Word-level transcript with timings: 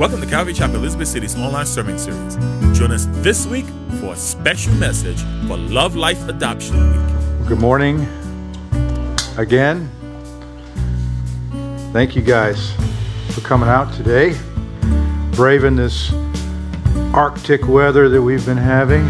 Welcome 0.00 0.22
to 0.22 0.26
Calvary 0.26 0.54
Chapel 0.54 0.76
Elizabeth 0.76 1.08
City's 1.08 1.36
online 1.36 1.66
sermon 1.66 1.98
series. 1.98 2.36
Join 2.72 2.90
us 2.90 3.04
this 3.20 3.46
week 3.46 3.66
for 4.00 4.14
a 4.14 4.16
special 4.16 4.72
message 4.76 5.20
for 5.46 5.58
Love 5.58 5.94
Life 5.94 6.26
Adoption 6.26 6.74
Week. 6.90 7.46
Good 7.46 7.58
morning 7.58 8.08
again. 9.36 9.90
Thank 11.92 12.16
you 12.16 12.22
guys 12.22 12.72
for 13.34 13.42
coming 13.42 13.68
out 13.68 13.92
today, 13.92 14.34
braving 15.32 15.76
this 15.76 16.10
Arctic 17.12 17.68
weather 17.68 18.08
that 18.08 18.22
we've 18.22 18.46
been 18.46 18.56
having. 18.56 19.02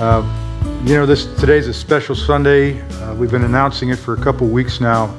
Uh, 0.00 0.82
you 0.84 0.96
know, 0.96 1.06
this 1.06 1.26
today's 1.36 1.68
a 1.68 1.74
special 1.74 2.16
Sunday. 2.16 2.80
Uh, 2.80 3.14
we've 3.14 3.30
been 3.30 3.44
announcing 3.44 3.90
it 3.90 4.00
for 4.00 4.14
a 4.14 4.20
couple 4.20 4.48
weeks 4.48 4.80
now. 4.80 5.16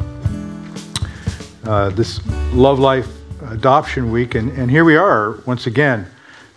Uh, 1.65 1.89
this 1.91 2.19
Love 2.51 2.77
Life 2.77 3.07
Adoption 3.43 4.11
Week, 4.11 4.35
and, 4.35 4.51
and 4.57 4.69
here 4.69 4.83
we 4.83 4.97
are 4.97 5.39
once 5.45 5.65
again. 5.65 6.05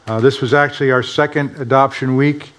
Uh, 0.08 0.18
this 0.18 0.40
was 0.40 0.52
actually 0.52 0.90
our 0.90 1.04
second 1.04 1.54
adoption 1.60 2.16
week 2.16 2.50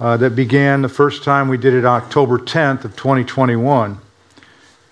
uh, 0.00 0.16
that 0.16 0.34
began 0.34 0.82
the 0.82 0.88
first 0.88 1.22
time 1.22 1.46
we 1.46 1.56
did 1.56 1.74
it 1.74 1.84
October 1.84 2.40
10th 2.40 2.84
of 2.84 2.96
2021. 2.96 4.00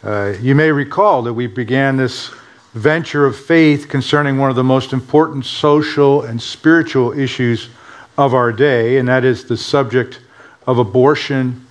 Uh, 0.04 0.34
you 0.40 0.54
may 0.54 0.70
recall 0.70 1.22
that 1.22 1.34
we 1.34 1.48
began 1.48 1.96
this 1.96 2.30
venture 2.74 3.26
of 3.26 3.36
faith 3.36 3.88
concerning 3.88 4.38
one 4.38 4.48
of 4.48 4.54
the 4.54 4.62
most 4.62 4.92
important 4.92 5.44
social 5.44 6.22
and 6.22 6.40
spiritual 6.40 7.12
issues 7.18 7.70
of 8.16 8.34
our 8.34 8.52
day, 8.52 8.98
and 8.98 9.08
that 9.08 9.24
is 9.24 9.44
the 9.46 9.56
subject 9.56 10.20
of 10.68 10.78
abortion 10.78 11.66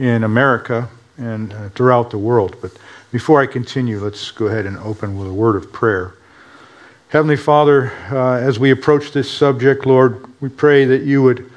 in 0.00 0.24
America 0.24 0.88
and 1.16 1.52
uh, 1.52 1.68
throughout 1.68 2.10
the 2.10 2.18
world. 2.18 2.56
But 2.60 2.72
before 3.14 3.40
I 3.40 3.46
continue, 3.46 4.00
let's 4.00 4.32
go 4.32 4.48
ahead 4.48 4.66
and 4.66 4.76
open 4.78 5.16
with 5.16 5.28
a 5.28 5.32
word 5.32 5.54
of 5.54 5.72
prayer. 5.72 6.14
Heavenly 7.10 7.36
Father, 7.36 7.92
uh, 8.10 8.40
as 8.40 8.58
we 8.58 8.72
approach 8.72 9.12
this 9.12 9.30
subject, 9.30 9.86
Lord, 9.86 10.26
we 10.40 10.48
pray 10.48 10.84
that 10.86 11.02
you 11.04 11.22
would 11.22 11.48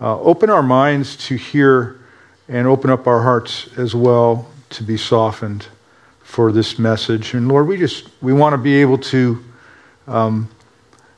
uh, 0.00 0.20
open 0.20 0.50
our 0.50 0.60
minds 0.60 1.16
to 1.28 1.36
hear 1.36 2.00
and 2.48 2.66
open 2.66 2.90
up 2.90 3.06
our 3.06 3.22
hearts 3.22 3.68
as 3.78 3.94
well 3.94 4.50
to 4.70 4.82
be 4.82 4.96
softened 4.96 5.68
for 6.24 6.50
this 6.50 6.80
message. 6.80 7.32
And 7.32 7.46
Lord, 7.46 7.68
we 7.68 7.76
just 7.76 8.08
we 8.20 8.32
want 8.32 8.54
to 8.54 8.58
be 8.58 8.74
able 8.80 8.98
to 8.98 9.44
um, 10.08 10.50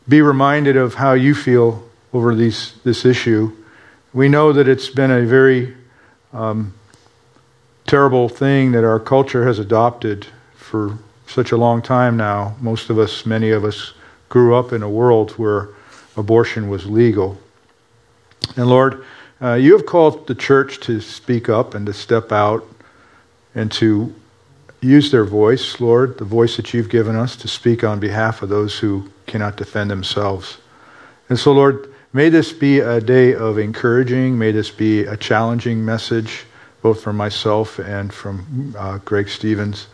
be 0.07 0.21
reminded 0.21 0.77
of 0.77 0.93
how 0.93 1.15
you 1.15 1.35
feel 1.35 1.89
over 2.13 2.35
these 2.35 2.75
this 2.85 3.07
issue. 3.07 3.51
We 4.13 4.29
know 4.29 4.53
that 4.53 4.69
it's 4.69 4.91
been 4.91 5.11
a 5.11 5.23
very 5.23 5.75
um, 6.35 6.75
terrible 7.87 8.29
thing 8.29 8.73
that 8.73 8.85
our 8.85 8.99
culture 8.99 9.47
has 9.47 9.59
adopted 9.59 10.27
for 10.57 10.99
such 11.27 11.53
a 11.53 11.57
long 11.57 11.81
time 11.83 12.17
now. 12.17 12.57
Most 12.61 12.91
of 12.91 12.99
us, 12.99 13.25
many 13.25 13.51
of 13.51 13.65
us, 13.65 13.93
grew 14.29 14.55
up 14.57 14.73
in 14.73 14.83
a 14.83 14.91
world 14.91 15.33
where 15.33 15.69
abortion 16.17 16.69
was 16.69 16.87
legal. 16.87 17.39
And 18.57 18.67
Lord, 18.67 19.05
uh, 19.41 19.55
you 19.55 19.73
have 19.73 19.87
called 19.87 20.27
the 20.27 20.35
church 20.35 20.81
to 20.81 21.01
speak 21.01 21.49
up 21.49 21.75
and 21.75 21.87
to 21.87 21.93
step 21.93 22.33
out 22.33 22.67
and 23.55 23.71
to 23.73 24.15
use 24.81 25.11
their 25.11 25.25
voice, 25.25 25.81
Lord, 25.81 26.19
the 26.19 26.25
voice 26.25 26.57
that 26.57 26.75
you've 26.75 26.89
given 26.89 27.17
us 27.17 27.37
to 27.37 27.49
speak 27.49 27.85
on 27.85 28.01
behalf 28.01 28.43
of 28.43 28.49
those 28.49 28.79
who 28.79 29.11
cannot 29.27 29.57
defend 29.57 29.91
themselves. 29.91 30.59
And 31.29 31.39
so, 31.39 31.53
Lord, 31.53 31.93
may 32.13 32.29
this 32.29 32.53
be 32.53 32.81
a 32.81 33.01
day 33.01 33.35
of 33.35 33.59
encouraging, 33.59 34.39
may 34.39 34.53
this 34.53 34.71
be 34.71 35.05
a 35.05 35.17
challenging 35.17 35.85
message 35.85 36.45
both 36.87 37.03
from 37.03 37.17
myself 37.17 37.81
and 37.81 38.15
from 38.15 38.73
uh, 38.79 38.99
Greg 38.99 39.29
Stevens, 39.29 39.89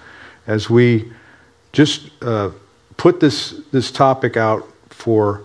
as 0.46 0.68
we 0.68 1.10
just 1.72 2.10
uh, 2.20 2.50
put 2.98 3.18
this 3.18 3.62
this 3.72 3.90
topic 3.90 4.36
out 4.36 4.68
for 4.90 5.44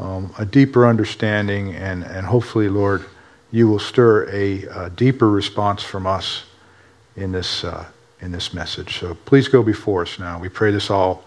um, 0.00 0.34
a 0.40 0.44
deeper 0.44 0.84
understanding, 0.84 1.72
and 1.76 2.02
and 2.02 2.26
hopefully, 2.26 2.68
Lord, 2.68 3.04
you 3.52 3.68
will 3.68 3.78
stir 3.78 4.28
a, 4.28 4.64
a 4.64 4.90
deeper 4.90 5.30
response 5.30 5.84
from 5.84 6.04
us 6.04 6.42
in 7.14 7.30
this 7.30 7.62
uh, 7.62 7.84
in 8.20 8.32
this 8.32 8.52
message. 8.52 8.98
So 8.98 9.14
please 9.24 9.46
go 9.46 9.62
before 9.62 10.02
us 10.02 10.18
now. 10.18 10.40
We 10.40 10.48
pray 10.48 10.72
this 10.72 10.90
all 10.90 11.22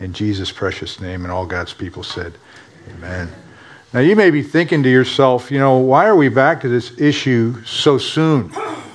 in 0.00 0.12
Jesus' 0.12 0.50
precious 0.50 1.00
name, 1.00 1.22
and 1.22 1.30
all 1.30 1.46
God's 1.46 1.72
people 1.72 2.02
said, 2.02 2.32
Amen. 2.90 3.30
Now, 3.92 4.00
you 4.00 4.16
may 4.16 4.30
be 4.30 4.42
thinking 4.42 4.82
to 4.82 4.88
yourself, 4.88 5.50
you 5.52 5.60
know, 5.60 5.76
why 5.76 6.06
are 6.06 6.16
we 6.16 6.28
back 6.28 6.62
to 6.62 6.68
this 6.68 6.98
issue 6.98 7.62
so 7.64 7.98
soon? 7.98 8.50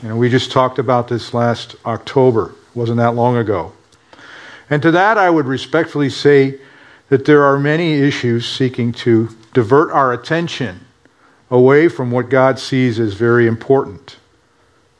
Know, 0.07 0.15
we 0.15 0.29
just 0.29 0.51
talked 0.51 0.79
about 0.79 1.09
this 1.09 1.33
last 1.33 1.75
October. 1.85 2.51
It 2.51 2.75
wasn't 2.75 2.97
that 2.97 3.15
long 3.15 3.35
ago. 3.35 3.73
And 4.69 4.81
to 4.81 4.91
that, 4.91 5.17
I 5.17 5.29
would 5.29 5.45
respectfully 5.45 6.09
say 6.09 6.59
that 7.09 7.25
there 7.25 7.43
are 7.43 7.59
many 7.59 7.93
issues 7.95 8.45
seeking 8.47 8.93
to 8.93 9.29
divert 9.53 9.91
our 9.91 10.13
attention 10.13 10.85
away 11.51 11.89
from 11.89 12.11
what 12.11 12.29
God 12.29 12.57
sees 12.57 12.99
as 12.99 13.15
very 13.15 13.47
important. 13.47 14.17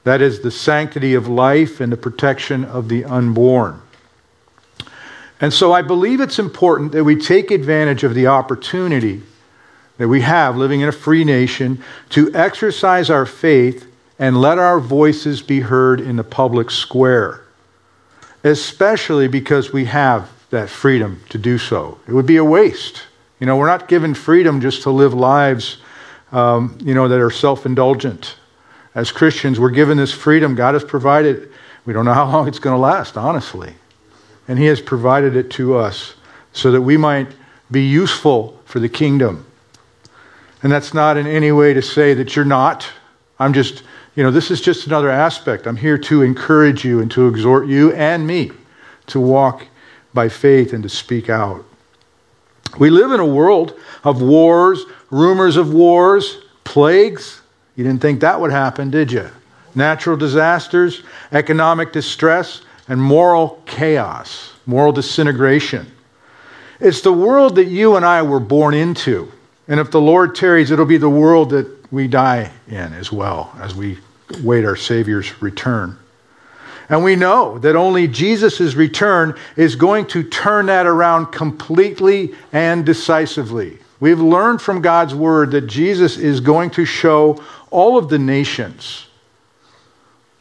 That 0.04 0.22
is 0.22 0.42
the 0.42 0.52
sanctity 0.52 1.14
of 1.14 1.28
life 1.28 1.80
and 1.80 1.92
the 1.92 1.98
protection 1.98 2.66
of 2.66 2.90
the 2.90 3.06
unborn. 3.06 3.82
And 5.40 5.54
so 5.54 5.72
I 5.72 5.84
believe 5.84 6.20
it's 6.20 6.40
important 6.40 6.92
that 6.94 7.04
we 7.04 7.16
take 7.16 7.52
advantage 7.52 8.04
of 8.04 8.14
the 8.14 8.28
opportunity 8.28 9.22
that 9.98 10.08
we 10.08 10.22
have 10.22 10.58
living 10.58 10.82
in 10.82 10.90
a 10.90 10.94
free 10.94 11.24
nation 11.24 11.82
to 12.10 12.34
exercise 12.34 13.10
our 13.10 13.26
faith 13.26 13.87
and 14.20 14.40
let 14.42 14.58
our 14.58 14.80
voices 14.80 15.42
be 15.42 15.60
heard 15.60 16.02
in 16.02 16.16
the 16.16 16.24
public 16.24 16.72
square, 16.72 17.42
especially 18.44 19.28
because 19.28 19.72
we 19.72 19.86
have 19.86 20.30
that 20.50 20.70
freedom 20.70 21.22
to 21.30 21.38
do 21.38 21.58
so. 21.58 22.00
It 22.08 22.14
would 22.14 22.26
be 22.26 22.38
a 22.38 22.44
waste. 22.44 23.04
You 23.40 23.46
know, 23.46 23.58
we're 23.58 23.68
not 23.68 23.88
given 23.88 24.14
freedom 24.14 24.62
just 24.62 24.84
to 24.84 24.90
live 24.90 25.14
lives, 25.14 25.78
um, 26.32 26.78
you 26.82 26.94
know, 26.94 27.08
that 27.08 27.20
are 27.20 27.30
self 27.30 27.66
indulgent. 27.66 28.36
As 28.96 29.12
Christians, 29.12 29.60
we're 29.60 29.70
given 29.70 29.98
this 29.98 30.14
freedom. 30.14 30.56
God 30.56 30.74
has 30.74 30.84
provided. 30.84 31.52
We 31.86 31.94
don't 31.94 32.06
know 32.06 32.14
how 32.14 32.30
long 32.30 32.48
it's 32.48 32.60
going 32.60 32.76
to 32.76 32.82
last, 32.82 33.18
honestly. 33.18 33.74
And 34.48 34.58
He 34.58 34.66
has 34.66 34.82
provided 34.82 35.36
it 35.36 35.52
to 35.52 35.76
us 35.76 36.16
so 36.54 36.72
that 36.72 36.82
we 36.82 36.98
might 36.98 37.28
be 37.70 37.86
useful 37.86 38.60
for 38.66 38.80
the 38.80 38.90
kingdom. 38.90 39.46
And 40.64 40.72
that's 40.72 40.94
not 40.94 41.18
in 41.18 41.28
any 41.28 41.52
way 41.52 41.74
to 41.74 41.82
say 41.82 42.14
that 42.16 42.36
you're 42.36 42.46
not. 42.46 42.88
I'm 43.40 43.54
just, 43.54 43.84
you 44.18 44.24
know, 44.24 44.32
this 44.32 44.50
is 44.50 44.60
just 44.60 44.88
another 44.88 45.12
aspect. 45.12 45.68
I'm 45.68 45.78
here 45.78 45.98
to 46.00 46.24
encourage 46.24 46.84
you 46.84 47.02
and 47.02 47.12
to 47.12 47.28
exhort 47.28 47.68
you 47.68 47.94
and 47.94 48.26
me 48.26 48.52
to 49.06 49.20
walk 49.20 49.68
by 50.12 50.28
faith 50.28 50.74
and 50.74 50.82
to 50.82 50.90
speak 50.90 51.30
out. 51.30 51.64
We 52.80 52.90
live 52.90 53.12
in 53.12 53.20
a 53.20 53.26
world 53.26 53.80
of 54.04 54.20
wars, 54.20 54.84
rumors 55.12 55.56
of 55.56 55.72
wars, 55.72 56.40
plagues. 56.64 57.42
You 57.76 57.84
didn't 57.84 58.02
think 58.02 58.22
that 58.22 58.42
would 58.42 58.50
happen, 58.50 58.90
did 58.90 59.12
you? 59.12 59.30
Natural 59.76 60.18
disasters, 60.18 61.04
economic 61.32 61.94
distress, 61.94 62.62
and 62.88 63.00
moral 63.00 63.62
chaos, 63.68 64.52
moral 64.66 64.94
disintegration. 64.94 65.92
It's 66.80 67.02
the 67.02 67.14
world 67.14 67.54
that 67.58 67.66
you 67.66 67.96
and 67.96 68.04
I 68.04 68.24
were 68.24 68.40
born 68.40 68.74
into. 68.74 69.32
And 69.68 69.80
if 69.80 69.92
the 69.92 70.02
Lord 70.02 70.34
tarries, 70.34 70.72
it'll 70.72 70.86
be 70.86 70.98
the 70.98 71.08
world 71.08 71.52
that 71.52 71.92
we 71.92 72.08
die 72.08 72.52
in 72.68 72.94
as 72.94 73.12
well 73.12 73.56
as 73.60 73.76
we 73.76 74.00
wait 74.42 74.66
our 74.66 74.76
Savior's 74.76 75.42
return. 75.42 75.98
And 76.90 77.04
we 77.04 77.16
know 77.16 77.58
that 77.60 77.76
only 77.76 78.08
Jesus' 78.08 78.76
return 78.76 79.38
is 79.56 79.76
going 79.76 80.08
to 80.08 80.24
turn 80.24 80.68
that 80.68 80.86
around 80.86 81.28
completely 81.28 82.34
and 82.54 82.86
decisively. 82.86 83.80
We've 84.00 84.20
learned 84.20 84.62
from 84.62 84.82
God's 84.82 85.14
word 85.14 85.52
that 85.52 85.68
Jesus 85.68 86.18
is 86.18 86.40
going 86.40 86.70
to 86.72 86.86
show 86.86 87.42
all 87.72 87.98
of 87.98 88.10
the 88.10 88.20
nations 88.20 89.08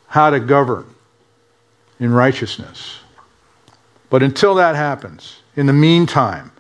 how 0.07 0.31
to 0.31 0.39
govern 0.39 0.87
in 1.99 2.13
righteousness. 2.13 3.01
But 4.09 4.23
until 4.23 4.55
that 4.57 4.77
happens, 4.77 5.41
in 5.57 5.67
the 5.67 5.73
meantime, 5.73 6.53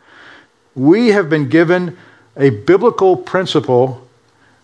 we 0.74 1.08
have 1.08 1.30
been 1.30 1.48
given 1.48 1.96
a 2.36 2.50
biblical 2.50 3.16
principle 3.16 4.06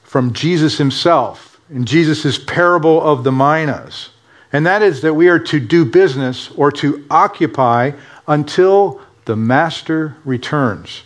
from 0.02 0.32
Jesus 0.32 0.78
himself 0.78 1.51
in 1.72 1.84
Jesus' 1.84 2.38
parable 2.38 3.00
of 3.02 3.24
the 3.24 3.32
minas. 3.32 4.10
And 4.52 4.66
that 4.66 4.82
is 4.82 5.00
that 5.02 5.14
we 5.14 5.28
are 5.28 5.38
to 5.38 5.58
do 5.58 5.84
business 5.84 6.50
or 6.50 6.70
to 6.72 7.04
occupy 7.10 7.92
until 8.26 9.00
the 9.24 9.36
master 9.36 10.16
returns. 10.24 11.02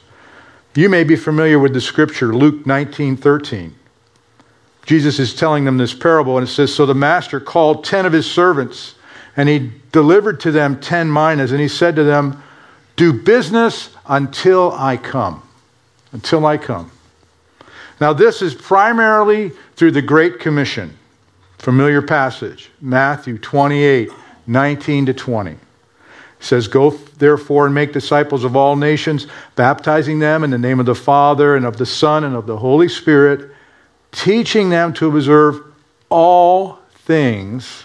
You 0.74 0.88
may 0.88 1.04
be 1.04 1.16
familiar 1.16 1.58
with 1.58 1.72
the 1.72 1.80
scripture, 1.80 2.34
Luke 2.34 2.66
19 2.66 3.16
13. 3.16 3.74
Jesus 4.84 5.18
is 5.18 5.34
telling 5.34 5.64
them 5.64 5.78
this 5.78 5.94
parable, 5.94 6.38
and 6.38 6.46
it 6.46 6.50
says 6.50 6.74
So 6.74 6.86
the 6.86 6.94
master 6.94 7.40
called 7.40 7.84
ten 7.84 8.04
of 8.04 8.12
his 8.12 8.30
servants, 8.30 8.94
and 9.36 9.48
he 9.48 9.72
delivered 9.92 10.40
to 10.40 10.50
them 10.50 10.80
ten 10.80 11.10
minas, 11.10 11.52
and 11.52 11.60
he 11.60 11.68
said 11.68 11.96
to 11.96 12.04
them, 12.04 12.42
Do 12.96 13.12
business 13.12 13.90
until 14.06 14.72
I 14.72 14.96
come 14.96 15.42
until 16.12 16.46
I 16.46 16.56
come. 16.56 16.90
Now, 18.00 18.12
this 18.12 18.42
is 18.42 18.54
primarily 18.54 19.52
through 19.74 19.92
the 19.92 20.02
Great 20.02 20.38
Commission. 20.38 20.96
Familiar 21.58 22.02
passage, 22.02 22.70
Matthew 22.80 23.38
28 23.38 24.10
19 24.48 25.06
to 25.06 25.14
20. 25.14 25.56
says, 26.38 26.68
Go 26.68 26.90
therefore 26.90 27.66
and 27.66 27.74
make 27.74 27.92
disciples 27.92 28.44
of 28.44 28.54
all 28.54 28.76
nations, 28.76 29.26
baptizing 29.56 30.20
them 30.20 30.44
in 30.44 30.50
the 30.50 30.58
name 30.58 30.78
of 30.78 30.86
the 30.86 30.94
Father 30.94 31.56
and 31.56 31.66
of 31.66 31.78
the 31.78 31.86
Son 31.86 32.22
and 32.22 32.36
of 32.36 32.46
the 32.46 32.58
Holy 32.58 32.88
Spirit, 32.88 33.50
teaching 34.12 34.70
them 34.70 34.92
to 34.94 35.08
observe 35.08 35.60
all 36.10 36.78
things 36.90 37.84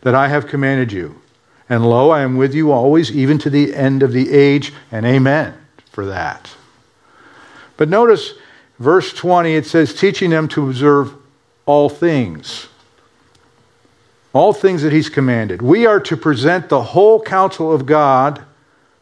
that 0.00 0.14
I 0.14 0.26
have 0.28 0.48
commanded 0.48 0.90
you. 0.90 1.20
And 1.68 1.88
lo, 1.88 2.10
I 2.10 2.22
am 2.22 2.36
with 2.36 2.54
you 2.54 2.72
always, 2.72 3.12
even 3.12 3.38
to 3.38 3.50
the 3.50 3.74
end 3.74 4.02
of 4.02 4.12
the 4.12 4.32
age. 4.32 4.72
And 4.90 5.06
amen 5.06 5.54
for 5.90 6.06
that. 6.06 6.50
But 7.76 7.88
notice 7.88 8.34
verse 8.78 9.12
20, 9.12 9.54
it 9.54 9.66
says, 9.66 9.94
teaching 9.94 10.30
them 10.30 10.48
to 10.48 10.68
observe 10.68 11.14
all 11.66 11.88
things 11.88 12.68
all 14.34 14.52
things 14.52 14.82
that 14.82 14.92
he's 14.92 15.08
commanded. 15.08 15.62
We 15.62 15.86
are 15.86 16.00
to 16.00 16.16
present 16.16 16.68
the 16.68 16.82
whole 16.82 17.22
counsel 17.22 17.72
of 17.72 17.86
God 17.86 18.44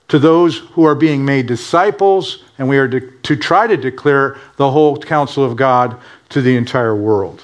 to 0.09 0.19
those 0.19 0.59
who 0.59 0.85
are 0.85 0.95
being 0.95 1.25
made 1.25 1.47
disciples, 1.47 2.45
and 2.59 2.69
we 2.69 2.77
are 2.77 2.87
to, 2.87 3.01
to 3.01 3.35
try 3.35 3.67
to 3.67 3.79
declare 3.79 4.37
the 4.57 4.71
whole 4.71 4.99
counsel 4.99 5.43
of 5.43 5.57
God 5.57 5.99
to 6.29 6.43
the 6.43 6.55
entire 6.55 6.95
world. 6.95 7.41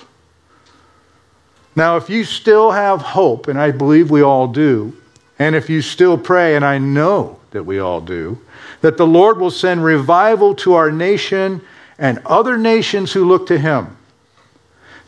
Now, 1.75 1.97
if 1.97 2.11
you 2.11 2.25
still 2.25 2.73
have 2.73 3.01
hope, 3.01 3.49
and 3.49 3.59
I 3.59 3.71
believe 3.71 4.11
we 4.11 4.23
all 4.23 4.49
do, 4.49 4.95
and 5.39 5.57
if 5.57 5.71
you 5.71 5.81
still 5.81 6.19
pray, 6.19 6.57
and 6.57 6.65
I 6.65 6.77
know 6.77 7.39
that 7.53 7.65
we 7.65 7.79
all 7.79 8.03
do, 8.03 8.39
that 8.83 8.99
the 8.99 9.07
Lord 9.07 9.39
will 9.39 9.51
send 9.51 9.83
revival 9.83 10.55
to 10.57 10.75
our 10.75 10.93
nation 10.93 11.63
and 11.99 12.21
other 12.25 12.57
nations 12.57 13.13
who 13.13 13.25
look 13.25 13.47
to 13.47 13.59
Him 13.59 13.97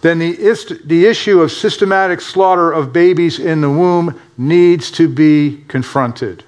then 0.00 0.19
the, 0.19 0.31
ist- 0.31 0.88
the 0.88 1.06
issue 1.06 1.40
of 1.40 1.52
systematic 1.52 2.20
slaughter 2.20 2.72
of 2.72 2.92
babies 2.92 3.38
in 3.38 3.60
the 3.60 3.69
womb 3.69 4.19
needs 4.38 4.90
to 4.92 5.08
be 5.08 5.64
confronted. 5.69 6.44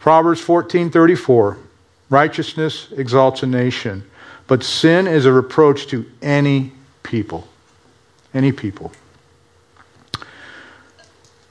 Proverbs 0.00 0.40
14:34 0.42 1.58
Righteousness 2.08 2.88
exalts 2.96 3.42
a 3.42 3.46
nation, 3.46 4.04
but 4.46 4.62
sin 4.62 5.06
is 5.06 5.24
a 5.24 5.32
reproach 5.32 5.86
to 5.88 6.04
any 6.20 6.72
people. 7.02 7.46
Any 8.34 8.52
people. 8.52 8.92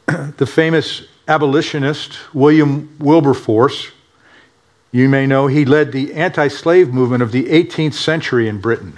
the 0.38 0.46
famous 0.46 1.04
abolitionist 1.28 2.18
William 2.34 2.96
Wilberforce, 3.00 3.92
you 4.92 5.08
may 5.08 5.26
know, 5.26 5.48
he 5.48 5.64
led 5.64 5.92
the 5.92 6.14
anti-slave 6.14 6.94
movement 6.94 7.24
of 7.24 7.32
the 7.32 7.46
18th 7.46 7.94
century 7.94 8.48
in 8.48 8.60
Britain. 8.60 8.94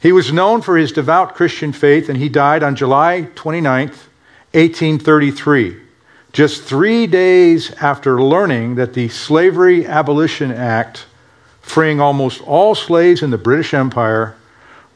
He 0.00 0.12
was 0.12 0.32
known 0.32 0.60
for 0.60 0.76
his 0.76 0.92
devout 0.92 1.34
Christian 1.34 1.72
faith, 1.72 2.08
and 2.08 2.18
he 2.18 2.28
died 2.28 2.62
on 2.62 2.76
July 2.76 3.28
29, 3.34 3.88
1833, 3.88 5.80
just 6.32 6.62
three 6.62 7.06
days 7.06 7.72
after 7.72 8.22
learning 8.22 8.74
that 8.74 8.92
the 8.92 9.08
Slavery 9.08 9.86
Abolition 9.86 10.52
Act, 10.52 11.06
freeing 11.62 12.00
almost 12.00 12.42
all 12.42 12.74
slaves 12.74 13.22
in 13.22 13.30
the 13.30 13.38
British 13.38 13.72
Empire, 13.72 14.36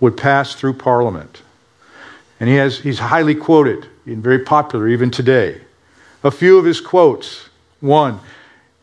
would 0.01 0.17
pass 0.17 0.55
through 0.55 0.75
Parliament. 0.75 1.43
And 2.39 2.49
he 2.49 2.57
has, 2.57 2.79
he's 2.79 2.99
highly 2.99 3.35
quoted 3.35 3.87
and 4.07 4.23
very 4.23 4.41
popular 4.41 4.89
even 4.89 5.11
today. 5.11 5.61
A 6.23 6.31
few 6.31 6.59
of 6.59 6.65
his 6.65 6.81
quotes. 6.81 7.49
One, 7.81 8.21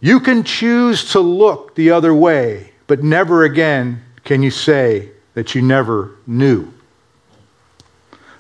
you 0.08 0.22
can 0.22 0.44
choose 0.44 1.12
to 1.12 1.20
look 1.20 1.76
the 1.76 1.92
other 1.92 2.14
way, 2.14 2.72
but 2.88 3.04
never 3.04 3.44
again 3.44 4.02
can 4.24 4.42
you 4.42 4.52
say, 4.52 5.10
that 5.34 5.54
you 5.54 5.62
never 5.62 6.16
knew. 6.26 6.74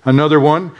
Another 0.04 0.40
one, 0.40 0.72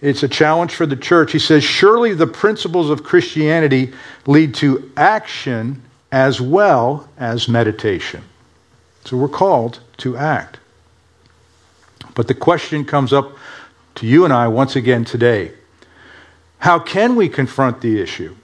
it's 0.00 0.22
a 0.22 0.28
challenge 0.28 0.74
for 0.74 0.86
the 0.86 0.96
church. 0.96 1.32
He 1.32 1.38
says, 1.38 1.64
Surely 1.64 2.14
the 2.14 2.26
principles 2.26 2.88
of 2.88 3.02
Christianity 3.02 3.92
lead 4.26 4.54
to 4.54 4.90
action 4.96 5.82
as 6.12 6.40
well 6.40 7.08
as 7.18 7.48
meditation. 7.48 8.22
So 9.04 9.16
we're 9.16 9.28
called 9.28 9.80
to 9.98 10.16
act. 10.16 10.58
But 12.14 12.28
the 12.28 12.34
question 12.34 12.84
comes 12.84 13.12
up 13.12 13.32
to 13.96 14.06
you 14.06 14.24
and 14.24 14.32
I 14.32 14.48
once 14.48 14.76
again 14.76 15.04
today 15.04 15.52
How 16.58 16.78
can 16.78 17.16
we 17.16 17.28
confront 17.28 17.80
the 17.80 18.00
issue? 18.00 18.36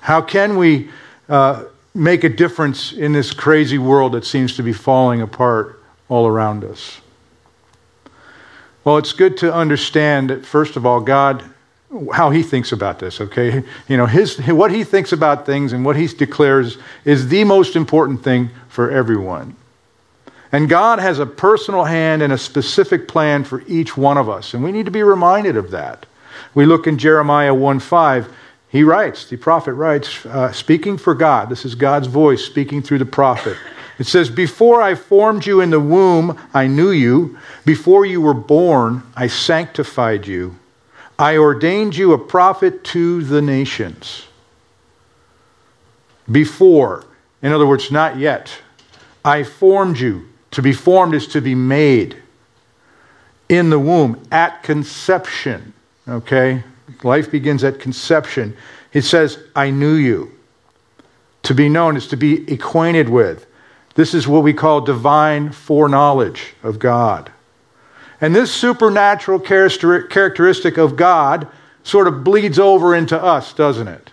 How 0.00 0.20
can 0.20 0.56
we 0.56 0.90
uh, 1.28 1.64
make 1.94 2.24
a 2.24 2.28
difference 2.28 2.92
in 2.92 3.12
this 3.12 3.32
crazy 3.32 3.78
world 3.78 4.12
that 4.12 4.24
seems 4.24 4.56
to 4.56 4.62
be 4.62 4.72
falling 4.72 5.22
apart? 5.22 5.80
all 6.10 6.26
around 6.26 6.64
us? 6.64 7.00
Well, 8.84 8.98
it's 8.98 9.14
good 9.14 9.38
to 9.38 9.54
understand 9.54 10.28
that, 10.28 10.44
first 10.44 10.76
of 10.76 10.84
all, 10.84 11.00
God, 11.00 11.42
how 12.12 12.30
He 12.30 12.42
thinks 12.42 12.72
about 12.72 12.98
this, 12.98 13.20
okay? 13.20 13.62
You 13.88 13.96
know, 13.96 14.06
his, 14.06 14.36
what 14.48 14.70
He 14.70 14.84
thinks 14.84 15.12
about 15.12 15.46
things 15.46 15.72
and 15.72 15.84
what 15.84 15.96
He 15.96 16.06
declares 16.08 16.76
is 17.04 17.28
the 17.28 17.44
most 17.44 17.76
important 17.76 18.22
thing 18.22 18.50
for 18.68 18.90
everyone. 18.90 19.56
And 20.52 20.68
God 20.68 20.98
has 20.98 21.20
a 21.20 21.26
personal 21.26 21.84
hand 21.84 22.22
and 22.22 22.32
a 22.32 22.38
specific 22.38 23.06
plan 23.06 23.44
for 23.44 23.62
each 23.68 23.96
one 23.96 24.18
of 24.18 24.28
us, 24.28 24.52
and 24.52 24.64
we 24.64 24.72
need 24.72 24.86
to 24.86 24.90
be 24.90 25.04
reminded 25.04 25.56
of 25.56 25.70
that. 25.70 26.06
We 26.54 26.66
look 26.66 26.88
in 26.88 26.98
Jeremiah 26.98 27.54
1 27.54 27.78
5. 27.78 28.36
He 28.70 28.84
writes, 28.84 29.28
the 29.28 29.36
prophet 29.36 29.74
writes, 29.74 30.24
uh, 30.24 30.52
speaking 30.52 30.96
for 30.96 31.14
God. 31.14 31.48
This 31.48 31.64
is 31.64 31.74
God's 31.74 32.06
voice 32.06 32.44
speaking 32.44 32.82
through 32.82 32.98
the 32.98 33.04
prophet. 33.04 33.56
It 33.98 34.06
says, 34.06 34.30
Before 34.30 34.80
I 34.80 34.94
formed 34.94 35.44
you 35.44 35.60
in 35.60 35.70
the 35.70 35.80
womb, 35.80 36.38
I 36.54 36.68
knew 36.68 36.90
you. 36.90 37.36
Before 37.64 38.06
you 38.06 38.20
were 38.20 38.32
born, 38.32 39.02
I 39.16 39.26
sanctified 39.26 40.26
you. 40.26 40.56
I 41.18 41.36
ordained 41.36 41.96
you 41.96 42.12
a 42.12 42.18
prophet 42.18 42.84
to 42.84 43.22
the 43.24 43.42
nations. 43.42 44.26
Before, 46.30 47.04
in 47.42 47.52
other 47.52 47.66
words, 47.66 47.90
not 47.90 48.18
yet. 48.18 48.56
I 49.24 49.42
formed 49.42 49.98
you. 49.98 50.28
To 50.52 50.62
be 50.62 50.72
formed 50.72 51.14
is 51.14 51.26
to 51.28 51.40
be 51.40 51.54
made 51.54 52.16
in 53.48 53.68
the 53.68 53.78
womb 53.78 54.26
at 54.30 54.62
conception. 54.62 55.74
Okay? 56.08 56.62
Life 57.02 57.30
begins 57.30 57.64
at 57.64 57.80
conception. 57.80 58.56
He 58.92 59.00
says, 59.00 59.38
I 59.54 59.70
knew 59.70 59.94
you. 59.94 60.32
To 61.44 61.54
be 61.54 61.68
known 61.68 61.96
is 61.96 62.08
to 62.08 62.16
be 62.16 62.44
acquainted 62.52 63.08
with. 63.08 63.46
This 63.94 64.14
is 64.14 64.28
what 64.28 64.42
we 64.42 64.52
call 64.52 64.80
divine 64.80 65.50
foreknowledge 65.50 66.54
of 66.62 66.78
God. 66.78 67.30
And 68.20 68.34
this 68.34 68.52
supernatural 68.52 69.40
characteristic 69.40 70.76
of 70.76 70.96
God 70.96 71.48
sort 71.82 72.06
of 72.06 72.22
bleeds 72.22 72.58
over 72.58 72.94
into 72.94 73.20
us, 73.20 73.52
doesn't 73.52 73.88
it? 73.88 74.10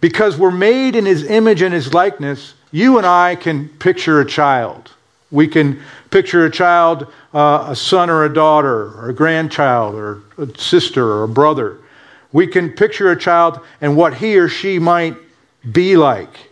Because 0.00 0.38
we're 0.38 0.50
made 0.50 0.96
in 0.96 1.04
his 1.04 1.24
image 1.24 1.60
and 1.60 1.74
his 1.74 1.92
likeness, 1.92 2.54
you 2.70 2.96
and 2.96 3.06
I 3.06 3.34
can 3.34 3.68
picture 3.68 4.20
a 4.20 4.26
child. 4.26 4.92
We 5.30 5.48
can 5.48 5.80
picture 6.10 6.44
a 6.44 6.50
child, 6.50 7.12
uh, 7.34 7.66
a 7.68 7.76
son 7.76 8.08
or 8.10 8.24
a 8.24 8.32
daughter, 8.32 8.92
or 8.98 9.10
a 9.10 9.14
grandchild, 9.14 9.94
or 9.94 10.22
a 10.38 10.58
sister 10.58 11.04
or 11.04 11.24
a 11.24 11.28
brother. 11.28 11.78
We 12.32 12.46
can 12.46 12.70
picture 12.70 13.10
a 13.10 13.18
child 13.18 13.60
and 13.80 13.96
what 13.96 14.14
he 14.14 14.38
or 14.38 14.48
she 14.48 14.78
might 14.78 15.16
be 15.70 15.96
like 15.96 16.50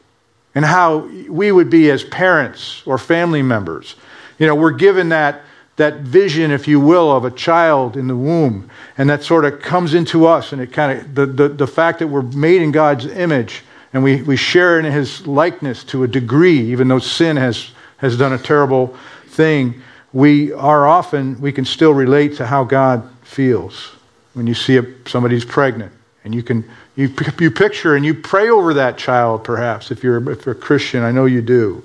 and 0.54 0.64
how 0.64 1.08
we 1.28 1.52
would 1.52 1.70
be 1.70 1.90
as 1.90 2.02
parents 2.04 2.82
or 2.84 2.98
family 2.98 3.42
members. 3.42 3.94
You 4.38 4.46
know, 4.46 4.54
we're 4.54 4.72
given 4.72 5.10
that, 5.10 5.42
that 5.76 6.00
vision, 6.00 6.50
if 6.50 6.66
you 6.66 6.80
will, 6.80 7.12
of 7.12 7.24
a 7.24 7.30
child 7.30 7.96
in 7.96 8.08
the 8.08 8.16
womb, 8.16 8.70
and 8.96 9.08
that 9.08 9.22
sort 9.22 9.44
of 9.44 9.60
comes 9.60 9.94
into 9.94 10.26
us, 10.26 10.52
and 10.52 10.60
it 10.60 10.72
kind 10.72 10.98
of, 10.98 11.14
the, 11.14 11.26
the, 11.26 11.48
the 11.48 11.66
fact 11.66 12.00
that 12.00 12.08
we're 12.08 12.22
made 12.22 12.62
in 12.62 12.72
God's 12.72 13.06
image 13.06 13.62
and 13.92 14.02
we, 14.02 14.22
we 14.22 14.36
share 14.36 14.78
in 14.78 14.84
his 14.84 15.26
likeness 15.26 15.82
to 15.84 16.02
a 16.02 16.08
degree, 16.08 16.60
even 16.72 16.88
though 16.88 16.98
sin 16.98 17.36
has, 17.36 17.70
has 17.96 18.18
done 18.18 18.32
a 18.32 18.38
terrible 18.38 18.94
thing, 19.28 19.80
we 20.12 20.52
are 20.52 20.86
often, 20.86 21.40
we 21.40 21.52
can 21.52 21.64
still 21.64 21.92
relate 21.94 22.36
to 22.36 22.46
how 22.46 22.64
God 22.64 23.08
feels 23.22 23.97
when 24.38 24.46
you 24.46 24.54
see 24.54 24.76
a, 24.76 24.84
somebody's 25.06 25.44
pregnant 25.44 25.92
and 26.22 26.32
you 26.32 26.44
can 26.44 26.64
you, 26.94 27.12
you 27.38 27.50
picture 27.50 27.94
and 27.94 28.04
you 28.04 28.14
pray 28.14 28.50
over 28.50 28.74
that 28.74 28.98
child, 28.98 29.44
perhaps, 29.44 29.90
if 29.90 30.02
you're, 30.02 30.30
if 30.30 30.46
you're 30.46 30.54
a 30.54 30.58
Christian. 30.58 31.02
I 31.02 31.12
know 31.12 31.26
you 31.26 31.42
do. 31.42 31.84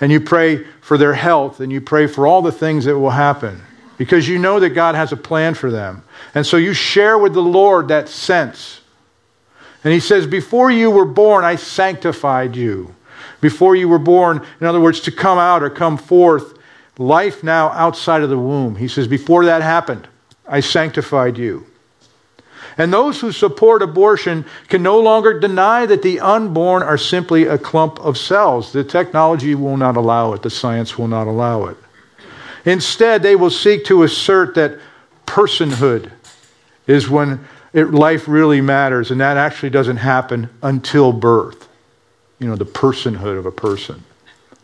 And 0.00 0.12
you 0.12 0.20
pray 0.20 0.64
for 0.82 0.98
their 0.98 1.14
health 1.14 1.60
and 1.60 1.72
you 1.72 1.80
pray 1.80 2.06
for 2.06 2.26
all 2.26 2.42
the 2.42 2.52
things 2.52 2.84
that 2.84 2.98
will 2.98 3.10
happen 3.10 3.62
because 3.96 4.28
you 4.28 4.38
know 4.38 4.60
that 4.60 4.70
God 4.70 4.94
has 4.94 5.12
a 5.12 5.16
plan 5.16 5.54
for 5.54 5.70
them. 5.70 6.02
And 6.34 6.46
so 6.46 6.58
you 6.58 6.74
share 6.74 7.18
with 7.18 7.32
the 7.32 7.42
Lord 7.42 7.88
that 7.88 8.10
sense. 8.10 8.80
And 9.84 9.92
He 9.92 10.00
says, 10.00 10.26
Before 10.26 10.70
you 10.70 10.90
were 10.90 11.06
born, 11.06 11.44
I 11.44 11.56
sanctified 11.56 12.56
you. 12.56 12.94
Before 13.40 13.74
you 13.74 13.88
were 13.88 13.98
born, 13.98 14.44
in 14.60 14.66
other 14.66 14.80
words, 14.80 15.00
to 15.00 15.12
come 15.12 15.38
out 15.38 15.62
or 15.62 15.70
come 15.70 15.96
forth, 15.96 16.58
life 16.98 17.42
now 17.42 17.68
outside 17.68 18.22
of 18.22 18.28
the 18.28 18.38
womb. 18.38 18.76
He 18.76 18.88
says, 18.88 19.08
Before 19.08 19.46
that 19.46 19.62
happened, 19.62 20.08
I 20.48 20.60
sanctified 20.60 21.38
you. 21.38 21.66
And 22.78 22.92
those 22.92 23.20
who 23.20 23.32
support 23.32 23.82
abortion 23.82 24.44
can 24.68 24.82
no 24.82 25.00
longer 25.00 25.38
deny 25.38 25.86
that 25.86 26.02
the 26.02 26.20
unborn 26.20 26.82
are 26.82 26.98
simply 26.98 27.44
a 27.44 27.56
clump 27.56 27.98
of 28.00 28.18
cells. 28.18 28.72
The 28.72 28.84
technology 28.84 29.54
will 29.54 29.76
not 29.76 29.96
allow 29.96 30.32
it, 30.34 30.42
the 30.42 30.50
science 30.50 30.98
will 30.98 31.08
not 31.08 31.26
allow 31.26 31.66
it. 31.66 31.76
Instead, 32.64 33.22
they 33.22 33.36
will 33.36 33.50
seek 33.50 33.84
to 33.86 34.02
assert 34.02 34.56
that 34.56 34.78
personhood 35.26 36.10
is 36.86 37.08
when 37.08 37.46
it, 37.72 37.90
life 37.90 38.28
really 38.28 38.60
matters, 38.60 39.10
and 39.10 39.20
that 39.20 39.36
actually 39.36 39.70
doesn't 39.70 39.98
happen 39.98 40.50
until 40.62 41.12
birth. 41.12 41.68
You 42.38 42.48
know, 42.48 42.56
the 42.56 42.66
personhood 42.66 43.38
of 43.38 43.46
a 43.46 43.52
person. 43.52 44.04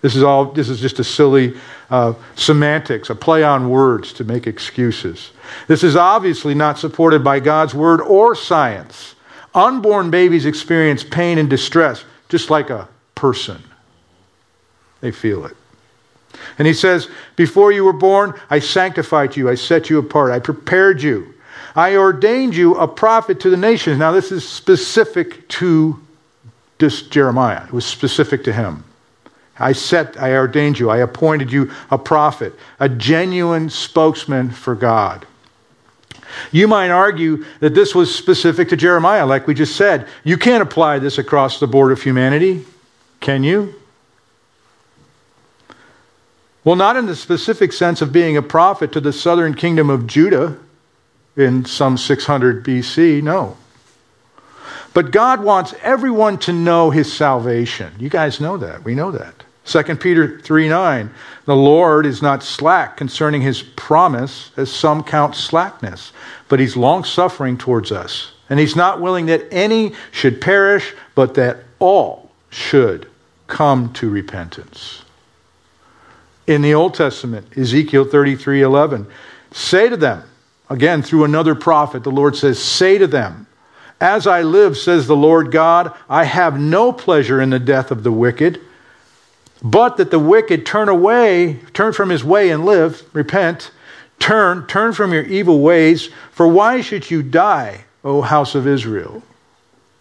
This 0.03 0.17
is 0.17 0.23
all. 0.25 0.47
This 0.47 0.69
is 0.69 0.81
just 0.81 0.99
a 0.99 1.05
silly 1.05 1.55
uh, 1.89 2.15
semantics, 2.35 3.09
a 3.09 3.15
play 3.15 3.45
on 3.45 3.71
words 3.71 4.13
to 4.15 4.25
make 4.25 4.47
excuses. 4.49 5.31
This 5.69 5.85
is 5.85 5.97
obviously 5.97 6.55
not 6.55 6.79
supported 6.79 7.23
by 7.23 7.41
God's 7.41 7.73
word 7.73 8.01
or 8.01 8.35
science. 8.35 9.15
Unborn 9.55 10.11
babies 10.11 10.45
experience 10.45 11.05
pain 11.05 11.39
and 11.39 11.49
distress 11.49 12.05
just 12.29 12.51
like 12.51 12.71
a 12.71 12.89
person. 13.15 13.63
They 15.01 15.13
feel 15.13 15.47
it. 15.47 15.57
And 16.59 16.67
he 16.67 16.75
says, 16.75 17.09
Before 17.37 17.71
you 17.71 17.85
were 17.85 17.93
born, 17.93 18.35
I 18.51 18.59
sanctified 18.59 19.37
you, 19.37 19.49
I 19.49 19.55
set 19.55 19.89
you 19.89 19.99
apart, 19.99 20.33
I 20.33 20.39
prepared 20.39 21.03
you, 21.03 21.35
I 21.77 21.97
ordained 21.97 22.57
you 22.57 22.75
a 22.77 22.89
prophet 22.89 23.39
to 23.41 23.51
the 23.51 23.57
nations. 23.57 23.99
Now, 23.99 24.13
this 24.13 24.33
is 24.33 24.49
specific 24.49 25.47
to 25.49 26.01
this 26.79 27.03
Jeremiah, 27.03 27.65
it 27.65 27.73
was 27.73 27.87
specific 27.87 28.43
to 28.45 28.53
him. 28.53 28.83
I 29.59 29.73
set, 29.73 30.21
I 30.21 30.35
ordained 30.35 30.79
you, 30.79 30.91
I 30.91 30.99
appointed 30.99 31.53
you 31.53 31.71
a 31.91 31.99
prophet, 31.99 32.55
a 32.81 32.89
genuine 32.89 33.71
spokesman 33.71 34.51
for 34.51 34.75
God. 34.75 35.27
You 36.51 36.67
might 36.67 36.91
argue 36.91 37.45
that 37.61 37.75
this 37.75 37.95
was 37.95 38.15
specific 38.15 38.71
to 38.71 38.77
Jeremiah, 38.77 39.27
like 39.27 39.47
we 39.47 39.55
just 39.55 39.77
said. 39.77 40.09
You 40.25 40.39
can't 40.39 40.63
apply 40.63 40.99
this 40.99 41.19
across 41.19 41.61
the 41.61 41.67
board 41.67 41.93
of 41.93 42.03
humanity, 42.03 42.65
can 43.21 43.45
you? 43.45 43.75
Well, 46.65 46.77
not 46.77 46.97
in 46.97 47.07
the 47.07 47.17
specific 47.17 47.73
sense 47.73 48.01
of 48.01 48.13
being 48.13 48.37
a 48.37 48.43
prophet 48.43 48.93
to 48.93 49.01
the 49.01 49.13
southern 49.13 49.55
kingdom 49.55 49.91
of 49.91 50.07
Judah 50.07 50.57
in 51.37 51.65
some 51.65 51.99
600 51.99 52.65
BC, 52.65 53.23
no. 53.23 53.57
But 54.95 55.11
God 55.11 55.43
wants 55.43 55.75
everyone 55.83 56.39
to 56.39 56.53
know 56.53 56.91
his 56.91 57.13
salvation. 57.13 57.93
You 57.99 58.09
guys 58.09 58.41
know 58.41 58.57
that. 58.59 58.85
We 58.85 58.95
know 58.95 59.11
that. 59.13 59.35
2 59.65 59.97
Peter 59.97 60.41
3 60.41 60.69
9, 60.69 61.11
the 61.45 61.57
Lord 61.57 62.05
is 62.05 62.21
not 62.21 62.43
slack 62.43 62.97
concerning 62.97 63.43
his 63.43 63.63
promise, 63.63 64.51
as 64.57 64.73
some 64.73 65.05
count 65.05 65.35
slackness, 65.35 66.13
but 66.49 66.59
he's 66.59 66.77
long 66.77 67.05
suffering 67.05 67.57
towards 67.57 67.93
us. 67.93 68.33
And 68.51 68.59
he's 68.59 68.77
not 68.77 69.01
willing 69.01 69.27
that 69.27 69.47
any 69.51 69.95
should 70.11 70.41
perish, 70.41 70.95
but 71.15 71.35
that 71.35 71.59
all 71.79 72.31
should 72.51 73.09
come 73.47 73.93
to 73.95 74.11
repentance. 74.11 75.05
In 76.47 76.61
the 76.61 76.75
Old 76.75 76.95
Testament, 76.95 77.57
Ezekiel 77.57 78.05
33 78.05 78.63
11, 78.63 79.07
say 79.53 79.89
to 79.89 79.97
them, 79.97 80.25
again 80.69 81.03
through 81.03 81.25
another 81.25 81.55
prophet, 81.55 82.03
the 82.03 82.11
Lord 82.11 82.37
says, 82.37 82.63
Say 82.63 82.99
to 82.99 83.07
them, 83.07 83.47
As 84.03 84.27
I 84.27 84.43
live, 84.43 84.77
says 84.77 85.07
the 85.07 85.17
Lord 85.17 85.51
God, 85.51 85.95
I 86.11 86.25
have 86.25 86.61
no 86.61 86.93
pleasure 86.93 87.41
in 87.41 87.49
the 87.49 87.59
death 87.59 87.91
of 87.91 88.03
the 88.03 88.13
wicked 88.13 88.61
but 89.63 89.97
that 89.99 90.11
the 90.11 90.19
wicked 90.19 90.67
turn 90.67 90.89
away, 90.89 91.61
turn 91.73 91.93
from 91.93 92.09
his 92.11 92.25
way 92.25 92.51
and 92.51 92.65
live, 92.65 93.03
repent, 93.13 93.71
turn, 94.19 94.67
turn 94.67 94.93
from 94.93 95.13
your 95.13 95.25
evil 95.25 95.61
ways, 95.61 96.11
for 96.33 96.49
why 96.49 96.81
should 96.81 97.11
you 97.11 97.23
die, 97.23 97.85
O 98.05 98.23
house 98.23 98.55
of 98.55 98.67
Israel? 98.67 99.23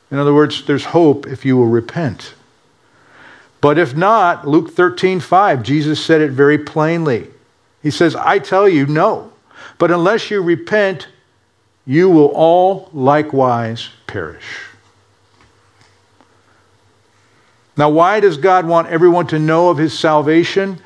In 0.09 0.17
other 0.17 0.33
words, 0.33 0.65
there's 0.65 0.85
hope 0.85 1.27
if 1.27 1.45
you 1.45 1.55
will 1.55 1.67
repent. 1.67 2.33
But 3.61 3.77
if 3.77 3.95
not, 3.95 4.47
Luke 4.47 4.71
13, 4.71 5.19
5, 5.19 5.61
Jesus 5.61 6.03
said 6.03 6.21
it 6.21 6.31
very 6.31 6.57
plainly. 6.57 7.27
He 7.83 7.91
says, 7.91 8.15
I 8.15 8.39
tell 8.39 8.67
you, 8.67 8.87
no. 8.87 9.31
But 9.77 9.91
unless 9.91 10.31
you 10.31 10.41
repent, 10.41 11.07
you 11.91 12.09
will 12.09 12.27
all 12.27 12.89
likewise 12.93 13.89
perish. 14.07 14.61
Now, 17.75 17.89
why 17.89 18.21
does 18.21 18.37
God 18.37 18.65
want 18.65 18.87
everyone 18.87 19.27
to 19.27 19.39
know 19.39 19.69
of 19.69 19.77
his 19.77 19.91
salvation? 19.97 20.79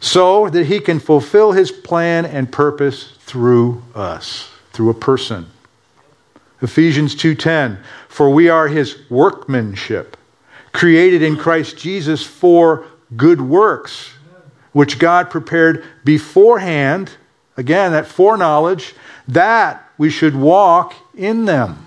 So 0.00 0.48
that 0.48 0.64
he 0.64 0.80
can 0.80 1.00
fulfill 1.00 1.52
his 1.52 1.70
plan 1.70 2.24
and 2.24 2.50
purpose 2.50 3.12
through 3.20 3.82
us, 3.94 4.50
through 4.72 4.88
a 4.88 4.94
person. 4.94 5.50
Ephesians 6.62 7.14
2:10 7.14 7.76
For 8.08 8.30
we 8.30 8.48
are 8.48 8.68
his 8.68 8.96
workmanship, 9.10 10.16
created 10.72 11.20
in 11.20 11.36
Christ 11.36 11.76
Jesus 11.76 12.22
for 12.22 12.84
good 13.18 13.42
works, 13.42 14.12
which 14.72 14.98
God 14.98 15.28
prepared 15.28 15.84
beforehand, 16.04 17.10
again 17.58 17.92
that 17.92 18.06
foreknowledge, 18.06 18.94
that 19.26 19.84
we 19.98 20.08
should 20.08 20.34
walk 20.34 20.94
in 21.14 21.44
them. 21.44 21.84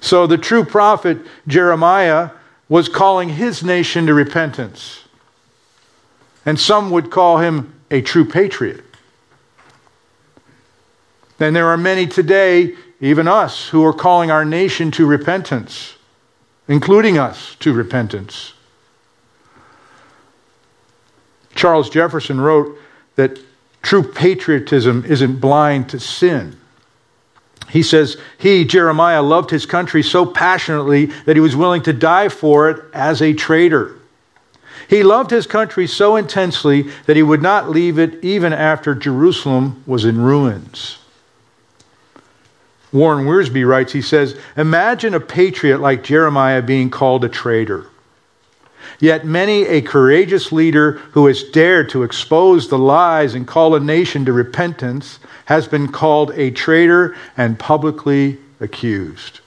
So 0.00 0.26
the 0.26 0.38
true 0.38 0.64
prophet 0.64 1.18
Jeremiah 1.46 2.30
was 2.68 2.88
calling 2.88 3.28
his 3.28 3.62
nation 3.62 4.06
to 4.06 4.14
repentance. 4.14 5.04
And 6.46 6.58
some 6.58 6.90
would 6.90 7.10
call 7.10 7.38
him 7.38 7.74
a 7.90 8.00
true 8.00 8.24
patriot. 8.24 8.82
And 11.38 11.56
there 11.56 11.68
are 11.68 11.76
many 11.76 12.06
today, 12.06 12.74
even 13.00 13.26
us, 13.26 13.68
who 13.68 13.84
are 13.84 13.92
calling 13.92 14.30
our 14.30 14.44
nation 14.44 14.90
to 14.92 15.06
repentance, 15.06 15.94
including 16.68 17.18
us 17.18 17.56
to 17.56 17.72
repentance. 17.72 18.52
Charles 21.54 21.90
Jefferson 21.90 22.40
wrote 22.40 22.78
that 23.16 23.38
true 23.82 24.02
patriotism 24.02 25.04
isn't 25.06 25.40
blind 25.40 25.88
to 25.90 26.00
sin. 26.00 26.59
He 27.70 27.82
says, 27.82 28.16
He, 28.38 28.64
Jeremiah, 28.64 29.22
loved 29.22 29.50
his 29.50 29.64
country 29.64 30.02
so 30.02 30.26
passionately 30.26 31.06
that 31.24 31.36
he 31.36 31.40
was 31.40 31.56
willing 31.56 31.82
to 31.84 31.92
die 31.92 32.28
for 32.28 32.68
it 32.68 32.84
as 32.92 33.22
a 33.22 33.32
traitor. 33.32 33.96
He 34.88 35.04
loved 35.04 35.30
his 35.30 35.46
country 35.46 35.86
so 35.86 36.16
intensely 36.16 36.90
that 37.06 37.16
he 37.16 37.22
would 37.22 37.42
not 37.42 37.70
leave 37.70 37.98
it 37.98 38.24
even 38.24 38.52
after 38.52 38.94
Jerusalem 38.94 39.84
was 39.86 40.04
in 40.04 40.20
ruins. 40.20 40.98
Warren 42.92 43.24
Wiersbe 43.24 43.64
writes, 43.64 43.92
he 43.92 44.02
says, 44.02 44.36
Imagine 44.56 45.14
a 45.14 45.20
patriot 45.20 45.78
like 45.78 46.02
Jeremiah 46.02 46.60
being 46.60 46.90
called 46.90 47.24
a 47.24 47.28
traitor. 47.28 47.86
Yet 49.00 49.24
many 49.24 49.66
a 49.66 49.80
courageous 49.80 50.52
leader 50.52 50.92
who 51.12 51.26
has 51.26 51.42
dared 51.42 51.88
to 51.90 52.02
expose 52.02 52.68
the 52.68 52.78
lies 52.78 53.34
and 53.34 53.48
call 53.48 53.74
a 53.74 53.80
nation 53.80 54.26
to 54.26 54.32
repentance 54.32 55.18
has 55.46 55.66
been 55.66 55.90
called 55.90 56.32
a 56.32 56.50
traitor 56.50 57.16
and 57.34 57.58
publicly 57.58 58.38
accused. 58.60 59.40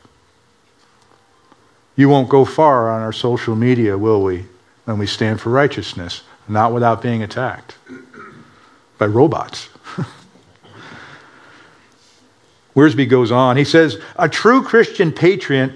You 1.96 2.10
won't 2.10 2.30
go 2.30 2.46
far 2.46 2.92
on 2.92 3.02
our 3.02 3.14
social 3.14 3.56
media, 3.56 3.96
will 3.96 4.24
we, 4.24 4.46
when 4.86 4.98
we 4.98 5.06
stand 5.06 5.40
for 5.40 5.52
righteousness, 5.52 6.24
not 6.48 6.74
without 6.74 7.04
being 7.04 7.22
attacked 7.22 7.76
by 8.98 9.06
robots. 9.06 9.70
Wiersbe 12.76 13.08
goes 13.08 13.32
on. 13.32 13.56
He 13.56 13.64
says, 13.64 14.00
A 14.16 14.28
true 14.28 14.64
Christian 14.64 15.12
patriot 15.12 15.72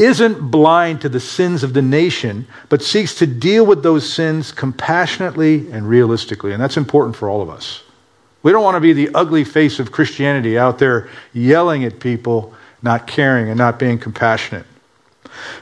isn't 0.00 0.50
blind 0.50 1.00
to 1.02 1.08
the 1.08 1.20
sins 1.20 1.62
of 1.62 1.74
the 1.74 1.82
nation, 1.82 2.46
but 2.68 2.82
seeks 2.82 3.14
to 3.16 3.26
deal 3.26 3.64
with 3.64 3.82
those 3.82 4.10
sins 4.10 4.52
compassionately 4.52 5.70
and 5.70 5.88
realistically. 5.88 6.52
And 6.52 6.62
that's 6.62 6.76
important 6.76 7.16
for 7.16 7.28
all 7.28 7.42
of 7.42 7.50
us. 7.50 7.82
We 8.42 8.52
don't 8.52 8.64
want 8.64 8.76
to 8.76 8.80
be 8.80 8.92
the 8.92 9.10
ugly 9.14 9.44
face 9.44 9.78
of 9.78 9.92
Christianity 9.92 10.58
out 10.58 10.78
there 10.78 11.08
yelling 11.32 11.84
at 11.84 12.00
people, 12.00 12.54
not 12.82 13.06
caring 13.06 13.48
and 13.48 13.58
not 13.58 13.78
being 13.78 13.98
compassionate. 13.98 14.66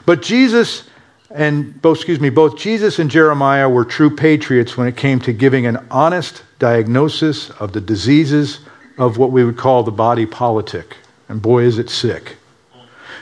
But 0.05 0.21
Jesus 0.21 0.89
and 1.31 1.79
both 1.81 1.97
excuse 1.97 2.19
me, 2.19 2.29
both 2.29 2.57
Jesus 2.57 2.97
and 2.97 3.09
Jeremiah 3.09 3.69
were 3.69 3.85
true 3.85 4.15
patriots 4.15 4.75
when 4.75 4.87
it 4.87 4.97
came 4.97 5.19
to 5.21 5.33
giving 5.33 5.65
an 5.67 5.85
honest 5.91 6.43
diagnosis 6.57 7.51
of 7.51 7.71
the 7.71 7.81
diseases 7.81 8.61
of 8.97 9.17
what 9.17 9.31
we 9.31 9.43
would 9.43 9.57
call 9.57 9.83
the 9.83 9.91
body 9.91 10.25
politic. 10.25 10.97
And 11.27 11.41
boy 11.41 11.63
is 11.63 11.77
it 11.77 11.89
sick. 11.89 12.37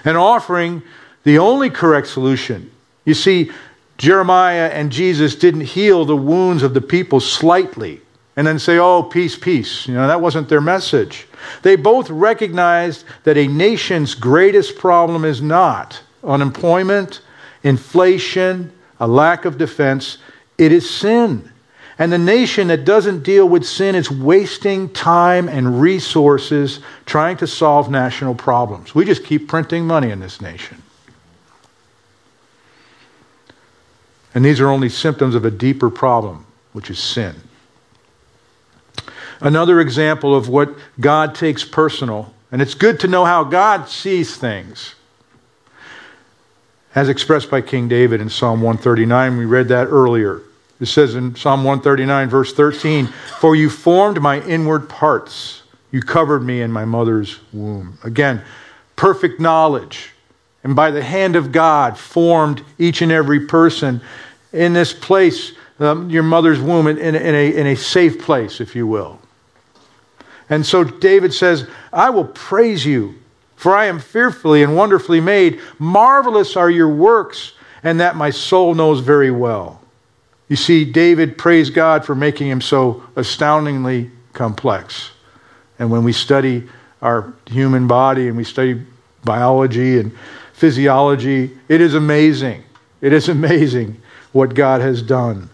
And 0.06 0.16
offering 0.16 0.82
the 1.24 1.40
only 1.40 1.70
correct 1.70 2.08
solution. 2.08 2.72
You 3.06 3.14
see, 3.14 3.52
Jeremiah 3.98 4.68
and 4.68 4.92
Jesus 4.92 5.36
didn't 5.36 5.62
heal 5.62 6.06
the 6.06 6.16
wounds 6.16 6.64
of 6.64 6.74
the 6.74 6.82
people 6.82 7.20
slightly 7.20 8.02
and 8.36 8.46
then 8.46 8.60
say, 8.60 8.78
oh, 8.78 9.02
peace, 9.02 9.36
peace. 9.36 9.88
You 9.88 9.96
know, 9.96 10.08
that 10.08 10.22
wasn't 10.22 10.48
their 10.48 10.62
message. 10.62 11.28
They 11.64 11.76
both 11.76 12.10
recognized 12.10 13.04
that 13.24 13.38
a 13.38 13.48
nation's 13.48 14.14
greatest 14.14 14.78
problem 14.78 15.26
is 15.26 15.42
not 15.42 16.02
unemployment, 16.24 17.22
inflation, 17.64 18.72
a 19.00 19.08
lack 19.08 19.46
of 19.46 19.58
defense, 19.58 20.20
it 20.58 20.72
is 20.72 20.90
sin. 20.90 21.52
And 22.00 22.12
the 22.12 22.20
nation 22.20 22.68
that 22.68 22.86
doesn't 22.86 23.24
deal 23.24 23.50
with 23.50 23.66
sin 23.66 23.96
is 23.96 24.12
wasting 24.12 24.90
time 24.90 25.50
and 25.50 25.82
resources 25.82 26.80
trying 27.08 27.38
to 27.38 27.48
solve 27.48 27.90
national 27.90 28.36
problems. 28.36 28.94
We 28.94 29.04
just 29.04 29.24
keep 29.24 29.48
printing 29.48 29.88
money 29.88 30.12
in 30.12 30.20
this 30.20 30.40
nation. 30.42 30.84
And 34.38 34.46
these 34.46 34.60
are 34.60 34.70
only 34.70 34.88
symptoms 34.88 35.34
of 35.34 35.46
a 35.46 35.50
deeper 35.50 35.90
problem, 35.90 36.46
which 36.72 36.92
is 36.92 37.00
sin. 37.00 37.34
Another 39.42 39.82
example 39.82 40.36
of 40.36 40.48
what 40.48 40.76
God 41.00 41.34
takes 41.34 41.66
personal 41.66 42.32
And 42.52 42.62
it's 42.62 42.76
good 42.76 43.00
to 43.00 43.08
know 43.08 43.26
how 43.26 43.44
God 43.44 43.90
sees 43.90 44.38
things. 44.38 44.94
As 46.94 47.10
expressed 47.10 47.50
by 47.50 47.62
King 47.62 47.88
David 47.88 48.22
in 48.22 48.30
Psalm 48.30 48.62
139, 48.62 49.38
we 49.38 49.46
read 49.46 49.70
that 49.70 49.86
earlier. 49.86 50.44
It 50.80 50.86
says 50.86 51.16
in 51.16 51.36
Psalm 51.36 51.64
139, 51.64 52.30
verse 52.30 52.54
13, 52.54 53.08
For 53.08 53.56
you 53.56 53.72
formed 53.72 54.22
my 54.22 54.40
inward 54.42 54.88
parts, 54.88 55.64
you 55.90 56.00
covered 56.00 56.44
me 56.44 56.62
in 56.62 56.72
my 56.72 56.86
mother's 56.86 57.40
womb. 57.52 57.98
Again, 58.04 58.44
perfect 58.96 59.40
knowledge. 59.40 60.12
And 60.64 60.76
by 60.76 60.92
the 60.92 61.04
hand 61.04 61.36
of 61.36 61.52
God, 61.52 61.98
formed 61.98 62.62
each 62.78 63.02
and 63.02 63.12
every 63.12 63.48
person 63.48 64.02
in 64.54 64.74
this 64.74 64.94
place, 64.94 65.54
um, 65.80 66.10
your 66.10 66.24
mother's 66.24 66.60
womb, 66.60 66.88
in, 66.88 66.98
in, 66.98 67.16
a, 67.16 67.54
in 67.54 67.68
a 67.68 67.76
safe 67.76 68.20
place, 68.20 68.60
if 68.62 68.76
you 68.76 68.88
will. 68.88 69.20
And 70.50 70.66
so 70.66 70.84
David 70.84 71.34
says, 71.34 71.68
I 71.92 72.10
will 72.10 72.26
praise 72.26 72.86
you, 72.86 73.16
for 73.56 73.76
I 73.76 73.86
am 73.86 74.00
fearfully 74.00 74.64
and 74.64 74.76
wonderfully 74.76 75.20
made. 75.20 75.60
Marvelous 75.78 76.56
are 76.56 76.70
your 76.70 76.90
works, 76.90 77.54
and 77.84 78.00
that 78.00 78.16
my 78.16 78.30
soul 78.30 78.74
knows 78.74 79.02
very 79.02 79.32
well. 79.32 79.82
You 80.48 80.56
see, 80.56 80.86
David 80.86 81.38
praised 81.38 81.74
God 81.74 82.06
for 82.06 82.16
making 82.16 82.48
him 82.48 82.62
so 82.62 83.04
astoundingly 83.16 84.10
complex. 84.34 85.12
And 85.78 85.92
when 85.92 86.04
we 86.04 86.14
study 86.14 86.68
our 87.02 87.34
human 87.48 87.88
body 87.88 88.28
and 88.28 88.38
we 88.38 88.46
study 88.46 88.82
biology 89.26 90.00
and 90.00 90.18
physiology, 90.54 91.52
it 91.68 91.82
is 91.82 91.94
amazing. 91.94 92.64
It 93.02 93.12
is 93.12 93.28
amazing 93.30 94.02
what 94.32 94.54
God 94.54 94.82
has 94.82 95.02
done. 95.02 95.50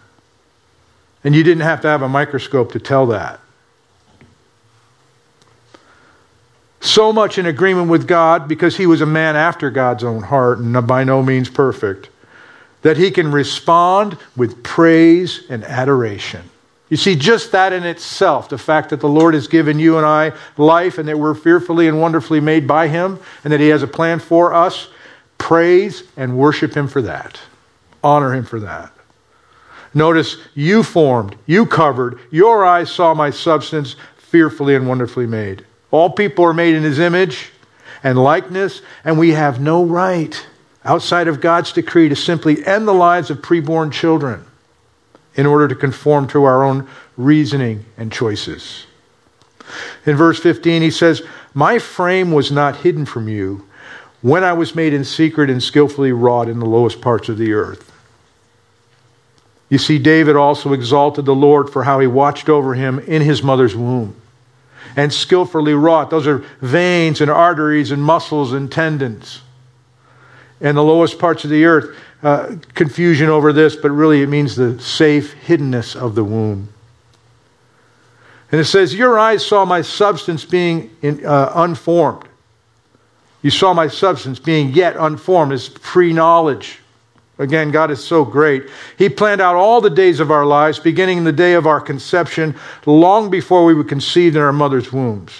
And 1.24 1.36
you 1.36 1.44
didn't 1.44 1.64
have 1.64 1.82
to 1.82 1.88
have 1.88 2.02
a 2.02 2.10
microscope 2.10 2.74
to 2.74 2.80
tell 2.80 3.08
that. 3.08 3.40
So 6.82 7.14
much 7.14 7.38
in 7.38 7.46
agreement 7.46 7.90
with 7.90 8.08
God 8.08 8.48
because 8.48 8.76
he 8.76 8.86
was 8.86 9.00
a 9.00 9.06
man 9.06 9.38
after 9.38 9.72
God's 9.72 10.04
own 10.04 10.22
heart 10.22 10.60
and 10.60 10.86
by 10.86 11.06
no 11.06 11.24
means 11.24 11.50
perfect 11.50 12.10
that 12.84 12.98
he 12.98 13.10
can 13.10 13.32
respond 13.32 14.18
with 14.36 14.62
praise 14.62 15.44
and 15.50 15.64
adoration. 15.64 16.42
You 16.90 16.98
see, 16.98 17.16
just 17.16 17.54
that 17.54 17.74
in 17.74 17.84
itself, 17.86 18.50
the 18.50 18.58
fact 18.58 18.90
that 18.90 19.00
the 19.00 19.10
Lord 19.10 19.34
has 19.34 19.48
given 19.48 19.80
you 19.80 19.98
and 19.98 20.06
I 20.06 20.34
life 20.58 20.98
and 20.98 21.08
that 21.08 21.18
we're 21.18 21.34
fearfully 21.34 21.88
and 21.88 22.00
wonderfully 22.00 22.40
made 22.40 22.68
by 22.68 22.90
him 22.90 23.18
and 23.44 23.52
that 23.52 23.62
he 23.62 23.70
has 23.70 23.82
a 23.82 23.88
plan 23.88 24.20
for 24.20 24.54
us, 24.54 24.90
praise 25.38 26.04
and 26.18 26.38
worship 26.38 26.76
him 26.76 26.88
for 26.88 27.02
that. 27.02 27.40
Honor 28.04 28.34
him 28.34 28.46
for 28.46 28.60
that. 28.60 28.92
Notice, 29.94 30.38
you 30.56 30.84
formed, 30.84 31.36
you 31.46 31.66
covered, 31.66 32.20
your 32.32 32.66
eyes 32.66 32.92
saw 32.92 33.14
my 33.14 33.30
substance, 33.30 33.96
fearfully 34.18 34.76
and 34.76 34.88
wonderfully 34.88 35.28
made. 35.28 35.66
All 35.92 36.10
people 36.10 36.44
are 36.44 36.54
made 36.54 36.74
in 36.74 36.82
his 36.82 36.98
image 36.98 37.52
and 38.04 38.22
likeness, 38.22 38.82
and 39.06 39.20
we 39.20 39.30
have 39.30 39.62
no 39.62 39.86
right 39.86 40.46
outside 40.84 41.28
of 41.28 41.40
God's 41.40 41.72
decree 41.72 42.10
to 42.10 42.16
simply 42.16 42.66
end 42.66 42.88
the 42.88 42.94
lives 42.94 43.30
of 43.30 43.42
preborn 43.42 43.92
children 43.92 44.44
in 45.36 45.46
order 45.46 45.68
to 45.68 45.76
conform 45.76 46.28
to 46.28 46.44
our 46.44 46.64
own 46.64 46.88
reasoning 47.16 47.86
and 47.98 48.12
choices. 48.12 48.86
In 50.06 50.16
verse 50.16 50.40
15, 50.40 50.82
he 50.82 50.92
says, 50.92 51.22
My 51.54 51.80
frame 51.80 52.32
was 52.32 52.52
not 52.52 52.78
hidden 52.78 53.06
from 53.06 53.30
you 53.30 53.68
when 54.22 54.44
I 54.44 54.54
was 54.54 54.76
made 54.76 54.94
in 54.94 55.04
secret 55.04 55.50
and 55.50 55.62
skillfully 55.62 56.12
wrought 56.12 56.50
in 56.50 56.60
the 56.60 56.66
lowest 56.66 57.02
parts 57.02 57.30
of 57.30 57.38
the 57.38 57.54
earth. 57.54 57.93
You 59.74 59.80
see, 59.80 59.98
David 59.98 60.36
also 60.36 60.74
exalted 60.74 61.26
the 61.26 61.34
Lord 61.34 61.68
for 61.68 61.84
how 61.84 62.00
he 62.00 62.06
watched 62.06 62.48
over 62.48 62.76
him 62.76 63.00
in 63.00 63.24
his 63.24 63.42
mother's 63.42 63.76
womb 63.76 64.16
and 64.96 65.12
skillfully 65.12 65.74
wrought. 65.74 66.12
Those 66.12 66.28
are 66.28 66.46
veins 66.62 67.22
and 67.22 67.32
arteries 67.32 67.90
and 67.90 68.04
muscles 68.04 68.54
and 68.54 68.72
tendons 68.72 69.42
and 70.62 70.78
the 70.78 70.84
lowest 70.84 71.18
parts 71.18 71.44
of 71.44 71.50
the 71.50 71.66
earth. 71.66 71.98
Uh, 72.22 72.58
confusion 72.76 73.30
over 73.30 73.52
this, 73.52 73.76
but 73.76 73.90
really 73.90 74.22
it 74.22 74.28
means 74.28 74.56
the 74.56 74.80
safe 74.80 75.34
hiddenness 75.48 75.96
of 75.96 76.14
the 76.14 76.24
womb. 76.24 76.70
And 78.52 78.62
it 78.62 78.66
says, 78.66 78.94
Your 78.94 79.18
eyes 79.18 79.44
saw 79.44 79.66
my 79.66 79.82
substance 79.82 80.46
being 80.46 80.96
in, 81.02 81.26
uh, 81.26 81.52
unformed. 81.56 82.28
You 83.42 83.50
saw 83.50 83.74
my 83.74 83.88
substance 83.88 84.38
being 84.38 84.70
yet 84.70 84.96
unformed. 84.98 85.52
It's 85.52 85.68
pre 85.68 86.14
knowledge. 86.14 86.78
Again, 87.40 87.72
God 87.72 87.90
is 87.90 88.04
so 88.04 88.24
great. 88.24 88.70
He 88.98 89.10
planned 89.10 89.42
out 89.42 89.56
all 89.56 89.82
the 89.82 89.90
days 89.90 90.20
of 90.20 90.30
our 90.30 90.46
lives, 90.46 90.80
beginning 90.80 91.18
in 91.18 91.24
the 91.24 91.32
day 91.32 91.54
of 91.54 91.66
our 91.66 91.82
conception, 91.82 92.56
long 92.86 93.30
before 93.32 93.66
we 93.66 93.74
were 93.74 93.84
conceived 93.84 94.36
in 94.36 94.42
our 94.42 94.54
mother's 94.54 94.94
wombs. 94.94 95.32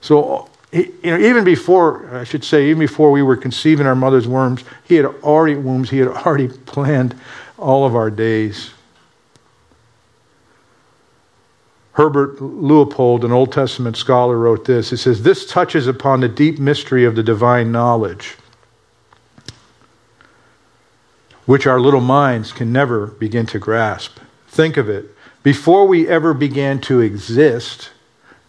So 0.00 0.48
you 0.72 0.90
know, 1.04 1.18
even 1.18 1.44
before, 1.44 2.08
I 2.16 2.24
should 2.24 2.44
say, 2.44 2.70
even 2.70 2.80
before 2.80 3.10
we 3.10 3.22
were 3.22 3.36
conceiving 3.36 3.86
our 3.86 3.94
mother's 3.94 4.26
worms, 4.26 4.64
he 4.84 4.94
had 4.94 5.04
already 5.04 5.54
wombs. 5.54 5.90
He 5.90 5.98
had 5.98 6.08
already 6.08 6.48
planned 6.66 7.14
all 7.58 7.84
of 7.84 7.94
our 7.94 8.10
days. 8.10 8.70
Herbert 11.92 12.38
Leupold, 12.38 13.22
an 13.22 13.32
Old 13.32 13.52
Testament 13.52 13.98
scholar, 13.98 14.38
wrote 14.38 14.64
this. 14.64 14.88
He 14.88 14.96
says, 14.96 15.22
This 15.22 15.44
touches 15.44 15.86
upon 15.86 16.20
the 16.20 16.28
deep 16.28 16.58
mystery 16.58 17.04
of 17.04 17.16
the 17.16 17.22
divine 17.22 17.70
knowledge, 17.70 18.36
which 21.46 21.66
our 21.66 21.80
little 21.80 22.00
minds 22.00 22.52
can 22.52 22.72
never 22.72 23.06
begin 23.06 23.46
to 23.46 23.58
grasp. 23.58 24.18
Think 24.48 24.76
of 24.76 24.88
it. 24.88 25.06
Before 25.42 25.86
we 25.86 26.08
ever 26.08 26.34
began 26.34 26.80
to 26.82 27.00
exist, 27.00 27.90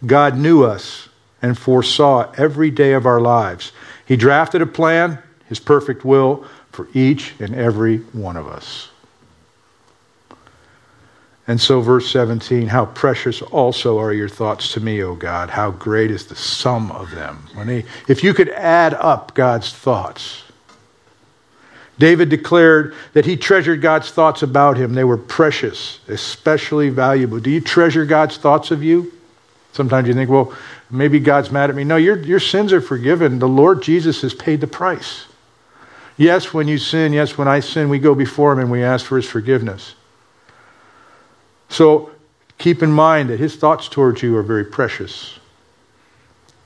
God 0.06 0.36
knew 0.36 0.64
us 0.64 1.08
and 1.42 1.58
foresaw 1.58 2.32
every 2.36 2.70
day 2.70 2.92
of 2.92 3.06
our 3.06 3.20
lives. 3.20 3.72
He 4.06 4.16
drafted 4.16 4.62
a 4.62 4.66
plan, 4.66 5.18
His 5.46 5.58
perfect 5.58 6.04
will, 6.04 6.44
for 6.70 6.88
each 6.94 7.34
and 7.40 7.54
every 7.54 7.98
one 7.98 8.36
of 8.36 8.46
us. 8.46 8.88
And 11.46 11.60
so, 11.60 11.82
verse 11.82 12.10
17, 12.10 12.68
how 12.68 12.86
precious 12.86 13.42
also 13.42 13.98
are 13.98 14.12
your 14.12 14.30
thoughts 14.30 14.72
to 14.72 14.80
me, 14.80 15.02
O 15.02 15.14
God. 15.14 15.50
How 15.50 15.70
great 15.72 16.10
is 16.10 16.26
the 16.26 16.34
sum 16.34 16.90
of 16.90 17.10
them. 17.10 17.46
He, 17.66 17.84
if 18.08 18.24
you 18.24 18.32
could 18.32 18.48
add 18.48 18.94
up 18.94 19.34
God's 19.34 19.70
thoughts, 19.70 20.43
David 21.98 22.28
declared 22.28 22.94
that 23.12 23.24
he 23.24 23.36
treasured 23.36 23.80
God's 23.80 24.10
thoughts 24.10 24.42
about 24.42 24.76
him. 24.76 24.94
They 24.94 25.04
were 25.04 25.18
precious, 25.18 26.00
especially 26.08 26.88
valuable. 26.88 27.38
Do 27.38 27.50
you 27.50 27.60
treasure 27.60 28.04
God's 28.04 28.36
thoughts 28.36 28.70
of 28.70 28.82
you? 28.82 29.12
Sometimes 29.72 30.08
you 30.08 30.14
think, 30.14 30.30
well, 30.30 30.52
maybe 30.90 31.20
God's 31.20 31.50
mad 31.50 31.70
at 31.70 31.76
me. 31.76 31.84
No, 31.84 31.96
your, 31.96 32.16
your 32.18 32.40
sins 32.40 32.72
are 32.72 32.80
forgiven. 32.80 33.38
The 33.38 33.48
Lord 33.48 33.82
Jesus 33.82 34.22
has 34.22 34.34
paid 34.34 34.60
the 34.60 34.66
price. 34.66 35.26
Yes, 36.16 36.54
when 36.54 36.68
you 36.68 36.78
sin, 36.78 37.12
yes, 37.12 37.36
when 37.36 37.48
I 37.48 37.60
sin, 37.60 37.88
we 37.88 37.98
go 37.98 38.14
before 38.14 38.52
Him 38.52 38.60
and 38.60 38.70
we 38.70 38.82
ask 38.82 39.04
for 39.04 39.16
His 39.16 39.26
forgiveness. 39.26 39.94
So 41.68 42.10
keep 42.58 42.82
in 42.82 42.92
mind 42.92 43.30
that 43.30 43.40
His 43.40 43.56
thoughts 43.56 43.88
towards 43.88 44.22
you 44.22 44.36
are 44.36 44.42
very 44.42 44.64
precious. 44.64 45.38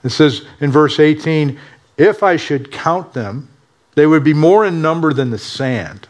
It 0.05 0.11
says 0.11 0.47
in 0.61 0.71
verse 0.71 1.01
18, 1.01 1.59
If 1.97 2.23
I 2.23 2.37
should 2.37 2.71
count 2.71 3.15
them, 3.15 3.49
they 3.99 4.07
would 4.07 4.23
be 4.23 4.35
more 4.35 4.65
in 4.65 4.81
number 4.81 5.13
than 5.13 5.31
the 5.31 5.39
sand. 5.39 6.07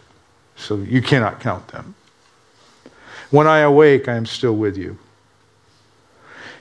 So 0.56 0.76
you 0.76 1.00
cannot 1.00 1.40
count 1.40 1.68
them. 1.68 1.94
When 3.30 3.46
I 3.46 3.60
awake, 3.60 4.08
I 4.08 4.16
am 4.16 4.26
still 4.26 4.54
with 4.54 4.76
you. 4.76 4.98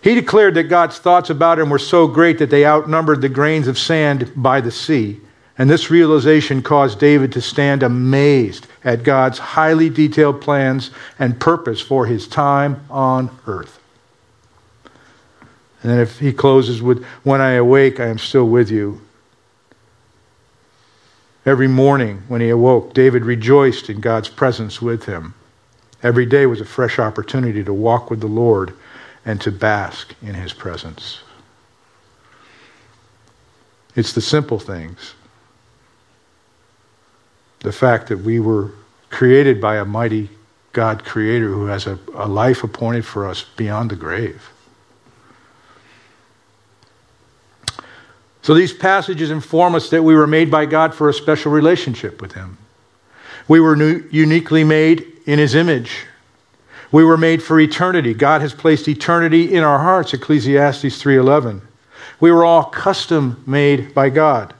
He 0.02 0.16
declared 0.16 0.54
that 0.56 0.64
God's 0.64 1.00
thoughts 1.00 1.30
about 1.30 1.60
him 1.60 1.70
were 1.70 1.80
so 1.80 2.08
great 2.08 2.40
that 2.40 2.50
they 2.50 2.66
outnumbered 2.66 3.22
the 3.22 3.30
grains 3.30 3.68
of 3.68 3.78
sand 3.78 4.32
by 4.36 4.62
the 4.62 4.72
sea. 4.72 5.20
And 5.58 5.70
this 5.70 5.90
realization 5.90 6.62
caused 6.62 7.00
David 7.00 7.34
to 7.34 7.42
stand 7.42 7.84
amazed 7.84 8.68
at 8.84 9.04
God's 9.04 9.40
highly 9.40 9.90
detailed 9.90 10.40
plans 10.40 10.92
and 11.18 11.40
purpose 11.40 11.82
for 11.82 12.06
his 12.06 12.28
time 12.28 12.80
on 12.90 13.36
earth. 13.48 13.80
And 15.82 15.92
then 15.92 16.00
if 16.00 16.20
he 16.20 16.32
closes 16.32 16.82
with, 16.82 17.04
When 17.24 17.42
I 17.42 17.54
awake, 17.54 18.00
I 18.00 18.06
am 18.06 18.20
still 18.20 18.48
with 18.48 18.70
you. 18.70 19.02
Every 21.48 21.70
morning 21.70 22.24
when 22.28 22.42
he 22.42 22.50
awoke, 22.50 22.94
David 22.94 23.24
rejoiced 23.24 23.90
in 23.90 24.02
God's 24.02 24.28
presence 24.28 24.82
with 24.82 25.06
him. 25.06 25.34
Every 26.04 26.26
day 26.26 26.46
was 26.46 26.60
a 26.60 26.66
fresh 26.66 27.00
opportunity 27.00 27.64
to 27.64 27.72
walk 27.72 28.10
with 28.10 28.20
the 28.20 28.28
Lord 28.28 28.74
and 29.24 29.40
to 29.40 29.50
bask 29.50 30.14
in 30.22 30.34
his 30.34 30.52
presence. 30.52 31.22
It's 33.96 34.12
the 34.12 34.20
simple 34.20 34.60
things. 34.60 35.14
The 37.62 37.72
fact 37.72 38.10
that 38.10 38.20
we 38.20 38.42
were 38.42 38.72
created 39.10 39.62
by 39.62 39.78
a 39.78 39.86
mighty 39.86 40.30
God 40.74 41.06
creator 41.06 41.48
who 41.48 41.68
has 41.68 41.88
a, 41.88 41.98
a 42.14 42.28
life 42.28 42.62
appointed 42.62 43.06
for 43.06 43.26
us 43.26 43.46
beyond 43.56 43.90
the 43.90 43.96
grave. 43.96 44.52
So 48.48 48.54
these 48.54 48.74
passages 48.74 49.30
inform 49.30 49.76
us 49.76 49.90
that 49.90 50.02
we 50.02 50.16
were 50.16 50.26
made 50.26 50.50
by 50.50 50.66
God 50.66 50.96
for 50.96 51.10
a 51.10 51.14
special 51.14 51.52
relationship 51.52 52.22
with 52.22 52.32
Him. 52.32 52.58
We 53.48 53.60
were 53.60 53.76
uniquely 54.10 54.64
made 54.64 55.06
in 55.26 55.38
His 55.38 55.54
image 55.54 56.08
we 56.92 57.04
were 57.04 57.18
made 57.18 57.44
for 57.44 57.60
eternity. 57.60 58.14
God 58.14 58.42
has 58.42 58.54
placed 58.54 58.88
eternity 58.88 59.54
in 59.54 59.64
our 59.64 59.80
hearts, 59.80 60.14
Ecclesiastes 60.14 61.02
3:11. 61.02 61.62
We 62.20 62.32
were 62.32 62.46
all 62.46 62.64
custom 62.64 63.44
made 63.46 63.94
by 63.94 64.10
God 64.10 64.54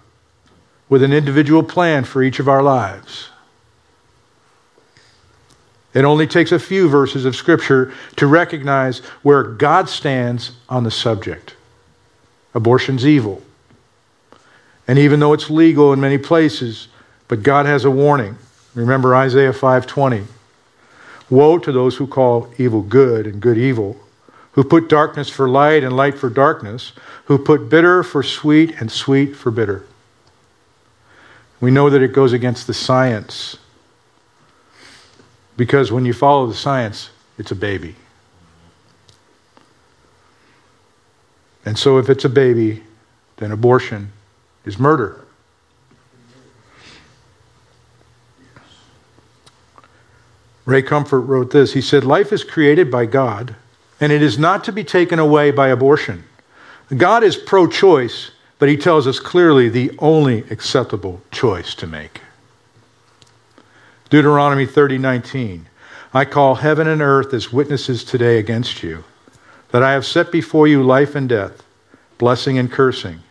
with 0.90 1.04
an 1.04 1.14
individual 1.14 1.64
plan 1.64 2.04
for 2.04 2.22
each 2.22 2.40
of 2.40 2.48
our 2.48 2.62
lives. 2.62 3.30
It 5.94 6.06
only 6.06 6.28
takes 6.28 6.52
a 6.52 6.60
few 6.60 6.88
verses 6.90 7.26
of 7.26 7.36
Scripture 7.36 7.92
to 8.18 8.28
recognize 8.28 9.00
where 9.24 9.44
God 9.44 9.90
stands 9.90 10.52
on 10.70 10.84
the 10.84 10.92
subject. 10.92 11.56
Abortion's 12.54 13.06
evil. 13.06 13.42
And 14.88 14.98
even 14.98 15.20
though 15.20 15.34
it's 15.34 15.50
legal 15.50 15.92
in 15.92 16.00
many 16.00 16.18
places, 16.18 16.88
but 17.28 17.44
God 17.44 17.66
has 17.66 17.84
a 17.84 17.92
warning. 17.92 18.38
Remember 18.74 19.16
Isaiah 19.16 19.52
5:20. 19.52 20.26
Woe 21.30 21.58
to 21.58 21.72
those 21.74 21.98
who 21.98 22.08
call 22.08 22.54
evil 22.58 22.82
good 22.82 23.28
and 23.28 23.42
good 23.42 23.58
evil, 23.58 23.98
who 24.54 24.64
put 24.64 24.88
darkness 24.88 25.30
for 25.30 25.50
light 25.50 25.84
and 25.84 25.96
light 25.96 26.18
for 26.18 26.30
darkness, 26.30 26.94
who 27.26 27.38
put 27.38 27.70
bitter 27.70 28.02
for 28.02 28.24
sweet 28.24 28.80
and 28.80 28.90
sweet 28.90 29.36
for 29.36 29.52
bitter. 29.52 29.84
We 31.60 31.70
know 31.70 31.90
that 31.90 32.02
it 32.02 32.14
goes 32.14 32.32
against 32.32 32.66
the 32.66 32.74
science. 32.74 33.58
Because 35.58 35.92
when 35.92 36.06
you 36.06 36.14
follow 36.14 36.48
the 36.48 36.56
science, 36.56 37.10
it's 37.38 37.52
a 37.52 37.56
baby. 37.56 37.96
And 41.66 41.78
so 41.78 41.98
if 41.98 42.10
it's 42.10 42.24
a 42.24 42.30
baby, 42.30 42.84
then 43.38 43.52
abortion 43.52 44.14
is 44.68 44.80
murder. 44.80 45.22
Ray 50.66 50.82
Comfort 50.82 51.22
wrote 51.22 51.52
this. 51.52 51.74
He 51.74 51.82
said, 51.82 52.04
Life 52.04 52.34
is 52.34 52.44
created 52.44 52.92
by 52.92 53.06
God, 53.06 53.56
and 54.02 54.12
it 54.12 54.22
is 54.22 54.38
not 54.38 54.66
to 54.66 54.74
be 54.74 54.84
taken 54.84 55.18
away 55.18 55.50
by 55.50 55.70
abortion. 55.70 56.26
God 56.96 57.24
is 57.24 57.38
pro 57.38 57.68
choice, 57.68 58.32
but 58.60 58.68
he 58.68 58.76
tells 58.76 59.08
us 59.08 59.20
clearly 59.20 59.70
the 59.70 59.92
only 60.00 60.40
acceptable 60.50 61.22
choice 61.32 61.74
to 61.76 61.88
make. 61.88 62.22
Deuteronomy 64.10 64.66
30:19 64.66 65.66
I 66.14 66.26
call 66.26 66.56
heaven 66.56 66.88
and 66.88 67.02
earth 67.02 67.34
as 67.34 67.54
witnesses 67.54 68.04
today 68.04 68.40
against 68.40 68.82
you 68.82 69.04
that 69.72 69.84
I 69.84 69.92
have 69.92 70.06
set 70.06 70.32
before 70.32 70.68
you 70.68 70.82
life 70.82 71.16
and 71.16 71.28
death 71.28 71.64
blessing 72.18 72.58
and 72.58 72.72
cursing 72.72 73.22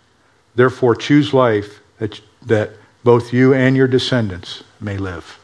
therefore 0.57 0.97
choose 0.97 1.33
life 1.33 1.81
that, 1.99 2.21
that 2.42 2.71
both 3.05 3.33
you 3.33 3.55
and 3.55 3.77
your 3.77 3.87
descendants 3.87 4.64
may 4.81 4.99
live 4.99 5.38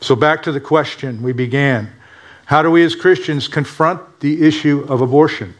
so, 0.00 0.14
back 0.14 0.42
to 0.44 0.52
the 0.52 0.60
question 0.60 1.22
we 1.22 1.32
began 1.32 1.92
How 2.46 2.62
do 2.62 2.70
we 2.70 2.84
as 2.84 2.94
Christians 2.94 3.48
confront 3.48 4.20
the 4.20 4.46
issue 4.46 4.86
of 4.88 5.00
abortion? 5.00 5.54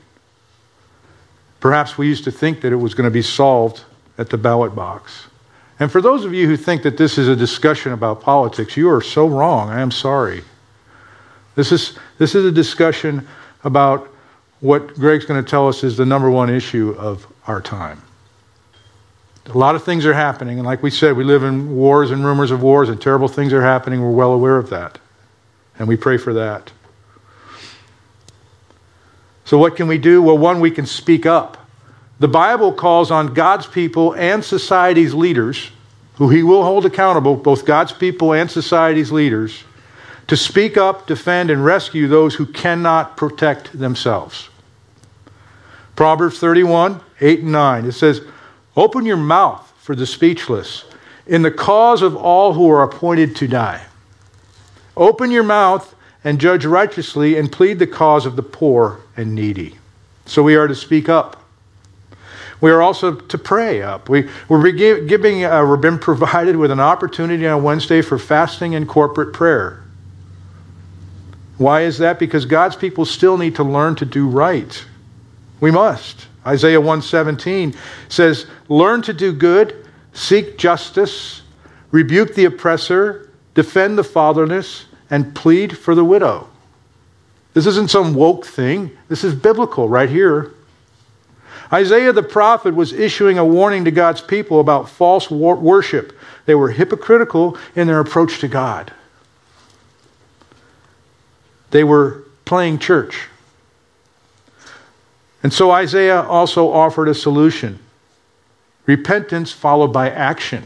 Perhaps 1.61 1.99
we 1.99 2.07
used 2.07 2.25
to 2.25 2.31
think 2.31 2.61
that 2.61 2.73
it 2.73 2.77
was 2.77 2.95
going 2.95 3.05
to 3.05 3.13
be 3.13 3.23
solved 3.23 3.83
at 4.17 4.31
the 4.31 4.39
ballot 4.39 4.75
box. 4.75 5.27
And 5.81 5.91
for 5.91 6.01
those 6.01 6.25
of 6.25 6.33
you 6.33 6.47
who 6.47 6.57
think 6.57 6.83
that 6.83 6.97
this 6.97 7.19
is 7.19 7.29
a 7.29 7.37
discussion 7.37 7.93
about 7.93 8.21
politics, 8.21 8.77
you 8.77 8.91
are 8.91 9.01
so 9.01 9.27
wrong. 9.27 9.69
I 9.69 9.81
am 9.81 9.91
sorry. 9.91 10.43
This 11.57 11.73
is, 11.73 11.99
this 12.19 12.35
is 12.37 12.45
a 12.45 12.53
discussion 12.53 13.27
about 13.65 14.09
what 14.61 14.95
Greg's 14.95 15.25
going 15.25 15.43
to 15.43 15.49
tell 15.49 15.69
us 15.69 15.85
is 15.85 15.97
the 15.97 16.07
number 16.07 16.31
one 16.31 16.51
issue 16.51 16.95
of 16.99 17.27
our 17.47 17.61
time. 17.61 18.03
A 19.47 19.57
lot 19.57 19.75
of 19.75 19.85
things 19.85 20.05
are 20.05 20.13
happening, 20.13 20.59
and 20.59 20.67
like 20.67 20.83
we 20.83 20.91
said, 20.91 21.17
we 21.17 21.25
live 21.25 21.43
in 21.43 21.75
wars 21.75 22.11
and 22.11 22.25
rumors 22.25 22.51
of 22.51 22.63
wars, 22.63 22.89
and 22.89 23.01
terrible 23.01 23.29
things 23.29 23.53
are 23.53 23.63
happening. 23.63 24.03
We're 24.03 24.11
well 24.11 24.33
aware 24.33 24.59
of 24.59 24.69
that, 24.71 24.99
and 25.79 25.89
we 25.89 25.97
pray 25.97 26.19
for 26.19 26.35
that. 26.35 26.71
So, 29.47 29.57
what 29.57 29.77
can 29.77 29.89
we 29.89 29.97
do? 29.97 30.21
Well, 30.21 30.37
one, 30.37 30.61
we 30.61 30.71
can 30.71 30.85
speak 30.85 31.25
up. 31.25 31.57
The 32.19 32.29
Bible 32.29 32.73
calls 32.73 33.11
on 33.11 33.33
God's 33.33 33.67
people 33.67 34.13
and 34.15 34.45
society's 34.45 35.15
leaders, 35.15 35.71
who 36.17 36.29
He 36.29 36.43
will 36.43 36.65
hold 36.65 36.85
accountable, 36.85 37.35
both 37.37 37.65
God's 37.65 37.93
people 37.93 38.35
and 38.35 38.51
society's 38.51 39.11
leaders, 39.11 39.65
to 40.29 40.37
speak 40.37 40.77
up, 40.77 41.07
defend, 41.07 41.51
and 41.51 41.65
rescue 41.65 42.07
those 42.07 42.35
who 42.35 42.47
cannot 42.47 43.17
protect 43.17 43.79
themselves. 43.79 44.49
Proverbs 45.97 46.39
31, 46.39 47.01
8 47.21 47.41
and 47.41 47.53
9. 47.53 47.85
It 47.87 47.93
says, 47.93 48.21
Open 48.77 49.05
your 49.05 49.17
mouth 49.17 49.73
for 49.79 49.97
the 49.97 50.07
speechless 50.07 50.85
in 51.27 51.43
the 51.43 51.51
cause 51.51 52.03
of 52.03 52.15
all 52.15 52.53
who 52.53 52.71
are 52.71 52.85
appointed 52.85 53.35
to 53.37 53.49
die. 53.49 53.85
Open 54.97 55.31
your 55.31 55.43
mouth 55.43 55.95
and 56.23 56.41
judge 56.41 56.65
righteously 56.65 57.37
and 57.37 57.51
plead 57.51 57.79
the 57.79 57.87
cause 57.87 58.27
of 58.27 58.37
the 58.37 58.43
poor 58.43 59.01
and 59.17 59.35
needy. 59.35 59.77
So 60.27 60.43
we 60.43 60.57
are 60.57 60.69
to 60.69 60.75
speak 60.75 61.09
up. 61.09 61.43
We 62.61 62.71
are 62.71 62.83
also 62.83 63.15
to 63.15 63.39
pray 63.39 63.83
up. 63.83 64.09
We, 64.09 64.29
we're, 64.49 64.71
giving, 64.73 65.45
uh, 65.45 65.65
we're 65.65 65.77
been 65.77 65.99
provided 65.99 66.57
with 66.57 66.71
an 66.71 66.81
opportunity 66.81 67.47
on 67.47 67.63
Wednesday 67.63 68.03
for 68.03 68.19
fasting 68.19 68.75
and 68.75 68.89
corporate 68.89 69.33
prayer. 69.33 69.83
Why 71.59 71.83
is 71.83 71.99
that? 71.99 72.19
Because 72.19 72.47
God's 72.47 72.77
people 72.77 73.05
still 73.05 73.37
need 73.37 73.57
to 73.57 73.65
learn 73.65 73.97
to 73.97 74.05
do 74.05 74.29
right. 74.29 74.85
We 75.61 75.71
must. 75.71 76.27
Isaiah 76.47 76.81
117 76.81 77.75
says, 78.09 78.47
Learn 78.69 79.03
to 79.03 79.13
do 79.13 79.33
good, 79.33 79.87
seek 80.13 80.57
justice, 80.57 81.43
rebuke 81.91 82.35
the 82.35 82.47
oppressor, 82.47 83.31
defend 83.55 83.99
the 83.99 84.05
fatherless, 84.05 84.87
and 85.11 85.35
plead 85.35 85.77
for 85.77 85.95
the 85.95 86.05
widow. 86.05 86.49
This 87.55 87.67
isn't 87.67 87.91
some 87.91 88.15
woke 88.15 88.47
thing. 88.47 88.97
This 89.09 89.25
is 89.25 89.35
biblical 89.35 89.89
right 89.89 90.09
here. 90.09 90.53
Isaiah 91.73 92.13
the 92.13 92.23
prophet 92.23 92.75
was 92.75 92.93
issuing 92.93 93.37
a 93.37 93.45
warning 93.45 93.85
to 93.85 93.91
God's 93.91 94.21
people 94.21 94.61
about 94.61 94.89
false 94.89 95.31
worship. 95.31 96.17
They 96.47 96.55
were 96.55 96.71
hypocritical 96.71 97.59
in 97.75 97.89
their 97.89 98.01
approach 98.01 98.39
to 98.41 98.49
God. 98.49 98.93
They 101.71 101.85
were 101.85 102.25
playing 102.45 102.79
church. 102.79 103.29
And 105.43 105.53
so 105.53 105.71
Isaiah 105.71 106.23
also 106.23 106.71
offered 106.71 107.09
a 107.09 107.15
solution 107.15 107.79
repentance 108.87 109.53
followed 109.53 109.93
by 109.93 110.09
action. 110.09 110.65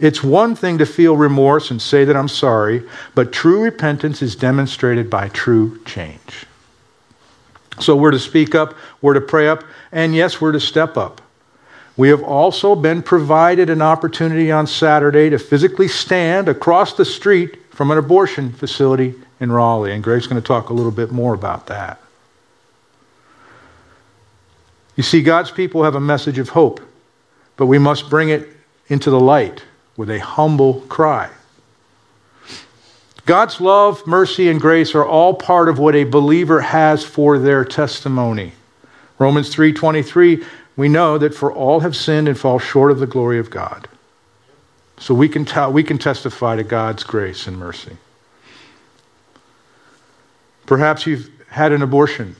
It's 0.00 0.22
one 0.22 0.54
thing 0.54 0.78
to 0.78 0.86
feel 0.86 1.14
remorse 1.14 1.70
and 1.70 1.82
say 1.82 2.04
that 2.04 2.16
I'm 2.16 2.28
sorry, 2.28 2.82
but 3.14 3.32
true 3.32 3.62
repentance 3.62 4.22
is 4.22 4.34
demonstrated 4.34 5.10
by 5.10 5.28
true 5.28 5.78
change. 5.84 6.46
So 7.80 7.94
we're 7.94 8.12
to 8.12 8.18
speak 8.18 8.54
up, 8.54 8.74
we're 9.02 9.14
to 9.14 9.20
pray 9.20 9.46
up, 9.46 9.62
and 9.92 10.14
yes, 10.14 10.40
we're 10.40 10.52
to 10.52 10.60
step 10.60 10.96
up. 10.96 11.20
We 11.98 12.08
have 12.08 12.22
also 12.22 12.74
been 12.74 13.02
provided 13.02 13.68
an 13.68 13.82
opportunity 13.82 14.50
on 14.50 14.66
Saturday 14.66 15.28
to 15.30 15.38
physically 15.38 15.88
stand 15.88 16.48
across 16.48 16.94
the 16.94 17.04
street 17.04 17.58
from 17.70 17.90
an 17.90 17.98
abortion 17.98 18.52
facility 18.52 19.14
in 19.40 19.52
Raleigh, 19.52 19.92
and 19.92 20.02
Greg's 20.02 20.26
going 20.26 20.40
to 20.40 20.46
talk 20.46 20.70
a 20.70 20.74
little 20.74 20.90
bit 20.90 21.10
more 21.10 21.34
about 21.34 21.66
that. 21.66 22.00
You 24.96 25.02
see, 25.02 25.22
God's 25.22 25.50
people 25.50 25.84
have 25.84 25.94
a 25.94 26.00
message 26.00 26.38
of 26.38 26.48
hope, 26.48 26.80
but 27.56 27.66
we 27.66 27.78
must 27.78 28.10
bring 28.10 28.30
it 28.30 28.48
into 28.88 29.10
the 29.10 29.20
light 29.20 29.62
with 29.96 30.10
a 30.10 30.18
humble 30.18 30.80
cry. 30.82 31.30
God's 33.26 33.60
love, 33.60 34.06
mercy, 34.06 34.48
and 34.48 34.60
grace 34.60 34.94
are 34.94 35.04
all 35.04 35.34
part 35.34 35.68
of 35.68 35.78
what 35.78 35.94
a 35.94 36.04
believer 36.04 36.62
has 36.62 37.04
for 37.04 37.38
their 37.38 37.64
testimony. 37.64 38.54
Romans 39.18 39.54
3:23, 39.54 40.44
we 40.76 40.88
know 40.88 41.18
that 41.18 41.34
for 41.34 41.52
all 41.52 41.80
have 41.80 41.94
sinned 41.94 42.26
and 42.26 42.38
fall 42.38 42.58
short 42.58 42.90
of 42.90 43.00
the 43.00 43.06
glory 43.06 43.38
of 43.38 43.50
God. 43.50 43.86
So 44.98 45.12
we 45.14 45.28
can, 45.28 45.44
tell, 45.44 45.72
we 45.72 45.82
can 45.82 45.98
testify 45.98 46.56
to 46.56 46.64
God's 46.64 47.04
grace 47.04 47.46
and 47.46 47.58
mercy. 47.58 47.98
Perhaps 50.68 51.06
you've 51.06 51.30
had 51.48 51.72
an 51.72 51.80
abortion 51.80 52.36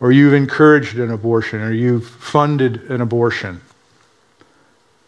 or 0.00 0.10
you've 0.10 0.34
encouraged 0.34 0.98
an 0.98 1.10
abortion, 1.10 1.62
or 1.62 1.72
you've 1.72 2.06
funded 2.06 2.90
an 2.90 3.00
abortion. 3.00 3.60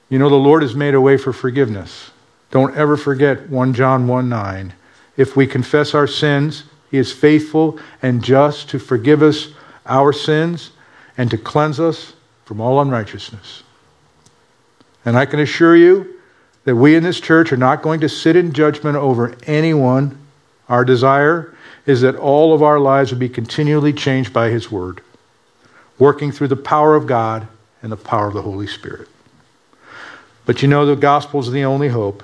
You 0.09 0.19
know, 0.19 0.31
the 0.31 0.37
Lord 0.37 0.63
has 0.63 0.75
made 0.75 0.95
a 0.95 1.01
way 1.01 1.19
for 1.19 1.33
forgiveness. 1.33 2.11
Don't 2.53 2.75
ever 2.77 2.97
forget 2.97 3.51
1 3.51 3.75
John 3.75 4.07
1 4.07 4.29
9. 4.29 4.73
If 5.17 5.37
we 5.37 5.49
confess 5.49 5.95
our 5.95 6.07
sins, 6.07 6.63
He 6.93 6.97
is 6.97 7.13
faithful 7.13 7.79
and 8.01 8.25
just 8.25 8.71
to 8.71 8.79
forgive 8.79 9.21
us 9.21 9.49
our 9.85 10.13
sins 10.13 10.71
and 11.19 11.31
to 11.33 11.37
cleanse 11.37 11.81
us 11.81 12.15
from 12.45 12.61
all 12.61 12.81
unrighteousness. 12.81 13.65
And 15.05 15.19
I 15.19 15.27
can 15.27 15.41
assure 15.41 15.77
you 15.77 16.15
that 16.65 16.77
we 16.77 16.95
in 16.95 17.03
this 17.03 17.21
church 17.21 17.53
are 17.53 17.59
not 17.59 17.83
going 17.83 18.01
to 18.01 18.09
sit 18.09 18.37
in 18.37 18.53
judgment 18.53 18.97
over 18.97 19.37
anyone. 19.47 20.19
Our 20.69 20.85
desire 20.85 21.55
is 21.89 22.03
that 22.03 22.17
all 22.17 22.53
of 22.53 22.63
our 22.63 22.79
lives 22.79 23.11
would 23.11 23.19
be 23.19 23.31
continually 23.31 23.95
changed 23.95 24.31
by 24.31 24.51
His 24.51 24.71
Word, 24.71 25.01
working 25.99 26.31
through 26.31 26.49
the 26.49 26.57
power 26.57 26.95
of 26.95 27.07
God 27.07 27.49
and 27.83 27.91
the 27.91 27.97
power 27.97 28.29
of 28.29 28.35
the 28.35 28.43
Holy 28.43 28.67
Spirit. 28.67 29.09
But 30.45 30.61
you 30.61 30.69
know, 30.69 30.85
the 30.85 30.97
gospel 30.97 31.41
is 31.41 31.51
the 31.51 31.65
only 31.65 31.89
hope. 31.89 32.23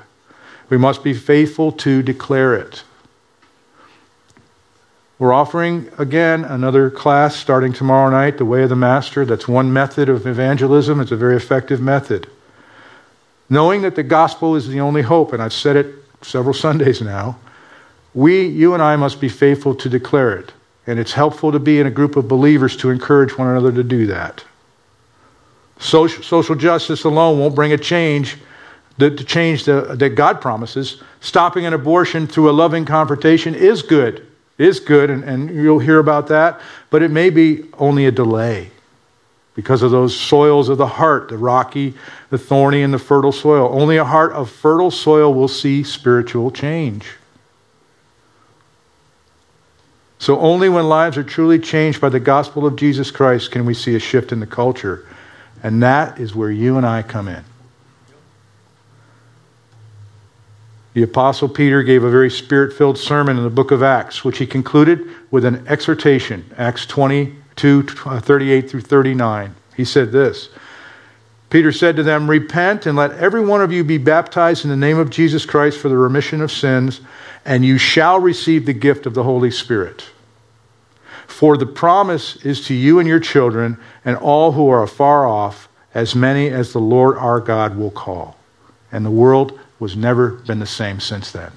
We 0.68 0.76
must 0.76 1.02
be 1.02 1.14
faithful 1.14 1.72
to 1.72 2.02
declare 2.02 2.54
it. 2.54 2.84
We're 5.18 5.32
offering 5.32 5.90
again 5.96 6.44
another 6.44 6.90
class 6.90 7.34
starting 7.34 7.72
tomorrow 7.72 8.10
night, 8.10 8.36
The 8.36 8.44
Way 8.44 8.64
of 8.64 8.68
the 8.68 8.76
Master. 8.76 9.24
That's 9.24 9.48
one 9.48 9.72
method 9.72 10.10
of 10.10 10.26
evangelism. 10.26 11.00
It's 11.00 11.10
a 11.12 11.16
very 11.16 11.36
effective 11.36 11.80
method. 11.80 12.28
Knowing 13.48 13.80
that 13.80 13.94
the 13.94 14.02
gospel 14.02 14.56
is 14.56 14.68
the 14.68 14.80
only 14.80 15.02
hope, 15.02 15.32
and 15.32 15.42
I've 15.42 15.54
said 15.54 15.76
it 15.76 15.94
several 16.20 16.52
Sundays 16.66 17.00
now, 17.00 17.38
we, 18.14 18.46
you 18.46 18.74
and 18.74 18.82
I, 18.82 18.96
must 18.96 19.20
be 19.20 19.28
faithful 19.28 19.74
to 19.74 19.88
declare 19.88 20.36
it. 20.38 20.52
And 20.86 20.98
it's 20.98 21.12
helpful 21.12 21.50
to 21.52 21.58
be 21.58 21.80
in 21.80 21.86
a 21.86 21.90
group 21.90 22.16
of 22.16 22.28
believers 22.28 22.76
to 22.78 22.90
encourage 22.90 23.36
one 23.36 23.48
another 23.48 23.72
to 23.72 23.82
do 23.82 24.06
that. 24.06 24.44
Social, 25.78 26.22
social 26.22 26.54
justice 26.54 27.04
alone 27.04 27.38
won't 27.38 27.54
bring 27.54 27.72
a 27.72 27.78
change, 27.78 28.36
the, 28.98 29.10
the 29.10 29.24
change 29.24 29.64
the, 29.64 29.96
that 29.98 30.10
God 30.10 30.40
promises. 30.40 31.02
Stopping 31.20 31.66
an 31.66 31.72
abortion 31.72 32.26
through 32.26 32.50
a 32.50 32.52
loving 32.52 32.84
confrontation 32.84 33.54
is 33.54 33.82
good, 33.82 34.26
is 34.56 34.78
good, 34.78 35.10
and, 35.10 35.24
and 35.24 35.50
you'll 35.50 35.80
hear 35.80 35.98
about 35.98 36.28
that, 36.28 36.60
but 36.90 37.02
it 37.02 37.10
may 37.10 37.30
be 37.30 37.64
only 37.78 38.06
a 38.06 38.12
delay 38.12 38.70
because 39.54 39.82
of 39.82 39.90
those 39.90 40.16
soils 40.16 40.68
of 40.68 40.78
the 40.78 40.86
heart, 40.86 41.28
the 41.28 41.38
rocky, 41.38 41.94
the 42.30 42.38
thorny, 42.38 42.82
and 42.82 42.92
the 42.92 42.98
fertile 42.98 43.32
soil. 43.32 43.70
Only 43.72 43.96
a 43.96 44.04
heart 44.04 44.32
of 44.32 44.50
fertile 44.50 44.90
soil 44.90 45.32
will 45.32 45.48
see 45.48 45.82
spiritual 45.82 46.50
change. 46.50 47.06
So, 50.24 50.40
only 50.40 50.70
when 50.70 50.88
lives 50.88 51.18
are 51.18 51.22
truly 51.22 51.58
changed 51.58 52.00
by 52.00 52.08
the 52.08 52.18
gospel 52.18 52.64
of 52.64 52.76
Jesus 52.76 53.10
Christ 53.10 53.50
can 53.50 53.66
we 53.66 53.74
see 53.74 53.94
a 53.94 53.98
shift 53.98 54.32
in 54.32 54.40
the 54.40 54.46
culture. 54.46 55.06
And 55.62 55.82
that 55.82 56.18
is 56.18 56.34
where 56.34 56.50
you 56.50 56.78
and 56.78 56.86
I 56.86 57.02
come 57.02 57.28
in. 57.28 57.44
The 60.94 61.02
Apostle 61.02 61.50
Peter 61.50 61.82
gave 61.82 62.04
a 62.04 62.10
very 62.10 62.30
spirit 62.30 62.72
filled 62.72 62.96
sermon 62.96 63.36
in 63.36 63.44
the 63.44 63.50
book 63.50 63.70
of 63.70 63.82
Acts, 63.82 64.24
which 64.24 64.38
he 64.38 64.46
concluded 64.46 65.06
with 65.30 65.44
an 65.44 65.62
exhortation, 65.68 66.50
Acts 66.56 66.86
22 66.86 67.86
uh, 68.06 68.18
38 68.18 68.70
through 68.70 68.80
39. 68.80 69.54
He 69.76 69.84
said 69.84 70.10
this 70.10 70.48
Peter 71.50 71.70
said 71.70 71.96
to 71.96 72.02
them, 72.02 72.30
Repent 72.30 72.86
and 72.86 72.96
let 72.96 73.10
every 73.10 73.44
one 73.44 73.60
of 73.60 73.70
you 73.70 73.84
be 73.84 73.98
baptized 73.98 74.64
in 74.64 74.70
the 74.70 74.76
name 74.76 74.96
of 74.96 75.10
Jesus 75.10 75.44
Christ 75.44 75.78
for 75.78 75.90
the 75.90 75.98
remission 75.98 76.40
of 76.40 76.50
sins, 76.50 77.02
and 77.44 77.62
you 77.62 77.76
shall 77.76 78.18
receive 78.18 78.64
the 78.64 78.72
gift 78.72 79.04
of 79.04 79.12
the 79.12 79.24
Holy 79.24 79.50
Spirit. 79.50 80.06
For 81.26 81.56
the 81.56 81.66
promise 81.66 82.36
is 82.44 82.64
to 82.66 82.74
you 82.74 82.98
and 82.98 83.08
your 83.08 83.20
children 83.20 83.78
and 84.04 84.16
all 84.16 84.52
who 84.52 84.68
are 84.68 84.82
afar 84.82 85.26
off, 85.26 85.68
as 85.94 86.14
many 86.14 86.48
as 86.48 86.72
the 86.72 86.80
Lord 86.80 87.16
our 87.18 87.40
God 87.40 87.76
will 87.76 87.90
call. 87.90 88.36
And 88.90 89.04
the 89.04 89.10
world 89.10 89.58
was 89.78 89.96
never 89.96 90.30
been 90.30 90.58
the 90.58 90.66
same 90.66 91.00
since 91.00 91.30
then. 91.30 91.52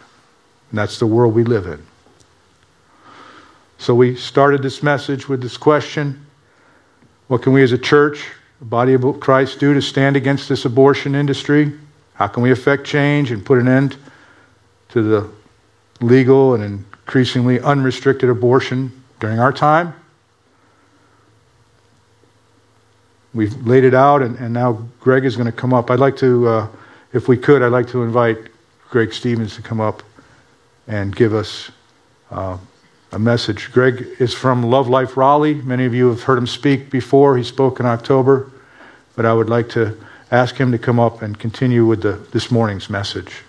And 0.70 0.78
that's 0.78 1.00
the 1.00 1.08
world 1.08 1.34
we 1.34 1.44
live 1.44 1.66
in. 1.66 1.84
So 3.78 3.94
we 3.94 4.16
started 4.16 4.64
this 4.64 4.82
message 4.82 5.30
with 5.30 5.42
this 5.42 5.58
question 5.58 6.26
What 7.28 7.42
can 7.42 7.54
we 7.54 7.64
as 7.64 7.72
a 7.72 7.78
church, 7.78 8.28
the 8.60 8.66
body 8.66 8.94
of 8.94 9.20
Christ, 9.20 9.60
do 9.60 9.74
to 9.74 9.82
stand 9.82 10.16
against 10.16 10.50
this 10.50 10.66
abortion 10.66 11.16
industry? 11.16 11.74
How 12.16 12.28
can 12.28 12.42
we 12.42 12.52
affect 12.52 12.86
change 12.86 13.32
and 13.32 13.46
put 13.46 13.60
an 13.60 13.68
end 13.68 13.96
to 14.90 15.02
the 15.04 15.30
legal 16.02 16.56
and 16.56 16.64
increasingly 16.64 17.60
unrestricted 17.60 18.30
abortion 18.30 18.92
during 19.20 19.40
our 19.40 19.52
time. 19.52 19.94
We've 23.34 23.56
laid 23.68 23.84
it 23.84 23.94
out, 23.94 24.22
and, 24.22 24.36
and 24.38 24.54
now 24.54 24.74
Greg 25.00 25.26
is 25.26 25.36
going 25.36 25.46
to 25.46 25.52
come 25.52 25.74
up. 25.74 25.92
I'd 25.92 26.00
like 26.00 26.18
to, 26.18 26.48
uh, 26.48 26.68
if 27.14 27.28
we 27.28 27.38
could, 27.38 27.62
I'd 27.62 27.72
like 27.72 27.88
to 27.90 28.04
invite 28.04 28.38
Greg 28.90 29.14
Stevens 29.14 29.56
to 29.56 29.62
come 29.62 29.80
up 29.80 30.02
and 30.88 31.16
give 31.16 31.34
us 31.34 31.70
uh, 32.32 32.58
a 33.12 33.20
message. 33.20 33.72
Greg 33.72 34.08
is 34.20 34.34
from 34.34 34.64
Love 34.64 34.88
Life 34.88 35.18
Raleigh. 35.18 35.56
Many 35.56 35.86
of 35.86 35.94
you 35.94 36.10
have 36.10 36.24
heard 36.24 36.38
him 36.38 36.48
speak 36.48 36.90
before. 36.90 37.38
He 37.38 37.44
spoke 37.44 37.80
in 37.80 37.86
October, 37.86 38.52
but 39.16 39.26
I 39.26 39.34
would 39.34 39.50
like 39.50 39.70
to 39.70 39.98
ask 40.32 40.56
him 40.56 40.72
to 40.72 40.78
come 40.78 41.00
up 41.00 41.22
and 41.22 41.38
continue 41.38 41.86
with 41.86 42.02
the, 42.02 42.14
this 42.32 42.50
morning's 42.50 42.90
message. 42.90 43.44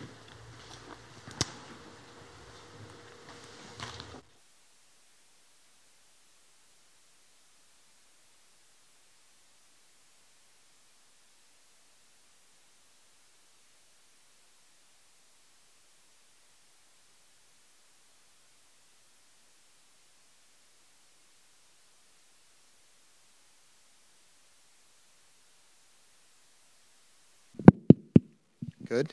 Good. 28.88 29.12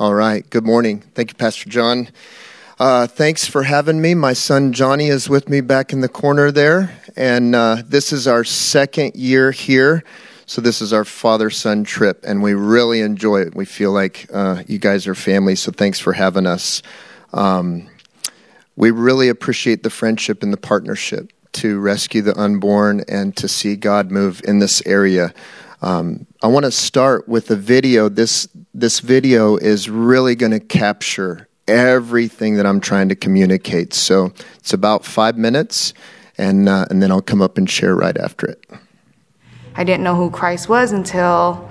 All 0.00 0.14
right. 0.14 0.48
Good 0.48 0.64
morning. 0.64 1.00
Thank 1.00 1.32
you, 1.32 1.34
Pastor 1.34 1.68
John. 1.68 2.10
Uh, 2.78 3.08
thanks 3.08 3.48
for 3.48 3.64
having 3.64 4.00
me. 4.00 4.14
My 4.14 4.32
son 4.32 4.72
Johnny 4.72 5.08
is 5.08 5.28
with 5.28 5.48
me 5.48 5.60
back 5.60 5.92
in 5.92 6.02
the 6.02 6.08
corner 6.08 6.52
there, 6.52 6.96
and 7.16 7.52
uh, 7.52 7.82
this 7.84 8.12
is 8.12 8.28
our 8.28 8.44
second 8.44 9.16
year 9.16 9.50
here. 9.50 10.04
So 10.46 10.60
this 10.60 10.80
is 10.80 10.92
our 10.92 11.04
father-son 11.04 11.82
trip, 11.82 12.22
and 12.24 12.44
we 12.44 12.54
really 12.54 13.00
enjoy 13.00 13.40
it. 13.40 13.56
We 13.56 13.64
feel 13.64 13.90
like 13.90 14.30
uh, 14.32 14.62
you 14.68 14.78
guys 14.78 15.08
are 15.08 15.16
family. 15.16 15.56
So 15.56 15.72
thanks 15.72 15.98
for 15.98 16.12
having 16.12 16.46
us. 16.46 16.80
Um, 17.32 17.88
we 18.76 18.92
really 18.92 19.28
appreciate 19.28 19.82
the 19.82 19.90
friendship 19.90 20.44
and 20.44 20.52
the 20.52 20.58
partnership 20.58 21.32
to 21.54 21.80
rescue 21.80 22.22
the 22.22 22.38
unborn 22.38 23.02
and 23.08 23.36
to 23.36 23.48
see 23.48 23.74
God 23.74 24.12
move 24.12 24.42
in 24.44 24.60
this 24.60 24.80
area. 24.86 25.34
Um, 25.80 26.26
I 26.42 26.48
want 26.48 26.64
to 26.64 26.70
start 26.70 27.28
with 27.28 27.50
a 27.50 27.56
video. 27.56 28.08
This 28.08 28.48
this 28.74 29.00
video 29.00 29.56
is 29.56 29.88
really 29.88 30.34
going 30.34 30.52
to 30.52 30.60
capture 30.60 31.48
everything 31.68 32.56
that 32.56 32.66
I'm 32.66 32.80
trying 32.80 33.08
to 33.10 33.14
communicate. 33.14 33.94
So 33.94 34.32
it's 34.56 34.72
about 34.72 35.04
five 35.04 35.36
minutes, 35.36 35.94
and 36.36 36.68
uh, 36.68 36.86
and 36.90 37.02
then 37.02 37.12
I'll 37.12 37.22
come 37.22 37.42
up 37.42 37.58
and 37.58 37.70
share 37.70 37.94
right 37.94 38.16
after 38.16 38.46
it. 38.46 38.64
I 39.76 39.84
didn't 39.84 40.02
know 40.02 40.16
who 40.16 40.30
Christ 40.30 40.68
was 40.68 40.90
until 40.90 41.68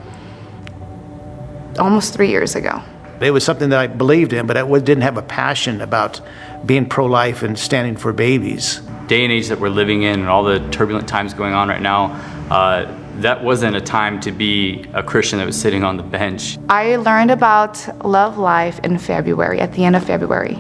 almost 1.78 2.14
three 2.14 2.30
years 2.30 2.56
ago. 2.56 2.82
It 3.20 3.32
was 3.32 3.44
something 3.44 3.70
that 3.70 3.80
I 3.80 3.88
believed 3.88 4.32
in, 4.32 4.46
but 4.46 4.58
I 4.58 4.64
didn't 4.80 5.02
have 5.02 5.18
a 5.18 5.24
passion 5.24 5.82
about 5.82 6.22
being 6.66 6.88
pro 6.88 7.08
life 7.08 7.42
and 7.42 7.58
standing 7.58 7.98
for 7.98 8.14
babies. 8.14 8.80
Day 9.08 9.24
and 9.24 9.34
age 9.34 9.48
that 9.48 9.60
we're 9.60 9.70
living 9.70 10.04
in, 10.04 10.22
and 10.22 10.30
all 10.30 10.44
the 10.44 10.60
turbulent 10.70 11.08
times 11.08 11.34
going 11.34 11.54
on 11.54 11.68
right 11.68 11.82
now. 11.82 12.12
Uh, 12.50 12.86
that 13.22 13.44
wasn't 13.44 13.76
a 13.76 13.82
time 13.82 14.20
to 14.22 14.32
be 14.32 14.86
a 14.94 15.02
Christian 15.02 15.40
that 15.40 15.46
was 15.46 15.60
sitting 15.60 15.84
on 15.84 15.98
the 15.98 16.04
bench. 16.04 16.58
I 16.70 16.98
learned 16.98 17.32
about 17.32 18.06
Love 18.06 18.38
Life 18.38 18.80
in 18.80 18.98
February, 18.98 19.60
at 19.60 19.74
the 19.74 19.86
end 19.86 19.96
of 19.96 20.04
February. 20.04 20.56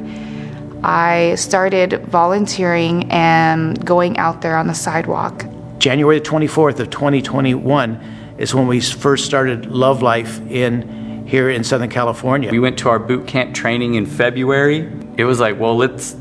I 0.83 1.35
started 1.35 2.05
volunteering 2.05 3.11
and 3.11 3.83
going 3.85 4.17
out 4.17 4.41
there 4.41 4.57
on 4.57 4.67
the 4.67 4.73
sidewalk. 4.73 5.45
January 5.79 6.19
the 6.19 6.25
24th 6.25 6.79
of 6.79 6.89
2021 6.89 8.35
is 8.37 8.53
when 8.53 8.67
we 8.67 8.81
first 8.81 9.25
started 9.25 9.67
Love 9.67 10.01
Life 10.01 10.39
in 10.49 11.25
here 11.27 11.49
in 11.49 11.63
Southern 11.63 11.89
California. 11.89 12.49
We 12.51 12.59
went 12.59 12.79
to 12.79 12.89
our 12.89 12.99
boot 12.99 13.27
camp 13.27 13.53
training 13.53 13.95
in 13.95 14.05
February. 14.05 14.89
It 15.17 15.25
was 15.25 15.39
like, 15.39 15.59
well, 15.59 15.75
let's 15.75 16.15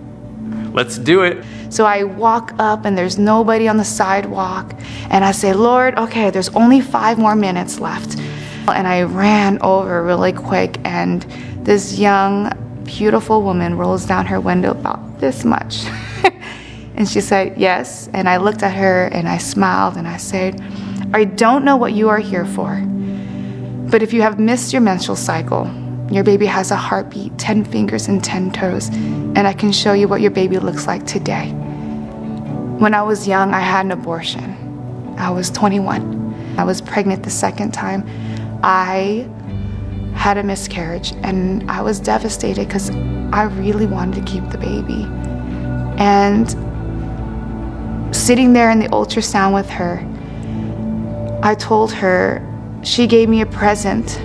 let's 0.72 0.98
do 0.98 1.22
it. 1.22 1.44
So 1.74 1.84
I 1.86 2.04
walk 2.04 2.54
up 2.60 2.84
and 2.84 2.96
there's 2.96 3.18
nobody 3.18 3.66
on 3.66 3.78
the 3.78 3.84
sidewalk. 3.84 4.76
And 5.10 5.24
I 5.24 5.32
say, 5.32 5.52
Lord, 5.52 5.98
okay, 5.98 6.30
there's 6.30 6.48
only 6.50 6.80
five 6.80 7.18
more 7.18 7.34
minutes 7.34 7.80
left. 7.80 8.16
And 8.68 8.86
I 8.86 9.02
ran 9.02 9.60
over 9.60 10.04
really 10.04 10.32
quick, 10.32 10.78
and 10.84 11.22
this 11.66 11.98
young, 11.98 12.52
beautiful 12.84 13.42
woman 13.42 13.76
rolls 13.76 14.06
down 14.06 14.24
her 14.26 14.40
window 14.40 14.70
about 14.70 15.18
this 15.18 15.44
much. 15.44 15.84
and 16.94 17.08
she 17.08 17.20
said, 17.20 17.58
Yes. 17.58 18.08
And 18.12 18.28
I 18.28 18.36
looked 18.36 18.62
at 18.62 18.72
her 18.76 19.06
and 19.06 19.28
I 19.28 19.38
smiled 19.38 19.96
and 19.96 20.06
I 20.06 20.18
said, 20.18 20.60
I 21.12 21.24
don't 21.24 21.64
know 21.64 21.76
what 21.76 21.92
you 21.92 22.08
are 22.08 22.20
here 22.20 22.46
for, 22.46 22.80
but 23.90 24.00
if 24.00 24.12
you 24.12 24.22
have 24.22 24.38
missed 24.38 24.72
your 24.72 24.80
menstrual 24.80 25.16
cycle, 25.16 25.68
your 26.08 26.22
baby 26.22 26.46
has 26.46 26.70
a 26.70 26.76
heartbeat, 26.76 27.36
10 27.38 27.64
fingers, 27.64 28.06
and 28.06 28.22
10 28.22 28.52
toes, 28.52 28.90
and 28.90 29.38
I 29.38 29.52
can 29.52 29.72
show 29.72 29.92
you 29.92 30.06
what 30.06 30.20
your 30.20 30.30
baby 30.30 30.58
looks 30.58 30.86
like 30.86 31.04
today. 31.04 31.52
When 32.78 32.92
I 32.92 33.02
was 33.02 33.28
young, 33.28 33.54
I 33.54 33.60
had 33.60 33.86
an 33.86 33.92
abortion. 33.92 35.14
I 35.16 35.30
was 35.30 35.48
21. 35.50 36.56
I 36.58 36.64
was 36.64 36.80
pregnant 36.80 37.22
the 37.22 37.30
second 37.30 37.72
time. 37.72 38.04
I 38.64 39.28
had 40.14 40.38
a 40.38 40.42
miscarriage 40.42 41.12
and 41.22 41.70
I 41.70 41.82
was 41.82 42.00
devastated 42.00 42.66
because 42.66 42.90
I 43.32 43.44
really 43.44 43.86
wanted 43.86 44.26
to 44.26 44.32
keep 44.32 44.48
the 44.50 44.58
baby. 44.58 45.06
And 45.98 46.50
sitting 48.14 48.52
there 48.52 48.70
in 48.70 48.80
the 48.80 48.88
ultrasound 48.88 49.54
with 49.54 49.70
her, 49.70 50.04
I 51.44 51.54
told 51.54 51.92
her 51.92 52.42
she 52.82 53.06
gave 53.06 53.28
me 53.28 53.40
a 53.40 53.46
present 53.46 54.20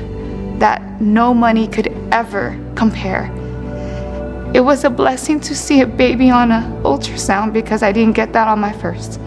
that 0.60 1.00
no 1.00 1.36
money 1.36 1.68
could 1.68 1.88
ever 2.12 2.60
compare. 2.76 3.32
It 4.52 4.62
was 4.62 4.84
a 4.84 4.90
blessing 4.90 5.40
to 5.42 5.56
see 5.56 5.82
a 5.82 5.86
baby 5.86 6.32
on 6.32 6.52
an 6.52 6.84
ultrasound 6.84 7.54
because 7.54 7.84
I 7.84 7.92
didn't 7.92 8.16
get 8.16 8.34
that 8.34 8.48
on 8.48 8.60
my 8.60 8.74
first. 8.74 9.20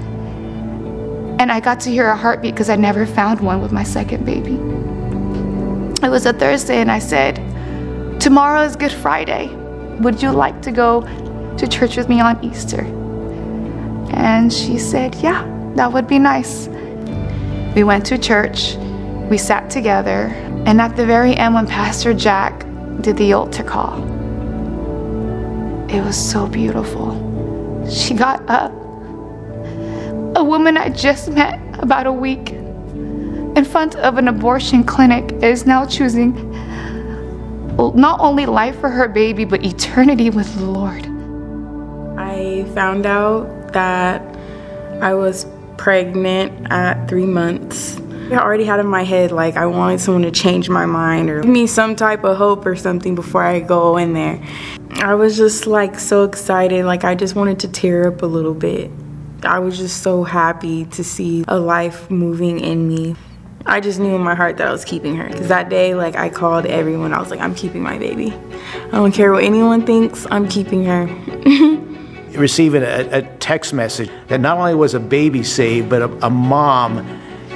And 1.38 1.52
I 1.52 1.60
got 1.60 1.78
to 1.80 1.90
hear 1.90 2.08
a 2.08 2.16
heartbeat 2.16 2.54
because 2.54 2.68
I 2.68 2.74
never 2.74 3.06
found 3.06 3.40
one 3.40 3.62
with 3.62 3.70
my 3.70 3.84
second 3.84 4.26
baby. 4.26 4.54
It 6.04 6.10
was 6.10 6.26
a 6.26 6.32
Thursday, 6.32 6.80
and 6.80 6.90
I 6.90 6.98
said, 6.98 7.36
Tomorrow 8.20 8.62
is 8.62 8.74
Good 8.74 8.90
Friday. 8.90 9.54
Would 10.00 10.20
you 10.20 10.32
like 10.32 10.60
to 10.62 10.72
go 10.72 11.02
to 11.56 11.68
church 11.68 11.96
with 11.96 12.08
me 12.08 12.20
on 12.20 12.44
Easter? 12.44 12.82
And 14.14 14.52
she 14.52 14.76
said, 14.76 15.14
Yeah, 15.16 15.44
that 15.76 15.92
would 15.92 16.08
be 16.08 16.18
nice. 16.18 16.66
We 17.76 17.84
went 17.84 18.04
to 18.06 18.18
church, 18.18 18.74
we 19.30 19.38
sat 19.38 19.70
together, 19.70 20.34
and 20.66 20.80
at 20.80 20.96
the 20.96 21.06
very 21.06 21.36
end, 21.36 21.54
when 21.54 21.68
Pastor 21.68 22.12
Jack 22.12 22.66
did 23.00 23.16
the 23.16 23.32
altar 23.32 23.62
call, 23.62 24.11
it 25.92 26.02
was 26.02 26.16
so 26.16 26.46
beautiful. 26.46 27.86
She 27.90 28.14
got 28.14 28.48
up 28.48 28.72
a 30.34 30.42
woman 30.42 30.76
I 30.76 30.88
just 30.88 31.30
met 31.30 31.60
about 31.78 32.06
a 32.06 32.12
week 32.12 32.50
in 32.50 33.64
front 33.64 33.94
of 33.96 34.16
an 34.16 34.28
abortion 34.28 34.82
clinic 34.82 35.30
is 35.42 35.66
now 35.66 35.84
choosing 35.84 36.50
not 37.94 38.20
only 38.20 38.46
life 38.46 38.78
for 38.80 38.88
her 38.88 39.08
baby, 39.08 39.44
but 39.44 39.64
eternity 39.64 40.30
with 40.30 40.54
the 40.56 40.64
Lord. 40.64 41.06
I 42.18 42.64
found 42.74 43.06
out 43.06 43.72
that 43.72 44.22
I 45.00 45.14
was 45.14 45.46
pregnant 45.76 46.70
at 46.70 47.08
three 47.08 47.26
months. 47.26 48.00
I 48.30 48.38
already 48.38 48.64
had 48.64 48.80
in 48.80 48.86
my 48.86 49.02
head 49.02 49.32
like 49.32 49.56
I 49.56 49.66
wanted 49.66 50.00
someone 50.00 50.22
to 50.22 50.30
change 50.30 50.68
my 50.68 50.86
mind 50.86 51.28
or 51.28 51.40
give 51.42 51.50
me 51.50 51.66
some 51.66 51.96
type 51.96 52.24
of 52.24 52.36
hope 52.36 52.64
or 52.64 52.76
something 52.76 53.14
before 53.14 53.42
I 53.42 53.60
go 53.60 53.96
in 53.96 54.12
there. 54.14 54.42
I 54.96 55.14
was 55.14 55.36
just 55.36 55.66
like 55.66 55.98
so 55.98 56.24
excited, 56.24 56.84
like 56.84 57.04
I 57.04 57.14
just 57.14 57.34
wanted 57.34 57.60
to 57.60 57.68
tear 57.68 58.08
up 58.08 58.22
a 58.22 58.26
little 58.26 58.54
bit. 58.54 58.90
I 59.42 59.58
was 59.58 59.76
just 59.76 60.02
so 60.02 60.22
happy 60.22 60.84
to 60.86 61.02
see 61.02 61.44
a 61.48 61.58
life 61.58 62.10
moving 62.10 62.60
in 62.60 62.88
me. 62.88 63.16
I 63.66 63.80
just 63.80 63.98
knew 63.98 64.14
in 64.14 64.22
my 64.22 64.34
heart 64.34 64.56
that 64.58 64.68
I 64.68 64.72
was 64.72 64.84
keeping 64.84 65.16
her. 65.16 65.28
Because 65.28 65.48
that 65.48 65.68
day, 65.68 65.94
like, 65.94 66.16
I 66.16 66.28
called 66.28 66.66
everyone. 66.66 67.12
I 67.12 67.20
was 67.20 67.30
like, 67.30 67.40
I'm 67.40 67.54
keeping 67.54 67.82
my 67.82 67.98
baby. 67.98 68.32
I 68.86 68.90
don't 68.92 69.12
care 69.12 69.32
what 69.32 69.44
anyone 69.44 69.84
thinks, 69.86 70.26
I'm 70.30 70.48
keeping 70.48 70.84
her. 70.84 71.06
Receiving 72.38 72.82
a, 72.82 73.08
a, 73.10 73.22
text 73.38 73.74
message 73.74 74.10
that 74.28 74.40
not 74.40 74.56
only 74.56 74.74
was 74.74 74.94
a 74.94 75.00
baby 75.00 75.42
saved, 75.42 75.90
but 75.90 76.00
a, 76.00 76.26
a 76.26 76.30
mom 76.30 76.96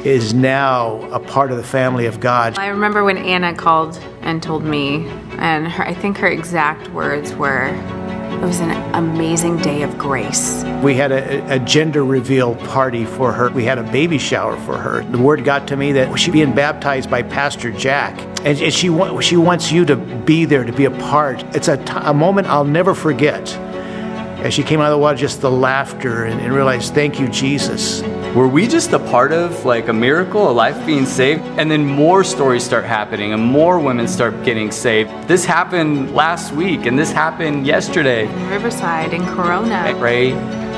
is 0.07 0.33
now 0.33 1.01
a 1.11 1.19
part 1.19 1.51
of 1.51 1.57
the 1.57 1.65
family 1.65 2.07
of 2.07 2.21
God. 2.21 2.57
I 2.59 2.69
remember 2.69 3.03
when 3.03 3.19
Anna 3.19 3.53
called 3.55 3.99
and 4.23 4.41
told 4.41 4.63
me, 4.63 5.09
and 5.39 5.67
her, 5.67 5.85
I 5.85 5.95
think 5.95 6.17
her 6.19 6.29
exact 6.29 6.89
words 6.91 7.35
were, 7.35 7.67
it 7.67 8.41
was 8.41 8.61
an 8.61 8.71
amazing 8.95 9.59
day 9.59 9.83
of 9.83 9.99
grace. 9.99 10.63
We 10.83 10.95
had 10.95 11.11
a, 11.11 11.55
a, 11.55 11.59
gender 11.59 12.05
reveal 12.05 12.55
party 12.55 13.05
for 13.05 13.33
her. 13.33 13.51
We 13.51 13.65
had 13.65 13.79
a 13.79 13.83
baby 13.83 14.19
shower 14.19 14.57
for 14.59 14.77
her. 14.77 15.03
The 15.03 15.19
word 15.19 15.45
got 15.45 15.67
to 15.69 15.77
me 15.77 15.93
that 15.93 16.17
she's 16.19 16.33
being 16.33 16.55
baptized 16.55 17.11
by 17.11 17.23
Pastor 17.23 17.73
Jack. 17.73 18.17
And, 18.45 18.61
and 18.61 18.73
she, 18.73 18.89
she 19.23 19.37
wants 19.37 19.73
you 19.73 19.85
to 19.87 19.97
be 19.97 20.45
there, 20.45 20.63
to 20.63 20.73
be 20.73 20.85
a 20.85 20.91
part. 20.91 21.43
It's 21.57 21.67
a, 21.67 21.79
t- 21.79 21.93
a 21.97 22.15
moment 22.15 22.47
I'll 22.47 22.65
never 22.65 22.95
forget. 22.95 23.57
As 23.57 24.55
she 24.55 24.63
came 24.63 24.81
out 24.81 24.87
of 24.87 24.93
the 24.93 24.99
water, 24.99 25.19
just 25.19 25.41
the 25.41 25.51
laughter 25.51 26.25
and, 26.25 26.41
and 26.41 26.53
realized, 26.53 26.95
thank 26.95 27.19
you, 27.19 27.27
Jesus. 27.29 28.03
Were 28.35 28.49
we 28.49 28.67
just 28.67 28.93
a 28.93 28.99
part 28.99 29.33
of 29.33 29.65
like 29.65 29.89
a 29.89 29.93
miracle, 29.93 30.51
a 30.51 30.53
life 30.53 30.85
being 30.85 31.07
saved? 31.07 31.43
And 31.59 31.71
then 31.71 31.85
more 31.87 32.25
stories 32.25 32.65
start 32.65 32.85
happening 32.85 33.33
and 33.33 33.43
more 33.43 33.79
women 33.79 34.09
start 34.09 34.45
getting 34.45 34.71
saved. 34.71 35.11
This 35.29 35.45
happened 35.45 36.15
last 36.15 36.53
week 36.53 36.87
and 36.87 36.99
this 36.99 37.13
happened 37.13 37.67
yesterday. 37.67 38.27
In 38.29 38.49
Riverside, 38.51 39.13
in 39.13 39.25
Corona. 39.25 39.77
I 39.77 39.95
pray 39.95 40.31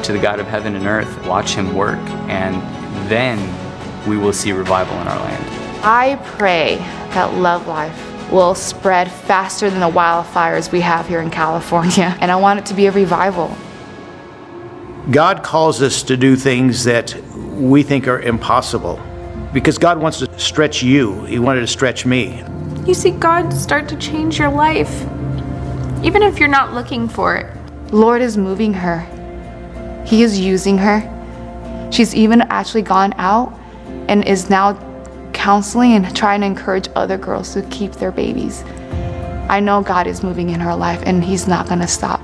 to 0.02 0.12
the 0.12 0.18
God 0.18 0.40
of 0.40 0.46
heaven 0.46 0.76
and 0.76 0.86
earth, 0.86 1.26
watch 1.26 1.54
him 1.54 1.74
work, 1.74 1.98
and 2.28 2.56
then 3.10 3.38
we 4.08 4.16
will 4.16 4.32
see 4.32 4.52
revival 4.52 4.96
in 5.00 5.08
our 5.08 5.18
land. 5.18 5.44
I 5.84 6.16
pray 6.36 6.76
that 7.14 7.34
Love 7.34 7.66
Life 7.66 8.30
will 8.30 8.54
spread 8.54 9.10
faster 9.10 9.70
than 9.70 9.80
the 9.80 9.88
wildfires 9.88 10.70
we 10.70 10.80
have 10.80 11.08
here 11.08 11.20
in 11.20 11.30
California, 11.30 12.16
and 12.20 12.30
I 12.30 12.36
want 12.36 12.60
it 12.60 12.66
to 12.66 12.74
be 12.74 12.86
a 12.86 12.92
revival. 12.92 13.56
God 15.10 15.42
calls 15.42 15.80
us 15.80 16.02
to 16.02 16.18
do 16.18 16.36
things 16.36 16.84
that 16.84 17.16
we 17.54 17.82
think 17.82 18.06
are 18.06 18.20
impossible 18.20 19.00
because 19.54 19.78
God 19.78 19.98
wants 19.98 20.18
to 20.18 20.38
stretch 20.38 20.82
you. 20.82 21.24
He 21.24 21.38
wanted 21.38 21.60
to 21.60 21.66
stretch 21.66 22.04
me. 22.04 22.44
You 22.86 22.92
see 22.92 23.12
God 23.12 23.50
start 23.50 23.88
to 23.88 23.96
change 23.96 24.38
your 24.38 24.50
life, 24.50 24.92
even 26.04 26.22
if 26.22 26.38
you're 26.38 26.46
not 26.46 26.74
looking 26.74 27.08
for 27.08 27.36
it. 27.36 27.50
Lord 27.90 28.20
is 28.20 28.36
moving 28.36 28.74
her, 28.74 29.00
He 30.04 30.22
is 30.22 30.38
using 30.38 30.76
her. 30.76 31.00
She's 31.90 32.14
even 32.14 32.42
actually 32.42 32.82
gone 32.82 33.14
out 33.16 33.58
and 34.08 34.28
is 34.28 34.50
now 34.50 34.74
counseling 35.32 35.92
and 35.92 36.14
trying 36.14 36.42
to 36.42 36.46
encourage 36.46 36.88
other 36.96 37.16
girls 37.16 37.54
to 37.54 37.62
keep 37.70 37.92
their 37.92 38.12
babies. 38.12 38.62
I 39.48 39.60
know 39.60 39.80
God 39.80 40.06
is 40.06 40.22
moving 40.22 40.50
in 40.50 40.60
her 40.60 40.74
life 40.74 41.02
and 41.06 41.24
He's 41.24 41.48
not 41.48 41.66
going 41.66 41.80
to 41.80 41.88
stop. 41.88 42.20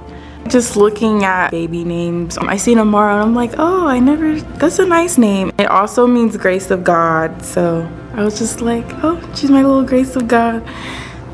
Just 0.49 0.77
looking 0.77 1.25
at 1.25 1.51
baby 1.51 1.85
names, 1.85 2.37
I 2.39 2.57
see 2.57 2.75
Namara 2.75 3.15
and 3.15 3.23
I'm 3.23 3.35
like, 3.35 3.53
oh, 3.59 3.87
I 3.87 3.99
never, 3.99 4.41
that's 4.41 4.79
a 4.79 4.87
nice 4.87 5.17
name. 5.17 5.51
It 5.59 5.67
also 5.67 6.07
means 6.07 6.37
grace 6.37 6.71
of 6.71 6.85
God. 6.85 7.43
So 7.43 7.89
I 8.13 8.23
was 8.23 8.39
just 8.39 8.61
like, 8.61 8.85
oh, 9.03 9.21
she's 9.35 9.51
my 9.51 9.63
little 9.63 9.83
grace 9.83 10.17
of 10.17 10.29
God. 10.29 10.63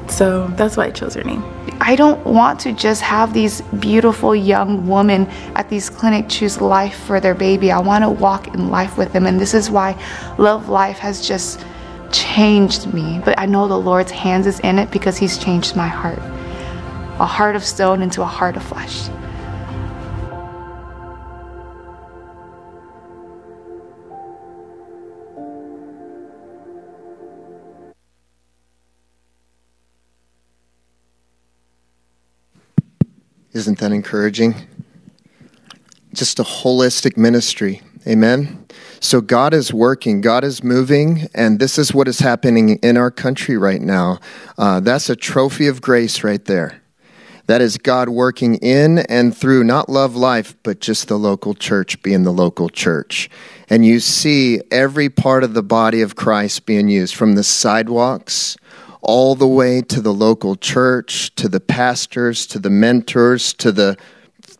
So 0.08 0.46
that's 0.56 0.76
why 0.76 0.86
I 0.86 0.90
chose 0.90 1.14
her 1.14 1.24
name. 1.24 1.44
I 1.80 1.96
don't 1.96 2.24
want 2.24 2.60
to 2.60 2.72
just 2.72 3.02
have 3.02 3.34
these 3.34 3.62
beautiful 3.80 4.34
young 4.34 4.86
women 4.86 5.26
at 5.56 5.68
these 5.68 5.90
clinics 5.90 6.34
choose 6.34 6.60
life 6.60 6.96
for 7.04 7.20
their 7.20 7.34
baby. 7.34 7.72
I 7.72 7.80
want 7.80 8.04
to 8.04 8.10
walk 8.10 8.48
in 8.48 8.70
life 8.70 8.96
with 8.96 9.12
them. 9.12 9.26
And 9.26 9.40
this 9.40 9.54
is 9.54 9.70
why 9.70 10.00
Love 10.38 10.68
Life 10.68 10.98
has 10.98 11.26
just 11.26 11.64
changed 12.12 12.92
me. 12.92 13.20
But 13.24 13.38
I 13.38 13.46
know 13.46 13.66
the 13.66 13.78
Lord's 13.78 14.10
hands 14.10 14.46
is 14.46 14.60
in 14.60 14.78
it 14.78 14.90
because 14.90 15.16
He's 15.16 15.36
changed 15.36 15.74
my 15.74 15.88
heart 15.88 16.20
a 17.20 17.26
heart 17.26 17.54
of 17.54 17.62
stone 17.62 18.00
into 18.00 18.22
a 18.22 18.26
heart 18.26 18.56
of 18.56 18.62
flesh. 18.62 19.10
Isn't 33.52 33.78
that 33.80 33.92
encouraging? 33.92 34.54
Just 36.14 36.38
a 36.38 36.42
holistic 36.42 37.18
ministry. 37.18 37.82
Amen. 38.06 38.64
So 39.00 39.20
God 39.20 39.52
is 39.52 39.74
working, 39.74 40.22
God 40.22 40.42
is 40.42 40.64
moving, 40.64 41.28
and 41.34 41.58
this 41.58 41.76
is 41.76 41.92
what 41.92 42.08
is 42.08 42.20
happening 42.20 42.76
in 42.76 42.96
our 42.96 43.10
country 43.10 43.58
right 43.58 43.82
now. 43.82 44.20
Uh, 44.56 44.80
that's 44.80 45.10
a 45.10 45.16
trophy 45.16 45.66
of 45.66 45.82
grace 45.82 46.24
right 46.24 46.42
there. 46.46 46.79
That 47.46 47.60
is 47.60 47.78
God 47.78 48.08
working 48.08 48.56
in 48.56 48.98
and 48.98 49.36
through 49.36 49.64
not 49.64 49.88
love 49.88 50.16
life, 50.16 50.54
but 50.62 50.80
just 50.80 51.08
the 51.08 51.18
local 51.18 51.54
church 51.54 52.02
being 52.02 52.22
the 52.22 52.32
local 52.32 52.68
church. 52.68 53.28
And 53.68 53.84
you 53.84 54.00
see 54.00 54.60
every 54.70 55.08
part 55.08 55.44
of 55.44 55.54
the 55.54 55.62
body 55.62 56.02
of 56.02 56.16
Christ 56.16 56.66
being 56.66 56.88
used 56.88 57.14
from 57.14 57.34
the 57.34 57.44
sidewalks 57.44 58.56
all 59.02 59.34
the 59.34 59.46
way 59.46 59.80
to 59.82 60.00
the 60.00 60.12
local 60.12 60.56
church, 60.56 61.34
to 61.36 61.48
the 61.48 61.60
pastors, 61.60 62.46
to 62.46 62.58
the 62.58 62.70
mentors, 62.70 63.52
to 63.54 63.72
the 63.72 63.96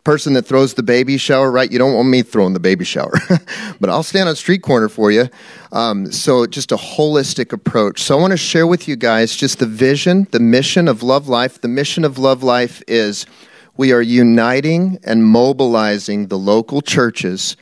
person 0.05 0.33
that 0.33 0.47
throws 0.47 0.75
the 0.75 0.83
baby 0.83 1.17
shower, 1.17 1.51
right? 1.51 1.71
You 1.71 1.79
don't 1.79 1.95
want 1.95 2.09
me 2.09 2.23
throwing 2.23 2.55
the 2.55 2.61
baby 2.61 2.85
shower, 2.85 3.13
but 3.81 3.91
I'll 3.91 4.03
stand 4.03 4.29
on 4.29 4.37
street 4.37 4.63
corner 4.63 4.89
for 4.89 5.11
you. 5.11 5.29
Um, 5.73 6.11
so 6.11 6.47
just 6.47 6.73
a 6.73 6.77
holistic 6.77 7.53
approach. 7.53 8.03
So 8.03 8.17
I 8.17 8.21
want 8.21 8.33
to 8.33 8.37
share 8.37 8.67
with 8.67 8.89
you 8.89 8.97
guys 8.97 9.37
just 9.37 9.59
the 9.59 9.67
vision, 9.67 10.27
the 10.31 10.41
mission 10.41 10.89
of 10.89 11.03
Love 11.03 11.29
Life. 11.29 11.61
The 11.61 11.69
mission 11.69 12.05
of 12.05 12.19
Love 12.19 12.43
Life 12.43 12.83
is 12.89 13.27
we 13.77 13.93
are 13.93 14.03
uniting 14.03 14.99
and 15.05 15.25
mobilizing 15.25 16.29
the 16.29 16.39
local 16.39 16.83
churches 16.83 17.57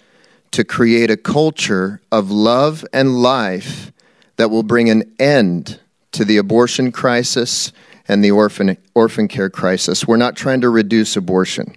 to 0.50 0.64
create 0.64 1.10
a 1.10 1.16
culture 1.16 2.00
of 2.10 2.30
love 2.30 2.84
and 2.92 3.22
life 3.22 3.92
that 4.36 4.50
will 4.50 4.62
bring 4.62 4.88
an 4.88 5.14
end 5.18 5.78
to 6.12 6.24
the 6.24 6.38
abortion 6.38 6.90
crisis 6.90 7.72
and 8.08 8.24
the 8.24 8.30
orphan, 8.30 8.76
orphan 8.94 9.28
care 9.28 9.50
crisis. 9.50 10.06
We're 10.06 10.16
not 10.16 10.36
trying 10.36 10.62
to 10.62 10.70
reduce 10.70 11.16
abortion. 11.16 11.76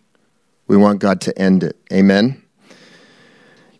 We 0.68 0.78
want 0.78 1.00
God 1.00 1.22
to 1.22 1.38
end 1.38 1.64
it. 1.64 1.78
Amen. 1.92 2.42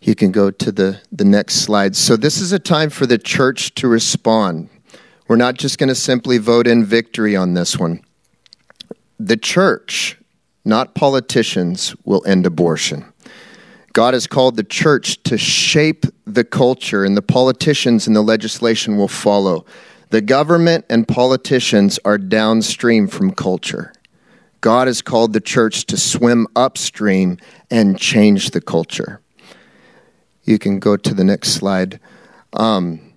You 0.00 0.14
can 0.14 0.32
go 0.32 0.50
to 0.50 0.72
the, 0.72 1.00
the 1.12 1.24
next 1.24 1.56
slide. 1.56 1.94
So, 1.94 2.16
this 2.16 2.38
is 2.38 2.52
a 2.52 2.58
time 2.58 2.90
for 2.90 3.06
the 3.06 3.18
church 3.18 3.74
to 3.76 3.88
respond. 3.88 4.68
We're 5.28 5.36
not 5.36 5.54
just 5.54 5.78
going 5.78 5.88
to 5.88 5.94
simply 5.94 6.38
vote 6.38 6.66
in 6.66 6.84
victory 6.84 7.36
on 7.36 7.54
this 7.54 7.78
one. 7.78 8.02
The 9.20 9.36
church, 9.36 10.18
not 10.64 10.94
politicians, 10.94 11.94
will 12.04 12.26
end 12.26 12.44
abortion. 12.44 13.04
God 13.92 14.14
has 14.14 14.26
called 14.26 14.56
the 14.56 14.64
church 14.64 15.22
to 15.24 15.38
shape 15.38 16.06
the 16.26 16.44
culture, 16.44 17.04
and 17.04 17.16
the 17.16 17.22
politicians 17.22 18.06
and 18.06 18.16
the 18.16 18.22
legislation 18.22 18.96
will 18.96 19.08
follow. 19.08 19.64
The 20.10 20.20
government 20.20 20.84
and 20.90 21.06
politicians 21.06 21.98
are 22.04 22.18
downstream 22.18 23.06
from 23.06 23.32
culture. 23.32 23.92
God 24.62 24.86
has 24.86 25.02
called 25.02 25.32
the 25.34 25.40
church 25.40 25.86
to 25.86 25.96
swim 25.98 26.46
upstream 26.56 27.36
and 27.70 27.98
change 27.98 28.52
the 28.52 28.60
culture. 28.60 29.20
You 30.44 30.58
can 30.58 30.78
go 30.78 30.96
to 30.96 31.12
the 31.12 31.24
next 31.24 31.50
slide. 31.50 32.00
Um, 32.52 33.12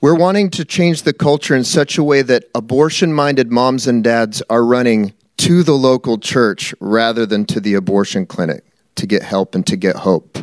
we're 0.00 0.16
wanting 0.16 0.50
to 0.50 0.64
change 0.64 1.02
the 1.02 1.12
culture 1.12 1.54
in 1.54 1.62
such 1.62 1.96
a 1.96 2.02
way 2.02 2.22
that 2.22 2.44
abortion 2.54 3.12
minded 3.12 3.52
moms 3.52 3.86
and 3.86 4.02
dads 4.02 4.42
are 4.50 4.64
running 4.64 5.14
to 5.38 5.62
the 5.62 5.74
local 5.74 6.18
church 6.18 6.74
rather 6.80 7.24
than 7.24 7.44
to 7.46 7.60
the 7.60 7.74
abortion 7.74 8.26
clinic 8.26 8.64
to 8.96 9.06
get 9.06 9.22
help 9.22 9.54
and 9.54 9.66
to 9.68 9.76
get 9.76 9.96
hope. 9.96 10.38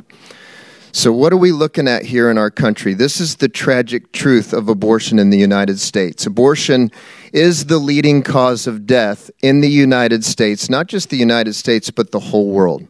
So, 0.94 1.12
what 1.12 1.34
are 1.34 1.38
we 1.38 1.52
looking 1.52 1.88
at 1.88 2.04
here 2.04 2.32
in 2.32 2.38
our 2.38 2.50
country? 2.50 2.94
This 2.94 3.20
is 3.20 3.36
the 3.36 3.50
tragic 3.50 4.12
truth 4.14 4.54
of 4.54 4.70
abortion 4.70 5.20
in 5.20 5.30
the 5.30 5.38
United 5.38 5.80
States. 5.80 6.26
Abortion 6.26 6.92
is 7.34 7.66
the 7.66 7.78
leading 7.78 8.24
cause 8.24 8.68
of 8.68 8.88
death 8.88 9.30
in 9.42 9.60
the 9.60 9.70
United 9.70 10.24
States, 10.24 10.70
not 10.70 10.88
just 10.88 11.10
the 11.10 11.18
United 11.18 11.54
States, 11.54 11.92
but 11.92 12.12
the 12.12 12.20
whole 12.20 12.50
world. 12.50 12.88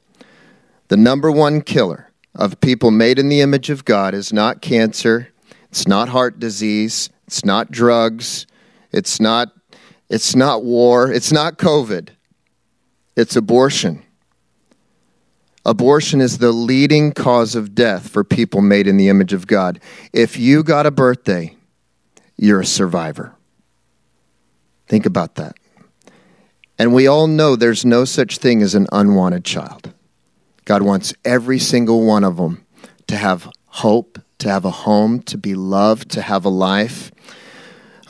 The 0.90 0.98
number 0.98 1.32
one 1.32 1.62
killer 1.62 2.12
of 2.36 2.62
people 2.62 2.92
made 2.92 3.18
in 3.18 3.30
the 3.30 3.42
image 3.42 3.70
of 3.70 3.84
God 3.84 4.14
is 4.14 4.32
not 4.32 4.62
cancer, 4.62 5.30
it's 5.70 5.88
not 5.88 6.10
heart 6.10 6.40
disease, 6.40 7.10
it's 7.26 7.44
not 7.44 7.72
drugs, 7.72 8.46
it's 8.92 9.20
not, 9.20 9.50
it's 10.08 10.36
not 10.36 10.64
war, 10.64 11.12
it's 11.12 11.32
not 11.32 11.58
COVID, 11.58 12.10
it's 13.16 13.36
abortion. 13.36 14.04
Abortion 15.68 16.22
is 16.22 16.38
the 16.38 16.54
leading 16.54 17.12
cause 17.12 17.54
of 17.54 17.76
death 17.76 18.08
for 18.08 18.24
people 18.24 18.62
made 18.62 18.88
in 18.88 18.96
the 18.96 19.10
image 19.10 19.34
of 19.34 19.48
God. 19.48 19.82
If 20.14 20.40
you 20.40 20.64
got 20.64 20.86
a 20.86 20.92
birthday, 20.92 21.58
you're 22.38 22.62
a 22.62 22.66
survivor. 22.66 23.36
Think 24.88 25.06
about 25.06 25.36
that. 25.36 25.58
And 26.80 26.94
we 26.94 27.06
all 27.06 27.28
know 27.28 27.58
there's 27.58 27.84
no 27.84 28.06
such 28.06 28.38
thing 28.38 28.62
as 28.62 28.76
an 28.76 28.88
unwanted 28.94 29.44
child. 29.44 29.94
God 30.64 30.84
wants 30.84 31.14
every 31.26 31.60
single 31.60 32.06
one 32.06 32.24
of 32.24 32.38
them 32.38 32.66
to 33.08 33.18
have 33.18 33.52
hope, 33.66 34.22
to 34.38 34.50
have 34.50 34.64
a 34.64 34.72
home, 34.72 35.22
to 35.24 35.38
be 35.38 35.54
loved, 35.54 36.10
to 36.12 36.22
have 36.22 36.46
a 36.46 36.50
life. 36.50 37.12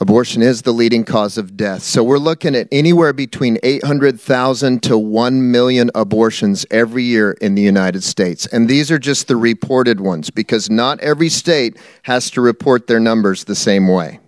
Abortion 0.00 0.42
is 0.42 0.62
the 0.62 0.72
leading 0.72 1.02
cause 1.02 1.36
of 1.36 1.56
death. 1.56 1.82
So 1.82 2.04
we're 2.04 2.18
looking 2.18 2.54
at 2.54 2.68
anywhere 2.70 3.12
between 3.12 3.58
800,000 3.64 4.80
to 4.84 4.96
1 4.96 5.50
million 5.50 5.90
abortions 5.92 6.64
every 6.70 7.02
year 7.02 7.32
in 7.32 7.56
the 7.56 7.62
United 7.62 8.04
States. 8.04 8.46
And 8.46 8.68
these 8.68 8.92
are 8.92 8.98
just 9.00 9.26
the 9.26 9.34
reported 9.34 10.00
ones 10.00 10.30
because 10.30 10.70
not 10.70 11.00
every 11.00 11.28
state 11.28 11.76
has 12.02 12.30
to 12.30 12.40
report 12.40 12.86
their 12.86 13.00
numbers 13.00 13.44
the 13.44 13.56
same 13.56 13.88
way. 13.88 14.20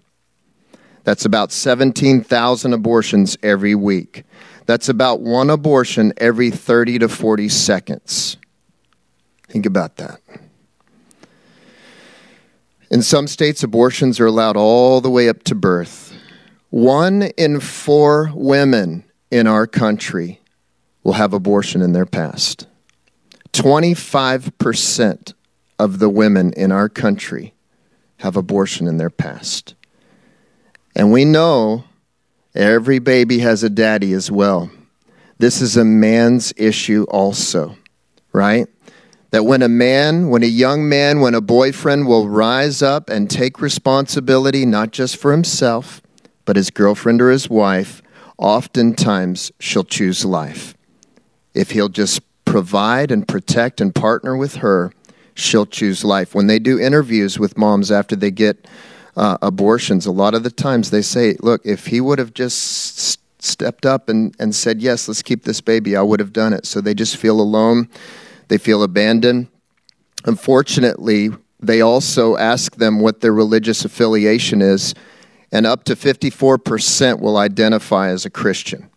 That's 1.04 1.24
about 1.24 1.52
17,000 1.52 2.72
abortions 2.72 3.38
every 3.40 3.76
week. 3.76 4.24
That's 4.66 4.88
about 4.88 5.20
one 5.20 5.50
abortion 5.50 6.12
every 6.16 6.50
30 6.50 6.98
to 7.00 7.08
40 7.08 7.48
seconds. 7.48 8.36
Think 9.48 9.66
about 9.66 9.96
that. 9.96 10.20
In 12.90 13.02
some 13.02 13.28
states, 13.28 13.62
abortions 13.62 14.18
are 14.18 14.26
allowed 14.26 14.56
all 14.56 15.00
the 15.00 15.10
way 15.10 15.28
up 15.28 15.44
to 15.44 15.54
birth. 15.54 16.12
One 16.70 17.22
in 17.22 17.60
four 17.60 18.32
women 18.34 19.04
in 19.30 19.46
our 19.46 19.66
country 19.66 20.40
will 21.04 21.12
have 21.12 21.32
abortion 21.32 21.82
in 21.82 21.92
their 21.92 22.06
past. 22.06 22.66
25% 23.52 25.34
of 25.78 25.98
the 25.98 26.08
women 26.08 26.52
in 26.54 26.72
our 26.72 26.88
country 26.88 27.54
have 28.18 28.36
abortion 28.36 28.86
in 28.86 28.96
their 28.96 29.10
past. 29.10 29.74
And 30.94 31.12
we 31.12 31.24
know 31.24 31.84
every 32.54 32.98
baby 32.98 33.38
has 33.38 33.62
a 33.62 33.70
daddy 33.70 34.12
as 34.12 34.30
well. 34.30 34.70
This 35.38 35.62
is 35.62 35.76
a 35.76 35.84
man's 35.84 36.52
issue 36.56 37.06
also, 37.08 37.76
right? 38.32 38.68
That 39.30 39.44
when 39.44 39.62
a 39.62 39.68
man, 39.68 40.28
when 40.28 40.42
a 40.42 40.46
young 40.46 40.88
man, 40.88 41.20
when 41.20 41.34
a 41.34 41.40
boyfriend 41.40 42.06
will 42.06 42.28
rise 42.28 42.82
up 42.82 43.08
and 43.08 43.30
take 43.30 43.60
responsibility 43.60 44.66
not 44.66 44.90
just 44.90 45.16
for 45.16 45.32
himself, 45.32 46.02
but 46.44 46.56
his 46.56 46.70
girlfriend 46.70 47.22
or 47.22 47.30
his 47.30 47.48
wife, 47.48 48.02
oftentimes 48.38 49.52
she'll 49.60 49.84
choose 49.84 50.24
life. 50.24 50.74
If 51.54 51.70
he'll 51.70 51.88
just 51.88 52.22
provide 52.44 53.12
and 53.12 53.26
protect 53.26 53.80
and 53.80 53.94
partner 53.94 54.36
with 54.36 54.56
her, 54.56 54.92
she'll 55.34 55.66
choose 55.66 56.04
life. 56.04 56.34
When 56.34 56.48
they 56.48 56.58
do 56.58 56.80
interviews 56.80 57.38
with 57.38 57.56
moms 57.56 57.92
after 57.92 58.16
they 58.16 58.32
get 58.32 58.66
uh, 59.16 59.38
abortions, 59.42 60.06
a 60.06 60.12
lot 60.12 60.34
of 60.34 60.42
the 60.42 60.50
times 60.50 60.90
they 60.90 61.02
say, 61.02 61.36
look, 61.40 61.60
if 61.64 61.86
he 61.86 62.00
would 62.00 62.18
have 62.18 62.34
just 62.34 63.20
stepped 63.38 63.86
up 63.86 64.08
and, 64.08 64.34
and 64.40 64.54
said, 64.54 64.82
yes, 64.82 65.06
let's 65.06 65.22
keep 65.22 65.44
this 65.44 65.60
baby, 65.60 65.96
I 65.96 66.02
would 66.02 66.18
have 66.18 66.32
done 66.32 66.52
it. 66.52 66.66
So 66.66 66.80
they 66.80 66.94
just 66.94 67.16
feel 67.16 67.40
alone 67.40 67.88
they 68.50 68.58
feel 68.58 68.82
abandoned. 68.82 69.46
Unfortunately, 70.24 71.30
they 71.60 71.80
also 71.80 72.36
ask 72.36 72.76
them 72.76 73.00
what 73.00 73.20
their 73.20 73.32
religious 73.32 73.84
affiliation 73.84 74.60
is, 74.60 74.92
and 75.52 75.66
up 75.66 75.84
to 75.84 75.94
54% 75.94 77.20
will 77.20 77.36
identify 77.36 78.08
as 78.08 78.26
a 78.26 78.30
Christian. 78.30 78.90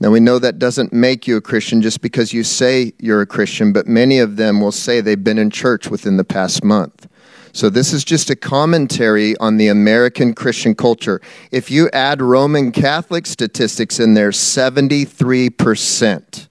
Now, 0.00 0.10
we 0.10 0.20
know 0.20 0.38
that 0.38 0.58
doesn't 0.58 0.92
make 0.92 1.26
you 1.26 1.36
a 1.36 1.40
Christian 1.40 1.80
just 1.80 2.02
because 2.02 2.34
you 2.34 2.44
say 2.44 2.92
you're 2.98 3.22
a 3.22 3.26
Christian, 3.26 3.72
but 3.72 3.86
many 3.86 4.18
of 4.18 4.36
them 4.36 4.60
will 4.60 4.72
say 4.72 5.00
they've 5.00 5.24
been 5.24 5.38
in 5.38 5.48
church 5.48 5.88
within 5.88 6.18
the 6.18 6.24
past 6.24 6.62
month. 6.62 7.08
So, 7.52 7.70
this 7.70 7.94
is 7.94 8.04
just 8.04 8.28
a 8.28 8.36
commentary 8.36 9.34
on 9.38 9.56
the 9.56 9.68
American 9.68 10.34
Christian 10.34 10.74
culture. 10.74 11.22
If 11.50 11.70
you 11.70 11.88
add 11.92 12.20
Roman 12.20 12.70
Catholic 12.70 13.24
statistics 13.24 13.98
in 13.98 14.12
there, 14.12 14.30
73% 14.30 16.48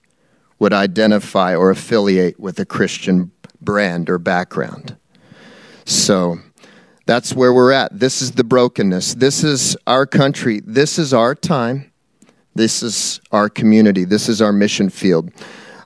would 0.64 0.72
identify 0.72 1.53
or 1.53 1.72
affiliate 1.72 2.39
with 2.39 2.57
a 2.57 2.66
Christian 2.66 3.30
brand 3.59 4.09
or 4.09 4.18
background. 4.18 4.95
So 5.84 6.38
that's 7.05 7.34
where 7.34 7.53
we're 7.53 7.74
at. 7.74 7.99
This 7.99 8.22
is 8.22 8.32
the 8.32 8.45
brokenness. 8.45 9.16
This 9.16 9.43
is 9.43 9.76
our 9.88 10.05
country. 10.05 10.61
This 10.66 10.97
is 10.97 11.14
our 11.14 11.36
time. 11.36 11.91
This 12.55 12.82
is 12.82 13.20
our 13.34 13.49
community. 13.49 14.05
This 14.05 14.30
is 14.30 14.41
our 14.41 14.53
mission 14.53 14.89
field. 14.89 15.34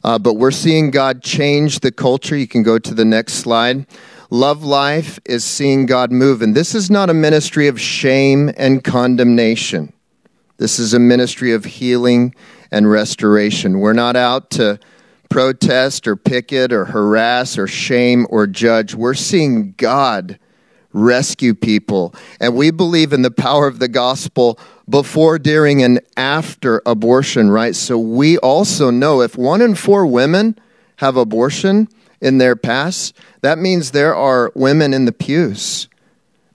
Uh, 0.04 0.20
but 0.20 0.36
we're 0.36 0.52
seeing 0.52 0.92
God 0.92 1.24
change 1.24 1.80
the 1.80 1.92
culture. 1.92 2.38
You 2.38 2.48
can 2.48 2.62
go 2.62 2.78
to 2.78 2.94
the 2.94 3.04
next 3.04 3.34
slide. 3.34 3.88
Love 4.30 4.64
Life 4.64 5.20
is 5.26 5.44
seeing 5.44 5.88
God 5.88 6.12
move. 6.12 6.44
And 6.44 6.54
this 6.54 6.76
is 6.76 6.92
not 6.92 7.10
a 7.10 7.16
ministry 7.16 7.68
of 7.68 7.82
shame 7.82 8.52
and 8.56 8.84
condemnation. 8.84 9.92
This 10.58 10.78
is 10.78 10.94
a 10.94 11.00
ministry 11.00 11.52
of 11.52 11.66
healing 11.66 12.36
and 12.72 12.89
restoration. 12.89 13.80
We're 13.80 13.93
not 13.93 14.15
out 14.15 14.49
to 14.51 14.80
protest 15.30 16.07
or 16.07 16.15
picket 16.15 16.72
or 16.72 16.86
harass 16.86 17.57
or 17.57 17.68
shame 17.68 18.26
or 18.30 18.47
judge. 18.47 18.95
We're 18.95 19.13
seeing 19.13 19.74
God 19.78 20.39
rescue 20.93 21.53
people. 21.53 22.13
And 22.39 22.55
we 22.55 22.72
believe 22.72 23.13
in 23.13 23.22
the 23.22 23.32
power 23.32 23.68
of 23.68 23.80
the 23.80 23.88
gospel 23.88 24.59
before, 24.89 25.38
during, 25.38 25.84
and 25.84 26.01
after 26.15 26.82
abortion, 26.86 27.49
right? 27.49 27.76
So 27.76 27.97
we 27.97 28.38
also 28.38 28.89
know 28.89 29.22
if 29.22 29.38
one 29.38 29.61
in 29.61 29.76
four 29.76 30.05
women 30.05 30.57
have 30.97 31.18
abortion 31.18 31.88
in 32.22 32.38
their 32.38 32.55
past, 32.55 33.15
that 33.41 33.59
means 33.59 33.91
there 33.91 34.15
are 34.15 34.51
women 34.55 34.93
in 34.93 35.05
the 35.05 35.11
pews 35.11 35.88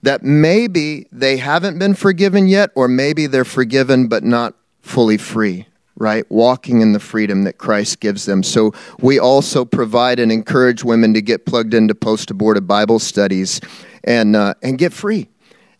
that 0.03 0.25
maybe 0.25 1.07
they 1.13 1.37
haven't 1.37 1.79
been 1.79 1.95
forgiven 1.95 2.49
yet, 2.49 2.71
or 2.75 2.89
maybe 2.89 3.29
they're 3.29 3.45
forgiven 3.45 4.09
but 4.09 4.25
not 4.25 4.55
fully 4.81 5.17
free 5.17 5.67
right? 6.03 6.29
Walking 6.29 6.81
in 6.81 6.93
the 6.93 6.99
freedom 6.99 7.45
that 7.45 7.59
Christ 7.59 8.01
gives 8.01 8.27
them. 8.27 8.43
So 8.43 8.75
we 8.99 9.21
also 9.21 9.65
provide 9.65 10.19
and 10.19 10.33
encourage 10.33 10.83
women 10.83 11.15
to 11.15 11.23
get 11.23 11.47
plugged 11.47 11.75
into 11.75 11.95
post 11.95 12.29
abortive 12.29 12.67
Bible 12.67 12.99
studies 12.99 13.61
and, 14.03 14.35
uh, 14.35 14.55
and 14.65 14.79
get 14.79 14.93
free 14.93 15.29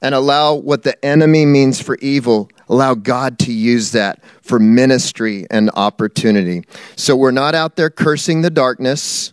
and 0.01 0.15
allow 0.15 0.55
what 0.55 0.85
the 0.85 1.05
enemy 1.05 1.45
means 1.45 1.83
for 1.83 1.97
evil, 1.97 2.49
allow 2.69 2.95
God 2.95 3.41
to 3.41 3.53
use 3.53 3.91
that 3.93 4.23
for 4.43 4.61
ministry 4.61 5.45
and 5.51 5.71
opportunity. 5.75 6.63
So 6.95 7.17
we're 7.17 7.33
not 7.33 7.57
out 7.57 7.75
there 7.75 7.91
cursing 7.91 8.43
the 8.43 8.51
darkness, 8.51 9.33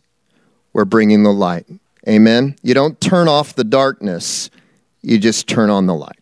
we're 0.73 0.85
bringing 0.85 1.21
the 1.21 1.31
light. 1.31 1.67
Amen. 2.07 2.55
You 2.63 2.73
don't 2.73 2.99
turn 2.99 3.27
off 3.27 3.53
the 3.53 3.63
darkness, 3.63 4.49
you 5.03 5.19
just 5.19 5.47
turn 5.47 5.69
on 5.69 5.85
the 5.85 5.93
light. 5.93 6.17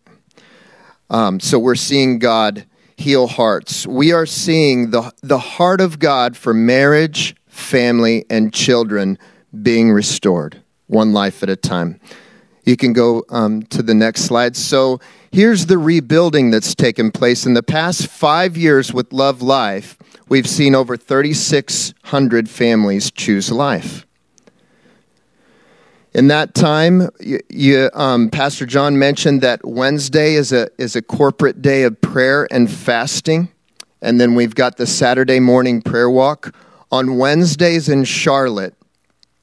Um, 1.09 1.39
so 1.39 1.57
we're 1.57 1.76
seeing 1.76 2.20
God 2.20 2.65
heal 2.98 3.28
hearts. 3.28 3.86
We 3.86 4.12
are 4.12 4.26
seeing 4.26 4.89
the, 4.89 5.14
the 5.22 5.38
heart 5.38 5.80
of 5.80 6.00
God 6.00 6.36
for 6.36 6.54
marriage, 6.54 7.36
family, 7.45 8.26
and 8.30 8.52
children 8.52 9.20
being 9.62 9.91
restored, 9.91 10.62
one 10.88 11.14
life 11.14 11.43
at 11.43 11.50
a 11.50 11.56
time. 11.56 12.00
You 12.66 12.76
can 12.76 12.91
go 12.91 13.24
um, 13.30 13.62
to 13.68 13.82
the 13.82 13.93
next 13.93 14.24
slide. 14.24 14.58
So 14.58 15.00
here's 15.32 15.68
the 15.68 15.78
rebuilding 15.78 16.52
that's 16.52 16.76
taken 16.76 17.12
place. 17.12 17.45
In 17.45 17.54
the 17.54 17.64
past 17.64 18.08
five 18.08 18.58
years 18.58 18.91
with 18.91 19.14
Love 19.14 19.41
Life, 19.41 19.98
we've 20.28 20.50
seen 20.50 20.76
over 20.76 20.98
3,600 20.98 22.50
families 22.50 23.12
choose 23.12 23.52
life. 23.52 24.07
In 26.18 26.30
that 26.30 26.55
time, 26.55 27.11
you, 27.20 27.39
you, 27.47 27.91
um, 27.93 28.32
Pastor 28.32 28.65
John 28.65 28.97
mentioned 28.97 29.41
that 29.41 29.63
Wednesday 29.63 30.34
is 30.34 30.51
a, 30.51 30.68
is 30.80 30.95
a 30.95 31.01
corporate 31.03 31.61
day 31.61 31.84
of 31.84 32.01
prayer 32.01 32.47
and 32.49 32.72
fasting. 32.72 33.49
and 34.01 34.20
then 34.20 34.34
we've 34.34 34.55
got 34.55 34.78
the 34.78 34.88
Saturday 34.88 35.39
morning 35.39 35.80
prayer 35.80 36.09
walk. 36.09 36.55
On 36.91 37.20
Wednesdays 37.20 37.88
in 37.88 38.03
Charlotte, 38.03 38.74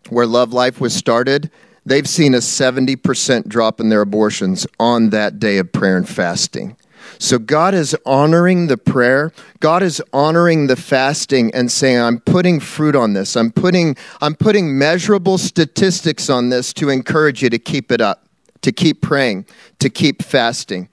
where 0.09 0.27
Love 0.27 0.53
Life 0.53 0.81
was 0.81 0.93
started, 0.93 1.49
they've 1.87 2.09
seen 2.09 2.35
a 2.35 2.39
70% 2.39 3.47
drop 3.47 3.79
in 3.79 3.89
their 3.89 4.01
abortions 4.01 4.67
on 4.81 5.11
that 5.11 5.39
day 5.39 5.59
of 5.59 5.71
prayer 5.71 5.97
and 5.97 6.09
fasting. 6.09 6.77
So 7.25 7.39
God 7.39 7.73
is 7.73 7.97
honoring 8.05 8.67
the 8.67 8.77
prayer. 8.77 9.33
God 9.59 9.83
is 9.83 10.03
honoring 10.13 10.67
the 10.67 10.77
fasting 10.77 11.55
and 11.55 11.73
saying, 11.73 11.99
I'm 11.99 12.21
putting 12.21 12.61
fruit 12.61 12.95
on 12.95 13.15
this. 13.15 13.35
I'm 13.35 13.51
putting, 13.51 13.97
I'm 14.21 14.35
putting 14.35 14.77
measurable 14.77 15.39
statistics 15.39 16.29
on 16.29 16.51
this 16.51 16.75
to 16.75 16.91
encourage 16.91 17.43
you 17.43 17.49
to 17.49 17.59
keep 17.59 17.91
it 17.91 18.03
up, 18.03 18.29
to 18.61 18.73
keep 18.73 19.01
praying, 19.01 19.47
to 19.79 19.89
keep 19.89 20.23
fasting. 20.23 20.91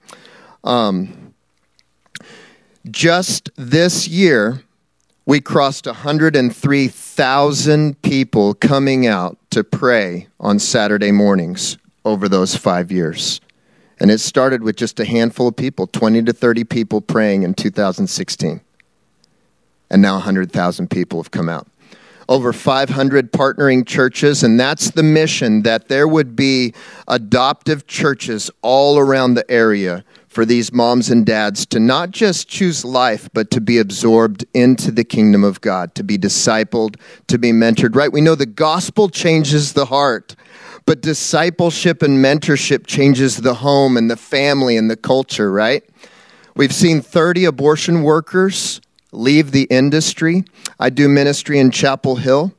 Um, 0.64 1.34
just 2.90 3.50
this 3.56 4.08
year, 4.08 4.62
we 5.26 5.38
crossed 5.38 5.84
103,000 5.84 8.00
people 8.00 8.54
coming 8.54 9.06
out 9.06 9.36
to 9.50 9.62
pray 9.62 10.28
on 10.40 10.58
Saturday 10.58 11.12
mornings 11.12 11.76
over 12.06 12.26
those 12.26 12.56
five 12.56 12.90
years. 12.90 13.42
And 14.02 14.10
it 14.10 14.18
started 14.18 14.64
with 14.64 14.74
just 14.74 14.98
a 14.98 15.04
handful 15.04 15.46
of 15.46 15.54
people, 15.54 15.86
20 15.86 16.24
to 16.24 16.32
30 16.32 16.64
people 16.64 17.00
praying 17.00 17.44
in 17.44 17.54
2016. 17.54 18.60
And 19.90 20.02
now 20.02 20.14
100,000 20.14 20.90
people 20.90 21.22
have 21.22 21.30
come 21.30 21.48
out. 21.48 21.68
Over 22.28 22.52
500 22.52 23.30
partnering 23.30 23.86
churches, 23.86 24.42
and 24.42 24.58
that's 24.58 24.90
the 24.90 25.04
mission 25.04 25.62
that 25.62 25.86
there 25.86 26.08
would 26.08 26.34
be 26.34 26.74
adoptive 27.06 27.86
churches 27.86 28.50
all 28.60 28.98
around 28.98 29.34
the 29.34 29.48
area 29.48 30.04
for 30.26 30.44
these 30.44 30.72
moms 30.72 31.08
and 31.08 31.24
dads 31.24 31.64
to 31.66 31.78
not 31.78 32.10
just 32.10 32.48
choose 32.48 32.84
life, 32.84 33.28
but 33.32 33.52
to 33.52 33.60
be 33.60 33.78
absorbed 33.78 34.44
into 34.52 34.90
the 34.90 35.04
kingdom 35.04 35.44
of 35.44 35.60
God, 35.60 35.94
to 35.94 36.02
be 36.02 36.18
discipled, 36.18 36.96
to 37.28 37.38
be 37.38 37.52
mentored, 37.52 37.94
right? 37.94 38.12
We 38.12 38.20
know 38.20 38.34
the 38.34 38.46
gospel 38.46 39.08
changes 39.08 39.74
the 39.74 39.84
heart, 39.84 40.34
but 40.86 41.00
discipleship 41.00 42.02
and 42.02 42.24
mentorship 42.24 42.86
changes 42.86 43.38
the 43.38 43.54
home 43.54 43.96
and 43.96 44.10
the 44.10 44.16
family 44.16 44.76
and 44.76 44.90
the 44.90 44.96
culture, 44.96 45.50
right? 45.50 45.84
We've 46.54 46.74
seen 46.74 47.00
30 47.00 47.44
abortion 47.44 48.02
workers 48.02 48.80
leave 49.12 49.52
the 49.52 49.64
industry. 49.64 50.44
I 50.78 50.90
do 50.90 51.08
ministry 51.08 51.58
in 51.58 51.70
Chapel 51.70 52.16
Hill. 52.16 52.52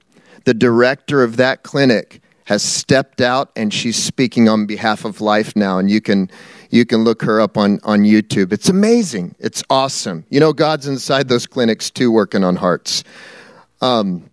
The 0.46 0.54
director 0.54 1.24
of 1.24 1.38
that 1.38 1.64
clinic 1.64 2.22
has 2.46 2.64
stepped 2.64 3.22
out 3.22 3.52
and 3.56 3.74
she's 3.74 4.02
speaking 4.02 4.50
on 4.50 4.66
behalf 4.66 5.06
of 5.06 5.22
life 5.22 5.56
now 5.56 5.78
and 5.78 5.90
you 5.90 6.02
can 6.02 6.30
you 6.70 6.86
can 6.86 7.04
look 7.04 7.22
her 7.22 7.40
up 7.40 7.56
on, 7.56 7.80
on 7.84 8.00
YouTube. 8.00 8.52
It's 8.52 8.68
amazing. 8.68 9.36
It's 9.38 9.64
awesome. 9.70 10.26
You 10.32 10.40
know, 10.40 10.54
God's 10.54 10.88
inside 10.88 11.28
those 11.28 11.46
clinics 11.46 11.92
too, 11.92 12.12
working 12.12 12.44
on 12.44 12.56
hearts. 12.56 13.04
Um, 13.80 14.28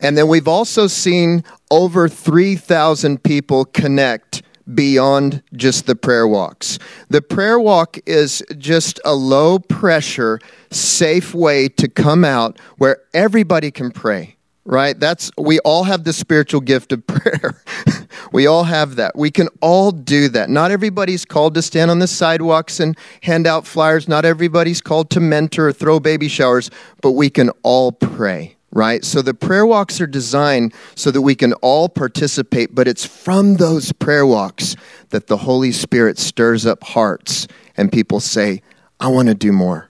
and 0.00 0.16
then 0.16 0.28
we've 0.28 0.48
also 0.48 0.86
seen 0.86 1.44
over 1.70 2.08
3,000 2.08 3.22
people 3.22 3.64
connect 3.64 4.42
beyond 4.74 5.42
just 5.54 5.86
the 5.86 5.94
prayer 5.94 6.26
walks. 6.26 6.78
The 7.08 7.22
prayer 7.22 7.58
walk 7.58 7.98
is 8.04 8.42
just 8.58 8.98
a 9.04 9.14
low 9.14 9.58
pressure, 9.58 10.40
safe 10.70 11.34
way 11.34 11.68
to 11.68 11.88
come 11.88 12.24
out 12.24 12.58
where 12.78 12.98
everybody 13.14 13.70
can 13.70 13.90
pray 13.90 14.36
right? 14.66 14.98
That's 14.98 15.30
we 15.38 15.60
all 15.60 15.84
have 15.84 16.04
the 16.04 16.12
spiritual 16.12 16.60
gift 16.60 16.92
of 16.92 17.06
prayer. 17.06 17.62
we 18.32 18.46
all 18.46 18.64
have 18.64 18.96
that. 18.96 19.16
We 19.16 19.30
can 19.30 19.48
all 19.60 19.92
do 19.92 20.28
that. 20.30 20.50
Not 20.50 20.70
everybody's 20.70 21.24
called 21.24 21.54
to 21.54 21.62
stand 21.62 21.90
on 21.90 22.00
the 22.00 22.06
sidewalks 22.06 22.80
and 22.80 22.98
hand 23.22 23.46
out 23.46 23.66
flyers. 23.66 24.08
Not 24.08 24.24
everybody's 24.24 24.80
called 24.80 25.10
to 25.10 25.20
mentor 25.20 25.68
or 25.68 25.72
throw 25.72 26.00
baby 26.00 26.28
showers, 26.28 26.70
but 27.00 27.12
we 27.12 27.30
can 27.30 27.50
all 27.62 27.92
pray. 27.92 28.55
Right? 28.76 29.02
So 29.06 29.22
the 29.22 29.32
prayer 29.32 29.64
walks 29.64 30.02
are 30.02 30.06
designed 30.06 30.74
so 30.94 31.10
that 31.10 31.22
we 31.22 31.34
can 31.34 31.54
all 31.54 31.88
participate, 31.88 32.74
but 32.74 32.86
it's 32.86 33.06
from 33.06 33.56
those 33.56 33.90
prayer 33.92 34.26
walks 34.26 34.76
that 35.08 35.28
the 35.28 35.38
Holy 35.38 35.72
Spirit 35.72 36.18
stirs 36.18 36.66
up 36.66 36.84
hearts 36.84 37.48
and 37.78 37.90
people 37.90 38.20
say, 38.20 38.60
I 39.00 39.08
want 39.08 39.28
to 39.28 39.34
do 39.34 39.50
more. 39.50 39.88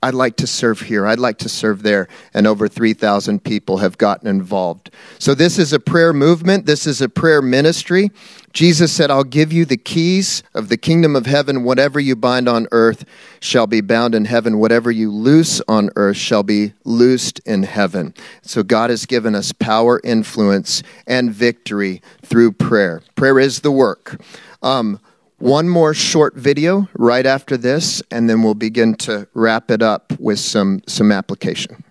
I'd 0.00 0.14
like 0.14 0.36
to 0.36 0.46
serve 0.46 0.80
here. 0.80 1.06
I'd 1.06 1.18
like 1.18 1.38
to 1.38 1.48
serve 1.48 1.82
there. 1.82 2.06
And 2.32 2.46
over 2.46 2.68
3,000 2.68 3.42
people 3.42 3.78
have 3.78 3.98
gotten 3.98 4.28
involved. 4.28 4.90
So, 5.18 5.34
this 5.34 5.58
is 5.58 5.72
a 5.72 5.80
prayer 5.80 6.12
movement. 6.12 6.66
This 6.66 6.86
is 6.86 7.00
a 7.00 7.08
prayer 7.08 7.42
ministry. 7.42 8.10
Jesus 8.52 8.92
said, 8.92 9.10
I'll 9.10 9.24
give 9.24 9.52
you 9.52 9.64
the 9.64 9.76
keys 9.76 10.42
of 10.54 10.68
the 10.68 10.76
kingdom 10.76 11.16
of 11.16 11.26
heaven. 11.26 11.64
Whatever 11.64 11.98
you 11.98 12.14
bind 12.14 12.48
on 12.48 12.68
earth 12.70 13.04
shall 13.40 13.66
be 13.66 13.80
bound 13.80 14.14
in 14.14 14.24
heaven. 14.24 14.58
Whatever 14.58 14.90
you 14.90 15.10
loose 15.10 15.60
on 15.68 15.90
earth 15.96 16.16
shall 16.16 16.42
be 16.42 16.74
loosed 16.84 17.40
in 17.40 17.64
heaven. 17.64 18.14
So, 18.42 18.62
God 18.62 18.90
has 18.90 19.04
given 19.04 19.34
us 19.34 19.50
power, 19.50 20.00
influence, 20.04 20.84
and 21.08 21.32
victory 21.32 22.02
through 22.22 22.52
prayer. 22.52 23.02
Prayer 23.16 23.40
is 23.40 23.60
the 23.60 23.72
work. 23.72 24.20
Um, 24.62 25.00
one 25.38 25.68
more 25.68 25.94
short 25.94 26.34
video 26.34 26.88
right 26.94 27.26
after 27.26 27.56
this, 27.56 28.02
and 28.10 28.28
then 28.28 28.42
we'll 28.42 28.54
begin 28.54 28.94
to 28.94 29.28
wrap 29.34 29.70
it 29.70 29.82
up 29.82 30.12
with 30.18 30.38
some, 30.38 30.82
some 30.86 31.12
application. 31.12 31.84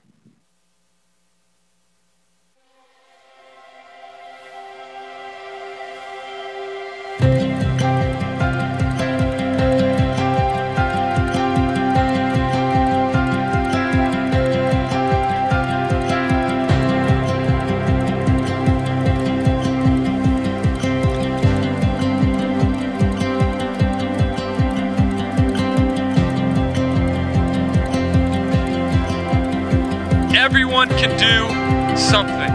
Everyone 30.77 30.99
can 30.99 31.17
do 31.17 31.97
something. 31.97 32.51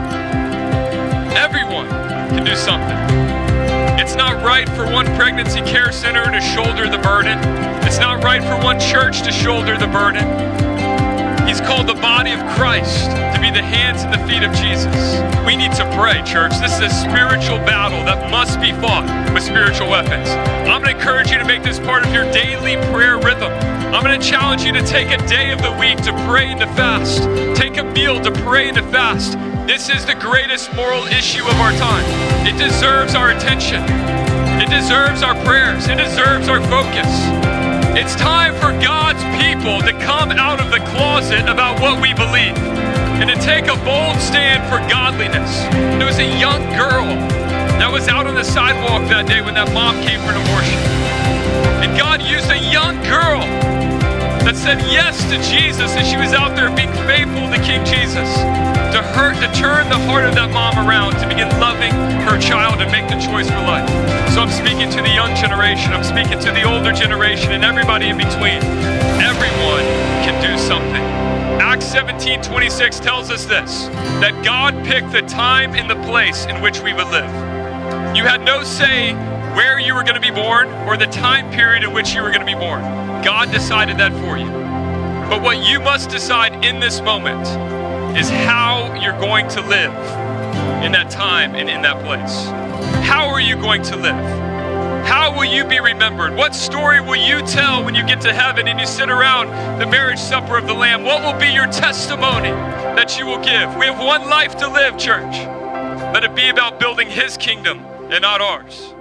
Everyone 1.37 1.89
can 1.89 2.45
do 2.45 2.55
something. 2.55 2.97
It's 3.99 4.15
not 4.15 4.45
right 4.45 4.69
for 4.69 4.85
one 4.85 5.07
pregnancy 5.17 5.61
care 5.63 5.91
center 5.91 6.31
to 6.31 6.41
shoulder 6.41 6.89
the 6.89 6.99
burden. 6.99 7.37
It's 7.85 7.99
not 7.99 8.23
right 8.23 8.41
for 8.41 8.57
one 8.63 8.79
church 8.79 9.23
to 9.23 9.33
shoulder 9.33 9.77
the 9.77 9.89
burden. 9.89 10.23
He's 11.53 11.61
called 11.61 11.87
the 11.87 12.01
body 12.01 12.33
of 12.33 12.41
Christ 12.57 13.11
to 13.11 13.39
be 13.39 13.51
the 13.51 13.61
hands 13.61 14.05
and 14.05 14.11
the 14.11 14.27
feet 14.27 14.43
of 14.43 14.57
Jesus. 14.57 15.21
We 15.45 15.55
need 15.55 15.71
to 15.73 15.85
pray, 16.01 16.25
church. 16.25 16.57
This 16.65 16.73
is 16.81 16.89
a 16.89 16.89
spiritual 16.89 17.59
battle 17.69 18.03
that 18.09 18.31
must 18.31 18.59
be 18.59 18.73
fought 18.81 19.05
with 19.35 19.43
spiritual 19.43 19.91
weapons. 19.91 20.31
I'm 20.31 20.81
going 20.81 20.95
to 20.95 20.97
encourage 20.97 21.31
you 21.31 21.37
to 21.37 21.45
make 21.45 21.63
this 21.63 21.79
part 21.79 22.07
of 22.07 22.15
your 22.15 22.25
daily 22.33 22.77
prayer 22.89 23.19
rhythm. 23.19 23.53
I'm 23.93 24.03
going 24.03 24.19
to 24.19 24.27
challenge 24.27 24.63
you 24.63 24.73
to 24.73 24.81
take 24.81 25.13
a 25.13 25.21
day 25.29 25.53
of 25.53 25.61
the 25.61 25.73
week 25.73 26.01
to 26.09 26.13
pray 26.25 26.49
and 26.49 26.61
to 26.61 26.67
fast. 26.69 27.21
Take 27.55 27.77
a 27.77 27.85
meal 27.85 28.19
to 28.23 28.33
pray 28.49 28.69
and 28.69 28.79
to 28.79 28.83
fast. 28.85 29.33
This 29.69 29.91
is 29.91 30.07
the 30.07 30.15
greatest 30.15 30.73
moral 30.73 31.05
issue 31.05 31.45
of 31.45 31.61
our 31.61 31.73
time. 31.73 32.07
It 32.49 32.57
deserves 32.57 33.15
our 33.15 33.29
attention. 33.29 33.85
It 34.57 34.71
deserves 34.71 35.23
our 35.23 35.35
prayers. 35.45 35.87
It 35.87 35.99
deserves 35.99 36.49
our 36.49 36.63
focus. 36.73 37.62
It's 37.95 38.17
time 38.17 38.55
for 38.55 38.73
God's 38.81 39.23
people 39.37 39.83
to 39.83 39.93
come 40.01 40.31
out 40.33 40.61
of 40.61 40.71
the 40.71 40.81
closet 40.97 41.47
about 41.47 41.79
what 41.79 42.01
we 42.01 42.15
believe 42.15 42.57
and 43.21 43.29
to 43.29 43.37
take 43.37 43.65
a 43.65 43.77
bold 43.85 44.17
stand 44.17 44.65
for 44.73 44.81
godliness. 44.89 45.61
There 46.01 46.07
was 46.07 46.19
a 46.19 46.39
young 46.41 46.63
girl 46.73 47.05
that 47.77 47.93
was 47.93 48.09
out 48.09 48.27
on 48.27 48.35
the 48.35 48.45
sidewalk 48.45 49.07
that 49.11 49.27
day 49.27 49.43
when 49.43 49.53
that 49.55 49.71
mom 49.75 50.01
came 50.01 50.21
for 50.21 50.33
an 50.33 50.41
abortion. 50.41 50.81
And 51.85 51.93
God 51.99 52.23
used 52.23 52.49
a 52.51 52.59
young 52.73 52.97
girl 53.05 53.45
that 54.53 54.61
said 54.61 54.81
yes 54.93 55.17
to 55.33 55.37
Jesus 55.49 55.97
and 55.97 56.05
she 56.05 56.17
was 56.21 56.37
out 56.37 56.53
there 56.53 56.69
being 56.77 56.93
faithful 57.09 57.49
to 57.49 57.57
King 57.65 57.81
Jesus 57.89 58.29
to 58.93 59.01
hurt 59.17 59.41
to 59.41 59.49
turn 59.57 59.89
the 59.89 59.97
heart 60.05 60.29
of 60.29 60.35
that 60.35 60.53
mom 60.53 60.77
around 60.77 61.17
to 61.21 61.27
begin 61.27 61.49
loving 61.57 61.93
her 62.29 62.37
child 62.37 62.77
and 62.85 62.93
make 62.93 63.09
the 63.09 63.17
choice 63.17 63.49
for 63.49 63.65
life. 63.65 63.89
So 64.37 64.45
I'm 64.45 64.53
speaking 64.53 64.93
to 64.93 65.01
the 65.01 65.09
young 65.09 65.33
generation, 65.37 65.97
I'm 65.97 66.05
speaking 66.05 66.37
to 66.45 66.53
the 66.53 66.69
older 66.69 66.93
generation 66.93 67.53
and 67.53 67.65
everybody 67.65 68.13
in 68.13 68.19
between. 68.21 68.61
Everyone 69.25 69.87
can 70.21 70.37
do 70.45 70.61
something. 70.61 71.01
Acts 71.57 71.87
17 71.87 72.43
26 72.43 73.01
tells 73.01 73.31
us 73.31 73.47
this 73.47 73.89
that 74.21 74.37
God 74.45 74.77
picked 74.85 75.13
the 75.13 75.23
time 75.23 75.73
and 75.73 75.89
the 75.89 76.01
place 76.05 76.45
in 76.45 76.61
which 76.61 76.81
we 76.81 76.93
would 76.93 77.09
live. 77.09 77.31
You 78.15 78.25
had 78.29 78.45
no 78.45 78.63
say 78.65 79.17
where 79.55 79.79
you 79.79 79.95
were 79.95 80.03
going 80.03 80.15
to 80.15 80.21
be 80.21 80.31
born 80.31 80.69
or 80.89 80.97
the 80.97 81.07
time 81.07 81.51
period 81.51 81.85
in 81.85 81.93
which 81.93 82.15
you 82.15 82.23
were 82.23 82.31
going 82.31 82.41
to 82.41 82.47
be 82.47 82.55
born. 82.55 82.83
God 83.23 83.51
decided 83.51 83.99
that 83.99 84.13
for 84.13 84.39
you. 84.39 84.51
But 85.29 85.43
what 85.43 85.65
you 85.65 85.81
must 85.81 86.11
decide 86.11 86.65
in 86.65 86.81
this 86.81 87.01
moment 87.01 87.47
is 88.17 88.29
how 88.29 88.93
you're 89.01 89.19
going 89.19 89.49
to 89.49 89.61
live 89.63 89.95
in 90.83 90.93
that 90.93 91.11
time 91.11 91.55
and 91.55 91.69
in 91.69 91.83
that 91.83 92.03
place. 92.05 92.47
How 93.07 93.29
are 93.29 93.41
you 93.41 93.57
going 93.57 93.83
to 93.85 93.97
live? 93.97 94.53
How 95.07 95.35
will 95.37 95.45
you 95.45 95.65
be 95.65 95.81
remembered? 95.81 96.35
What 96.35 96.55
story 96.55 97.01
will 97.01 97.17
you 97.17 97.41
tell 97.47 97.85
when 97.85 97.95
you 97.95 98.07
get 98.07 98.21
to 98.23 98.33
heaven 98.33 98.69
and 98.69 98.79
you 98.79 98.87
sit 98.87 99.11
around 99.11 99.79
the 99.79 99.87
marriage 99.87 100.19
supper 100.19 100.57
of 100.57 100.67
the 100.67 100.75
Lamb? 100.75 101.05
What 101.05 101.23
will 101.23 101.39
be 101.39 101.53
your 101.53 101.67
testimony 101.67 102.51
that 102.51 103.19
you 103.19 103.27
will 103.27 103.43
give? 103.43 103.75
We 103.77 103.87
have 103.87 103.99
one 103.99 104.29
life 104.29 104.57
to 104.59 104.69
live, 104.69 104.97
church. 104.99 105.35
Let 106.15 106.25
it 106.25 106.35
be 106.35 106.49
about 106.49 106.79
building 106.79 107.09
His 107.11 107.37
kingdom 107.37 107.81
and 108.11 108.23
not 108.23 108.41
ours. 108.41 108.95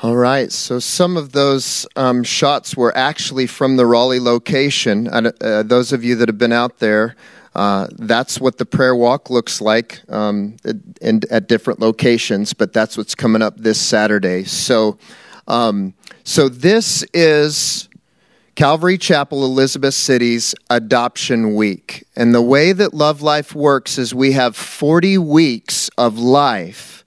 All 0.00 0.14
right, 0.14 0.52
so 0.52 0.78
some 0.78 1.16
of 1.16 1.32
those 1.32 1.84
um, 1.96 2.22
shots 2.22 2.76
were 2.76 2.96
actually 2.96 3.48
from 3.48 3.76
the 3.76 3.84
Raleigh 3.84 4.20
location. 4.20 5.08
Uh, 5.08 5.64
those 5.64 5.92
of 5.92 6.04
you 6.04 6.14
that 6.14 6.28
have 6.28 6.38
been 6.38 6.52
out 6.52 6.78
there, 6.78 7.16
uh, 7.56 7.88
that's 7.98 8.40
what 8.40 8.58
the 8.58 8.64
prayer 8.64 8.94
walk 8.94 9.28
looks 9.28 9.60
like 9.60 10.00
um, 10.08 10.54
in, 11.00 11.22
at 11.32 11.48
different 11.48 11.80
locations, 11.80 12.52
but 12.52 12.72
that's 12.72 12.96
what's 12.96 13.16
coming 13.16 13.42
up 13.42 13.56
this 13.56 13.80
Saturday. 13.80 14.44
So, 14.44 14.98
um, 15.48 15.94
so 16.22 16.48
this 16.48 17.02
is 17.12 17.88
Calvary 18.54 18.98
Chapel, 18.98 19.44
Elizabeth 19.44 19.94
City's 19.94 20.54
Adoption 20.70 21.56
Week. 21.56 22.06
And 22.14 22.32
the 22.32 22.40
way 22.40 22.72
that 22.72 22.94
Love 22.94 23.20
Life 23.20 23.52
works 23.52 23.98
is 23.98 24.14
we 24.14 24.30
have 24.30 24.54
40 24.54 25.18
weeks 25.18 25.90
of 25.98 26.20
life 26.20 27.04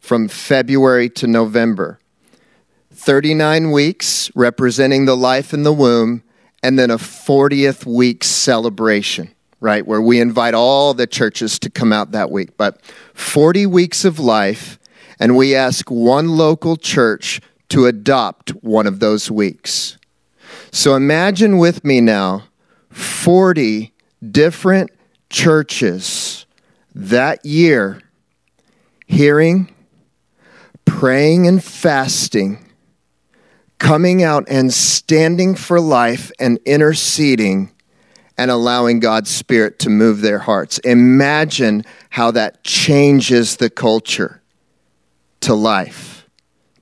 from 0.00 0.28
February 0.28 1.08
to 1.08 1.26
November. 1.26 1.98
39 3.06 3.70
weeks 3.70 4.32
representing 4.34 5.04
the 5.04 5.16
life 5.16 5.54
in 5.54 5.62
the 5.62 5.72
womb, 5.72 6.24
and 6.60 6.76
then 6.76 6.90
a 6.90 6.98
40th 6.98 7.86
week 7.86 8.24
celebration, 8.24 9.32
right, 9.60 9.86
where 9.86 10.02
we 10.02 10.20
invite 10.20 10.54
all 10.54 10.92
the 10.92 11.06
churches 11.06 11.60
to 11.60 11.70
come 11.70 11.92
out 11.92 12.10
that 12.10 12.32
week. 12.32 12.56
But 12.56 12.82
40 13.14 13.64
weeks 13.66 14.04
of 14.04 14.18
life, 14.18 14.80
and 15.20 15.36
we 15.36 15.54
ask 15.54 15.88
one 15.88 16.30
local 16.30 16.76
church 16.76 17.40
to 17.68 17.86
adopt 17.86 18.50
one 18.64 18.88
of 18.88 18.98
those 18.98 19.30
weeks. 19.30 19.98
So 20.72 20.96
imagine 20.96 21.58
with 21.58 21.84
me 21.84 22.00
now 22.00 22.48
40 22.90 23.94
different 24.32 24.90
churches 25.30 26.44
that 26.92 27.46
year 27.46 28.00
hearing, 29.06 29.72
praying, 30.84 31.46
and 31.46 31.62
fasting 31.62 32.65
coming 33.78 34.22
out 34.22 34.44
and 34.48 34.72
standing 34.72 35.54
for 35.54 35.80
life 35.80 36.32
and 36.38 36.58
interceding 36.64 37.72
and 38.38 38.50
allowing 38.50 39.00
God's 39.00 39.30
Spirit 39.30 39.78
to 39.80 39.90
move 39.90 40.20
their 40.20 40.38
hearts. 40.38 40.78
Imagine 40.80 41.84
how 42.10 42.30
that 42.32 42.64
changes 42.64 43.56
the 43.56 43.70
culture 43.70 44.42
to 45.40 45.54
life, 45.54 46.28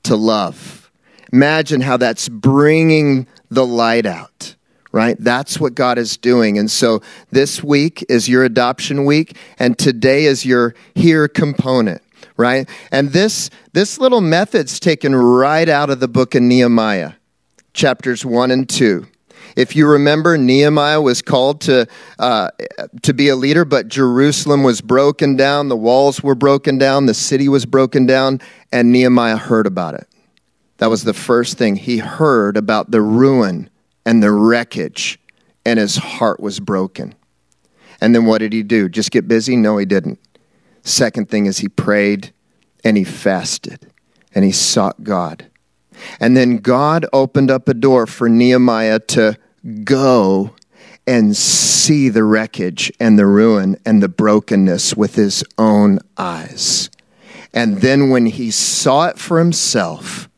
to 0.05 0.17
love. 0.17 0.91
Imagine 1.33 1.81
how 1.81 1.97
that's 1.97 2.29
bringing 2.29 3.27
the 3.51 3.67
light 3.67 4.07
out, 4.07 4.55
right? 4.93 5.17
That's 5.19 5.59
what 5.59 5.75
God 5.75 5.99
is 5.99 6.17
doing. 6.17 6.59
And 6.59 6.71
so 6.71 7.03
this 7.31 7.63
week 7.63 8.05
is 8.09 8.29
your 8.29 8.45
adoption 8.45 9.05
week, 9.05 9.37
and 9.59 9.77
today 9.79 10.27
is 10.27 10.47
your 10.47 10.75
here 10.95 11.29
component 11.29 12.03
right? 12.37 12.69
And 12.91 13.11
this, 13.11 13.51
this 13.73 13.99
little 13.99 14.21
method's 14.21 14.81
taken 14.81 15.15
right 15.15 15.69
out 15.69 15.91
of 15.91 16.01
the 16.01 16.09
book 16.09 16.35
of 16.35 16.43
Nehemiah, 16.43 17.13
chapters 17.73 18.25
1 18.25 18.51
and 18.51 18.69
2. 18.69 19.07
If 19.57 19.77
you 19.77 19.87
remember, 19.87 20.37
Nehemiah 20.37 21.01
was 21.01 21.23
called 21.23 21.61
to, 21.63 21.87
uh, 22.19 22.51
to 23.03 23.15
be 23.15 23.29
a 23.29 23.37
leader, 23.37 23.65
but 23.65 23.89
Jerusalem 23.89 24.65
was 24.65 24.81
broken 24.81 25.37
down, 25.37 25.69
the 25.69 25.77
walls 25.77 26.23
were 26.23 26.35
broken 26.35 26.77
down, 26.77 27.07
the 27.07 27.15
city 27.15 27.49
was 27.49 27.65
broken 27.65 28.05
down, 28.07 28.41
and 28.73 28.91
Nehemiah 28.91 29.37
heard 29.37 29.67
about 29.67 29.95
it. 29.95 30.09
That 30.79 30.91
was 30.91 31.05
the 31.05 31.15
first 31.15 31.57
thing. 31.57 31.77
He 31.77 31.99
heard 31.99 32.57
about 32.57 32.91
the 32.91 33.01
ruin 33.01 33.71
and 34.05 34.23
the 34.23 34.33
wreckage, 34.33 35.21
and 35.65 35.79
his 35.79 35.97
heart 35.97 36.41
was 36.41 36.59
broken. 36.59 37.15
And 38.01 38.15
then 38.15 38.25
what 38.27 38.39
did 38.39 38.53
he 38.53 38.63
do? 38.63 38.89
Just 38.89 39.13
get 39.13 39.29
busy? 39.29 39.57
No, 39.57 39.79
he 39.79 39.87
didn't. 39.87 40.19
Second 40.85 41.31
thing 41.31 41.47
is 41.47 41.59
he 41.59 41.69
prayed 41.69 42.33
and 42.85 42.97
he 42.97 43.05
fasted 43.05 43.91
and 44.35 44.45
he 44.45 44.53
sought 44.53 45.03
God. 45.03 45.47
And 46.21 46.37
then 46.37 46.59
God 46.59 47.07
opened 47.13 47.51
up 47.51 47.69
a 47.69 47.75
door 47.75 48.07
for 48.07 48.29
Nehemiah 48.29 49.01
to 49.01 49.39
go 49.83 50.55
and 51.07 51.37
see 51.37 52.09
the 52.09 52.25
wreckage 52.25 52.93
and 53.01 53.19
the 53.19 53.27
ruin 53.27 53.77
and 53.85 54.03
the 54.03 54.09
brokenness 54.09 54.95
with 54.95 55.15
his 55.15 55.45
own 55.59 55.99
eyes. 56.17 56.91
And 57.53 57.81
then 57.81 58.11
when 58.11 58.27
he 58.27 58.51
saw 58.51 59.07
it 59.07 59.19
for 59.19 59.39
himself, 59.39 60.29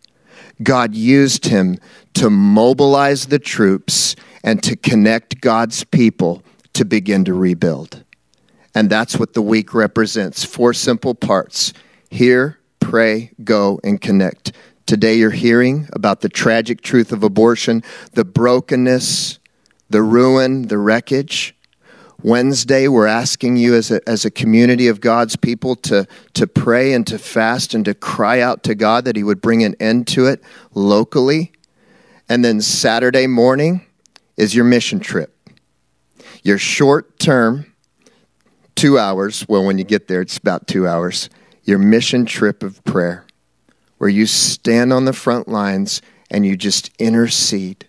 God 0.62 0.94
used 0.94 1.46
him 1.46 1.78
to 2.14 2.30
mobilize 2.30 3.26
the 3.26 3.38
troops 3.38 4.16
and 4.42 4.62
to 4.62 4.76
connect 4.76 5.40
God's 5.40 5.84
people 5.84 6.42
to 6.74 6.84
begin 6.84 7.24
to 7.24 7.34
rebuild. 7.34 8.04
And 8.76 8.90
that's 8.90 9.18
what 9.18 9.32
the 9.32 9.40
week 9.40 9.72
represents 9.72 10.44
four 10.44 10.74
simple 10.74 11.14
parts 11.14 11.72
hear, 12.10 12.58
pray, 12.78 13.30
go, 13.42 13.80
and 13.82 13.98
connect. 13.98 14.52
Today 14.84 15.14
you're 15.14 15.30
hearing 15.30 15.88
about 15.94 16.20
the 16.20 16.28
tragic 16.28 16.82
truth 16.82 17.10
of 17.10 17.22
abortion, 17.22 17.82
the 18.12 18.24
brokenness, 18.24 19.38
the 19.88 20.02
ruin, 20.02 20.68
the 20.68 20.76
wreckage. 20.76 21.56
Wednesday, 22.22 22.86
we're 22.86 23.06
asking 23.06 23.56
you 23.56 23.74
as 23.74 23.90
a, 23.90 24.06
as 24.06 24.26
a 24.26 24.30
community 24.30 24.88
of 24.88 25.00
God's 25.00 25.36
people 25.36 25.74
to, 25.76 26.06
to 26.34 26.46
pray 26.46 26.92
and 26.92 27.06
to 27.06 27.18
fast 27.18 27.72
and 27.72 27.82
to 27.86 27.94
cry 27.94 28.40
out 28.40 28.62
to 28.64 28.74
God 28.74 29.06
that 29.06 29.16
He 29.16 29.22
would 29.22 29.40
bring 29.40 29.64
an 29.64 29.74
end 29.80 30.06
to 30.08 30.26
it 30.26 30.42
locally. 30.74 31.50
And 32.28 32.44
then 32.44 32.60
Saturday 32.60 33.26
morning 33.26 33.86
is 34.36 34.54
your 34.54 34.66
mission 34.66 35.00
trip. 35.00 35.34
Your 36.42 36.58
short 36.58 37.18
term 37.18 37.72
two 38.76 38.98
hours. 38.98 39.44
Well, 39.48 39.64
when 39.64 39.78
you 39.78 39.84
get 39.84 40.06
there, 40.06 40.20
it's 40.20 40.36
about 40.36 40.66
two 40.68 40.86
hours. 40.86 41.28
Your 41.64 41.78
mission 41.78 42.26
trip 42.26 42.62
of 42.62 42.82
prayer, 42.84 43.26
where 43.98 44.10
you 44.10 44.26
stand 44.26 44.92
on 44.92 45.04
the 45.04 45.12
front 45.12 45.48
lines 45.48 46.00
and 46.30 46.46
you 46.46 46.56
just 46.56 46.90
intercede 46.98 47.86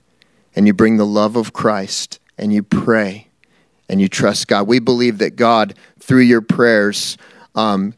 and 0.56 0.66
you 0.66 0.74
bring 0.74 0.98
the 0.98 1.06
love 1.06 1.36
of 1.36 1.54
Christ 1.54 2.20
and 2.38 2.52
you 2.52 2.64
pray 2.64 3.28
and 3.88 4.02
you 4.02 4.08
trust 4.08 4.48
God. 4.48 4.68
We 4.68 4.80
believe 4.80 5.20
that 5.20 5.36
God, 5.36 5.76
through 6.00 6.22
your 6.22 6.42
prayers, 6.42 7.18
um, 7.54 7.94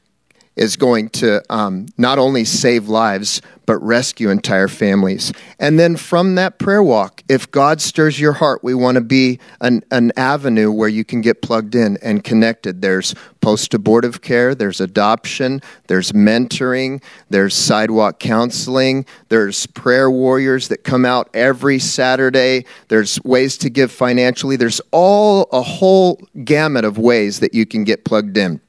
is 0.56 0.76
going 0.76 1.10
to 1.10 1.42
um, 1.50 1.86
not 1.98 2.20
only 2.20 2.44
save 2.44 2.90
lives, 2.90 3.42
but 3.70 3.78
rescue 3.84 4.32
entire 4.32 4.68
families. 4.68 5.32
And 5.60 5.78
then 5.78 5.96
from 5.96 6.34
that 6.34 6.58
prayer 6.58 6.82
walk, 6.82 7.22
if 7.30 7.52
God 7.52 7.80
stirs 7.82 8.20
your 8.20 8.34
heart, 8.34 8.64
we 8.64 8.74
want 8.74 8.96
to 8.96 9.02
be 9.02 9.38
an, 9.62 9.84
an 9.92 10.12
avenue 10.18 10.72
where 10.72 10.90
you 10.90 11.06
can 11.06 11.22
get 11.22 11.44
plugged 11.44 11.76
in 11.76 11.96
and 12.02 12.24
connected. 12.24 12.82
There's 12.82 13.14
post 13.42 13.76
abortive 13.76 14.24
care, 14.24 14.56
there's 14.56 14.82
adoption, 14.82 15.62
there's 15.86 16.14
mentoring, 16.14 17.04
there's 17.30 17.54
sidewalk 17.54 18.18
counseling, 18.18 19.06
there's 19.28 19.68
prayer 19.68 20.10
warriors 20.10 20.70
that 20.70 20.84
come 20.84 21.06
out 21.06 21.30
every 21.36 21.78
Saturday, 21.78 22.66
there's 22.88 23.24
ways 23.24 23.56
to 23.60 23.70
give 23.70 23.92
financially, 23.92 24.56
there's 24.56 24.82
all 24.90 25.48
a 25.52 25.62
whole 25.62 26.20
gamut 26.44 26.86
of 26.86 26.98
ways 26.98 27.40
that 27.40 27.54
you 27.54 27.68
can 27.68 27.84
get 27.84 28.04
plugged 28.04 28.36
in. 28.36 28.62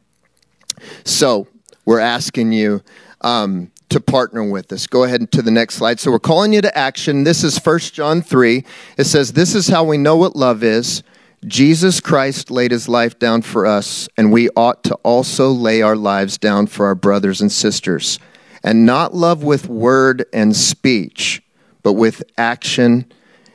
So, 1.04 1.48
we're 1.86 2.00
asking 2.00 2.52
you 2.52 2.82
um, 3.22 3.70
to 3.90 4.00
partner 4.00 4.42
with 4.42 4.72
us. 4.72 4.86
Go 4.86 5.04
ahead 5.04 5.30
to 5.32 5.42
the 5.42 5.50
next 5.50 5.74
slide. 5.74 6.00
So 6.00 6.10
we're 6.10 6.18
calling 6.18 6.52
you 6.52 6.60
to 6.62 6.76
action. 6.76 7.24
This 7.24 7.44
is 7.44 7.58
1 7.58 7.78
John 7.78 8.22
3. 8.22 8.64
It 8.96 9.04
says, 9.04 9.32
This 9.32 9.54
is 9.54 9.68
how 9.68 9.84
we 9.84 9.98
know 9.98 10.16
what 10.16 10.34
love 10.34 10.62
is. 10.62 11.02
Jesus 11.46 12.00
Christ 12.00 12.50
laid 12.50 12.70
his 12.70 12.88
life 12.88 13.18
down 13.18 13.42
for 13.42 13.64
us, 13.66 14.08
and 14.16 14.32
we 14.32 14.50
ought 14.50 14.84
to 14.84 14.94
also 14.96 15.50
lay 15.50 15.80
our 15.80 15.96
lives 15.96 16.36
down 16.36 16.66
for 16.66 16.86
our 16.86 16.94
brothers 16.94 17.40
and 17.40 17.50
sisters. 17.50 18.18
And 18.62 18.84
not 18.84 19.14
love 19.14 19.42
with 19.42 19.68
word 19.68 20.26
and 20.32 20.54
speech, 20.54 21.42
but 21.82 21.94
with 21.94 22.22
action 22.36 23.10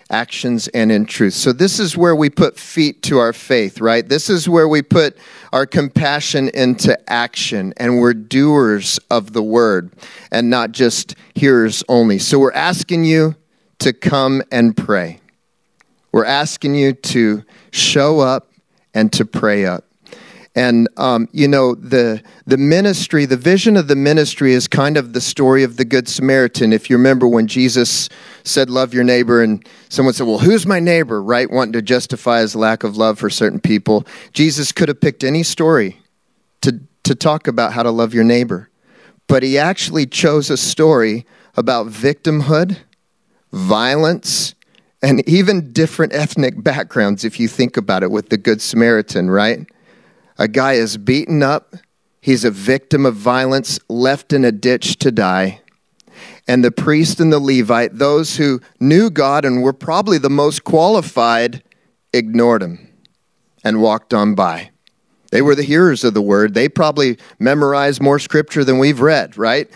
actions 0.10 0.68
and 0.70 0.92
in 0.92 1.06
truth. 1.06 1.34
So, 1.34 1.52
this 1.52 1.80
is 1.80 1.98
where 1.98 2.16
we 2.16 2.30
put 2.30 2.58
feet 2.58 3.02
to 3.04 3.18
our 3.18 3.34
faith, 3.34 3.82
right? 3.82 4.08
This 4.08 4.30
is 4.30 4.48
where 4.48 4.68
we 4.68 4.82
put 4.82 5.18
our 5.52 5.66
compassion 5.66 6.50
into 6.50 6.98
action 7.10 7.74
and 7.78 8.00
we're 8.00 8.14
doers 8.14 9.00
of 9.10 9.34
the 9.34 9.44
word 9.44 9.92
and 10.32 10.50
not 10.50 10.72
just 10.72 11.16
hearers 11.34 11.84
only. 11.90 12.20
So, 12.20 12.40
we're 12.40 12.54
asking 12.54 13.06
you 13.06 13.36
to 13.80 13.94
come 13.94 14.42
and 14.52 14.76
pray. 14.76 15.20
We're 16.12 16.26
asking 16.26 16.76
you 16.76 16.94
to 16.94 17.44
show 17.72 18.20
up 18.20 18.52
and 18.94 19.12
to 19.14 19.26
pray 19.26 19.66
up. 19.66 19.86
And 20.58 20.88
um, 20.96 21.28
you 21.34 21.50
know 21.50 21.76
the 21.76 22.24
the 22.48 22.58
ministry, 22.58 23.26
the 23.26 23.36
vision 23.36 23.76
of 23.76 23.90
the 23.90 23.96
ministry 23.96 24.54
is 24.54 24.70
kind 24.70 24.96
of 24.96 25.12
the 25.12 25.20
story 25.20 25.64
of 25.64 25.76
the 25.76 25.84
Good 25.84 26.08
Samaritan. 26.08 26.72
If 26.72 26.90
you 26.90 26.96
remember 26.96 27.28
when 27.28 27.48
Jesus 27.48 28.08
said, 28.44 28.70
"Love 28.70 28.94
your 28.94 29.04
neighbor," 29.04 29.44
and 29.44 29.68
someone 29.90 30.14
said, 30.14 30.28
"Well, 30.28 30.40
who's 30.40 30.66
my 30.66 30.80
neighbor?" 30.80 31.22
Right, 31.22 31.52
wanting 31.52 31.74
to 31.74 31.82
justify 31.82 32.40
his 32.40 32.56
lack 32.56 32.86
of 32.86 32.96
love 32.96 33.20
for 33.20 33.30
certain 33.30 33.60
people, 33.60 34.06
Jesus 34.32 34.72
could 34.72 34.88
have 34.88 35.02
picked 35.02 35.26
any 35.26 35.44
story 35.44 36.00
to 36.62 36.80
to 37.04 37.16
talk 37.16 37.48
about 37.48 37.74
how 37.74 37.84
to 37.84 37.92
love 37.92 38.14
your 38.14 38.24
neighbor. 38.24 38.70
but 39.28 39.44
he 39.44 39.58
actually 39.58 40.06
chose 40.06 40.50
a 40.50 40.58
story 40.58 41.26
about 41.58 41.88
victimhood, 41.88 42.78
violence, 43.52 44.54
and 45.02 45.28
even 45.28 45.72
different 45.72 46.14
ethnic 46.14 46.62
backgrounds, 46.64 47.24
if 47.24 47.40
you 47.40 47.48
think 47.48 47.78
about 47.78 48.04
it, 48.04 48.12
with 48.12 48.30
the 48.30 48.38
Good 48.38 48.62
Samaritan, 48.62 49.30
right? 49.30 49.66
A 50.38 50.48
guy 50.48 50.74
is 50.74 50.98
beaten 50.98 51.42
up, 51.42 51.76
he's 52.22 52.44
a 52.44 52.52
victim 52.52 53.06
of 53.06 53.16
violence, 53.16 53.80
left 53.88 54.34
in 54.34 54.44
a 54.44 54.52
ditch 54.52 54.98
to 54.98 55.12
die. 55.12 55.62
And 56.48 56.64
the 56.64 56.72
priest 56.72 57.20
and 57.20 57.32
the 57.32 57.40
Levite, 57.40 57.98
those 57.98 58.38
who 58.38 58.62
knew 58.80 59.10
God 59.10 59.46
and 59.46 59.64
were 59.64 59.74
probably 59.74 60.18
the 60.18 60.30
most 60.30 60.64
qualified, 60.64 61.64
ignored 62.14 62.62
him 62.62 62.90
and 63.64 63.82
walked 63.82 64.14
on 64.14 64.36
by. 64.36 64.72
They 65.32 65.42
were 65.42 65.56
the 65.56 65.64
hearers 65.64 66.04
of 66.04 66.14
the 66.14 66.22
word. 66.22 66.54
They 66.54 66.70
probably 66.70 67.18
memorized 67.40 68.02
more 68.02 68.20
scripture 68.20 68.64
than 68.64 68.78
we've 68.78 69.02
read, 69.02 69.38
right? 69.38 69.70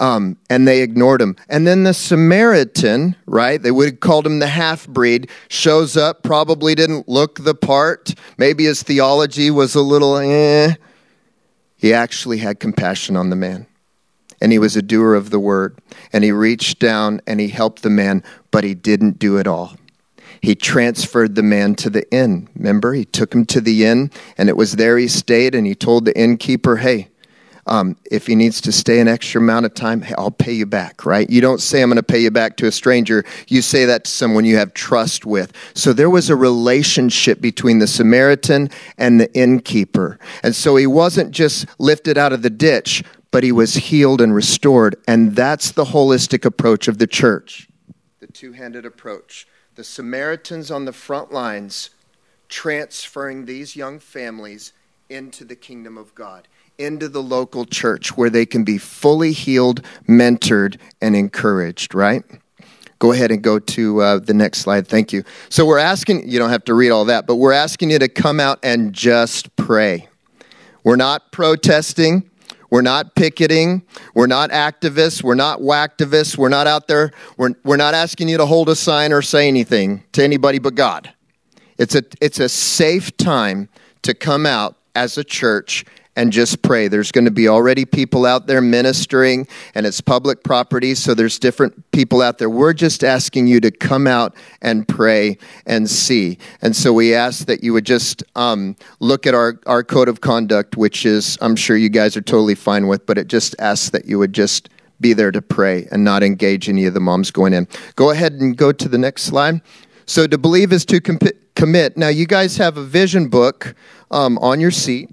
Um, 0.00 0.38
and 0.48 0.66
they 0.66 0.80
ignored 0.80 1.20
him. 1.20 1.36
And 1.48 1.66
then 1.66 1.84
the 1.84 1.92
Samaritan, 1.92 3.16
right? 3.26 3.62
They 3.62 3.70
would 3.70 3.88
have 3.90 4.00
called 4.00 4.26
him 4.26 4.38
the 4.38 4.46
half 4.46 4.88
breed, 4.88 5.30
shows 5.48 5.96
up, 5.96 6.22
probably 6.22 6.74
didn't 6.74 7.06
look 7.06 7.44
the 7.44 7.54
part. 7.54 8.14
Maybe 8.38 8.64
his 8.64 8.82
theology 8.82 9.50
was 9.50 9.74
a 9.74 9.82
little 9.82 10.16
eh. 10.16 10.74
He 11.76 11.92
actually 11.92 12.38
had 12.38 12.60
compassion 12.60 13.14
on 13.14 13.28
the 13.28 13.36
man. 13.36 13.66
And 14.40 14.52
he 14.52 14.58
was 14.58 14.74
a 14.74 14.82
doer 14.82 15.14
of 15.14 15.28
the 15.28 15.38
word. 15.38 15.78
And 16.14 16.24
he 16.24 16.32
reached 16.32 16.78
down 16.78 17.20
and 17.26 17.38
he 17.38 17.48
helped 17.48 17.82
the 17.82 17.90
man, 17.90 18.24
but 18.50 18.64
he 18.64 18.74
didn't 18.74 19.18
do 19.18 19.36
it 19.36 19.46
all 19.46 19.76
he 20.40 20.54
transferred 20.54 21.34
the 21.34 21.42
man 21.42 21.74
to 21.76 21.90
the 21.90 22.10
inn. 22.10 22.48
Remember, 22.54 22.94
he 22.94 23.04
took 23.04 23.34
him 23.34 23.44
to 23.46 23.60
the 23.60 23.84
inn, 23.84 24.10
and 24.38 24.48
it 24.48 24.56
was 24.56 24.76
there 24.76 24.96
he 24.96 25.08
stayed, 25.08 25.54
and 25.54 25.66
he 25.66 25.74
told 25.74 26.04
the 26.04 26.18
innkeeper, 26.18 26.76
hey, 26.76 27.08
um, 27.66 27.96
if 28.10 28.26
he 28.26 28.34
needs 28.34 28.60
to 28.62 28.72
stay 28.72 29.00
an 29.00 29.08
extra 29.08 29.40
amount 29.40 29.66
of 29.66 29.74
time, 29.74 30.04
I'll 30.18 30.30
pay 30.30 30.52
you 30.52 30.66
back, 30.66 31.04
right? 31.04 31.28
You 31.28 31.40
don't 31.40 31.60
say, 31.60 31.82
I'm 31.82 31.88
going 31.88 31.96
to 31.96 32.02
pay 32.02 32.20
you 32.20 32.30
back 32.30 32.56
to 32.58 32.66
a 32.66 32.72
stranger. 32.72 33.24
You 33.48 33.62
say 33.62 33.84
that 33.84 34.04
to 34.04 34.10
someone 34.10 34.44
you 34.44 34.56
have 34.56 34.74
trust 34.74 35.24
with. 35.24 35.52
So 35.74 35.92
there 35.92 36.10
was 36.10 36.30
a 36.30 36.36
relationship 36.36 37.40
between 37.40 37.78
the 37.78 37.86
Samaritan 37.86 38.70
and 38.98 39.20
the 39.20 39.32
innkeeper. 39.34 40.18
And 40.42 40.54
so 40.54 40.76
he 40.76 40.86
wasn't 40.86 41.32
just 41.32 41.66
lifted 41.78 42.18
out 42.18 42.32
of 42.32 42.42
the 42.42 42.50
ditch, 42.50 43.02
but 43.30 43.44
he 43.44 43.52
was 43.52 43.74
healed 43.74 44.20
and 44.20 44.34
restored. 44.34 44.96
And 45.06 45.36
that's 45.36 45.72
the 45.72 45.84
holistic 45.84 46.44
approach 46.44 46.88
of 46.88 46.98
the 46.98 47.06
church, 47.06 47.68
the 48.18 48.26
two 48.26 48.52
handed 48.52 48.84
approach 48.84 49.46
the 49.80 49.84
Samaritans 49.84 50.70
on 50.70 50.84
the 50.84 50.92
front 50.92 51.32
lines 51.32 51.88
transferring 52.50 53.46
these 53.46 53.76
young 53.76 53.98
families 53.98 54.74
into 55.08 55.42
the 55.42 55.56
kingdom 55.56 55.96
of 55.96 56.14
God, 56.14 56.46
into 56.80 57.08
the 57.08 57.22
local 57.22 57.64
church 57.64 58.16
where 58.16 58.30
they 58.30 58.46
can 58.46 58.64
be 58.64 58.78
fully 58.78 59.32
healed, 59.32 59.82
mentored, 60.08 60.78
and 61.00 61.14
encouraged, 61.14 61.94
right? 61.94 62.24
Go 62.98 63.12
ahead 63.12 63.30
and 63.30 63.42
go 63.42 63.58
to 63.58 64.00
uh, 64.00 64.18
the 64.18 64.34
next 64.34 64.58
slide. 64.58 64.88
Thank 64.88 65.12
you. 65.12 65.24
So, 65.48 65.64
we're 65.64 65.78
asking, 65.78 66.28
you 66.28 66.38
don't 66.38 66.50
have 66.50 66.64
to 66.64 66.74
read 66.74 66.90
all 66.90 67.04
that, 67.06 67.26
but 67.26 67.36
we're 67.36 67.52
asking 67.52 67.90
you 67.90 67.98
to 67.98 68.08
come 68.08 68.40
out 68.40 68.58
and 68.62 68.92
just 68.92 69.54
pray. 69.56 70.08
We're 70.84 70.96
not 70.96 71.32
protesting. 71.32 72.30
We're 72.70 72.82
not 72.82 73.14
picketing. 73.16 73.82
We're 74.14 74.26
not 74.26 74.50
activists. 74.50 75.22
We're 75.22 75.34
not 75.34 75.60
whacktivists. 75.60 76.38
We're 76.38 76.50
not 76.50 76.66
out 76.66 76.88
there. 76.88 77.10
We're, 77.36 77.54
we're 77.64 77.76
not 77.76 77.94
asking 77.94 78.28
you 78.28 78.36
to 78.36 78.46
hold 78.46 78.68
a 78.68 78.76
sign 78.76 79.12
or 79.12 79.22
say 79.22 79.48
anything 79.48 80.04
to 80.12 80.22
anybody 80.22 80.58
but 80.58 80.74
God. 80.74 81.12
It's 81.78 81.94
a, 81.94 82.04
it's 82.20 82.38
a 82.38 82.48
safe 82.48 83.16
time 83.16 83.68
to 84.02 84.14
come 84.14 84.46
out 84.46 84.76
as 84.94 85.18
a 85.18 85.24
church 85.24 85.84
and 86.16 86.32
just 86.32 86.62
pray. 86.62 86.88
There's 86.88 87.12
going 87.12 87.24
to 87.24 87.30
be 87.30 87.48
already 87.48 87.84
people 87.84 88.26
out 88.26 88.46
there 88.46 88.60
ministering, 88.60 89.46
and 89.74 89.86
it's 89.86 90.00
public 90.00 90.42
property, 90.42 90.94
so 90.94 91.14
there's 91.14 91.38
different 91.38 91.90
people 91.92 92.20
out 92.20 92.38
there. 92.38 92.50
We're 92.50 92.72
just 92.72 93.04
asking 93.04 93.46
you 93.46 93.60
to 93.60 93.70
come 93.70 94.06
out 94.06 94.34
and 94.60 94.86
pray 94.86 95.38
and 95.66 95.88
see. 95.88 96.38
And 96.62 96.74
so 96.74 96.92
we 96.92 97.14
ask 97.14 97.46
that 97.46 97.62
you 97.62 97.72
would 97.72 97.86
just 97.86 98.22
um, 98.34 98.76
look 98.98 99.26
at 99.26 99.34
our, 99.34 99.60
our 99.66 99.84
code 99.84 100.08
of 100.08 100.20
conduct, 100.20 100.76
which 100.76 101.06
is, 101.06 101.38
I'm 101.40 101.56
sure 101.56 101.76
you 101.76 101.88
guys 101.88 102.16
are 102.16 102.22
totally 102.22 102.54
fine 102.54 102.88
with, 102.88 103.06
but 103.06 103.16
it 103.16 103.28
just 103.28 103.54
asks 103.58 103.90
that 103.90 104.06
you 104.06 104.18
would 104.18 104.32
just 104.32 104.68
be 105.00 105.12
there 105.12 105.30
to 105.30 105.40
pray 105.40 105.88
and 105.90 106.04
not 106.04 106.22
engage 106.22 106.68
any 106.68 106.84
of 106.84 106.94
the 106.94 107.00
moms 107.00 107.30
going 107.30 107.54
in. 107.54 107.66
Go 107.96 108.10
ahead 108.10 108.32
and 108.34 108.56
go 108.56 108.72
to 108.72 108.88
the 108.88 108.98
next 108.98 109.22
slide. 109.22 109.62
So 110.04 110.26
to 110.26 110.36
believe 110.36 110.72
is 110.72 110.84
to 110.86 111.00
commit. 111.00 111.96
Now, 111.96 112.08
you 112.08 112.26
guys 112.26 112.56
have 112.56 112.76
a 112.76 112.84
vision 112.84 113.28
book 113.28 113.74
um, 114.10 114.38
on 114.38 114.60
your 114.60 114.72
seat. 114.72 115.08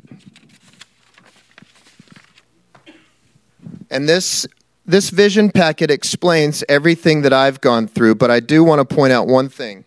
And 3.89 4.07
this 4.07 4.45
this 4.85 5.09
vision 5.09 5.51
packet 5.51 5.91
explains 5.91 6.63
everything 6.69 7.21
that 7.23 7.33
I've 7.33 7.59
gone 7.59 7.89
through, 7.89 8.15
but 8.15 8.31
I 8.31 8.39
do 8.39 8.63
want 8.63 8.87
to 8.87 8.95
point 8.95 9.11
out 9.11 9.27
one 9.27 9.49
thing. 9.49 9.83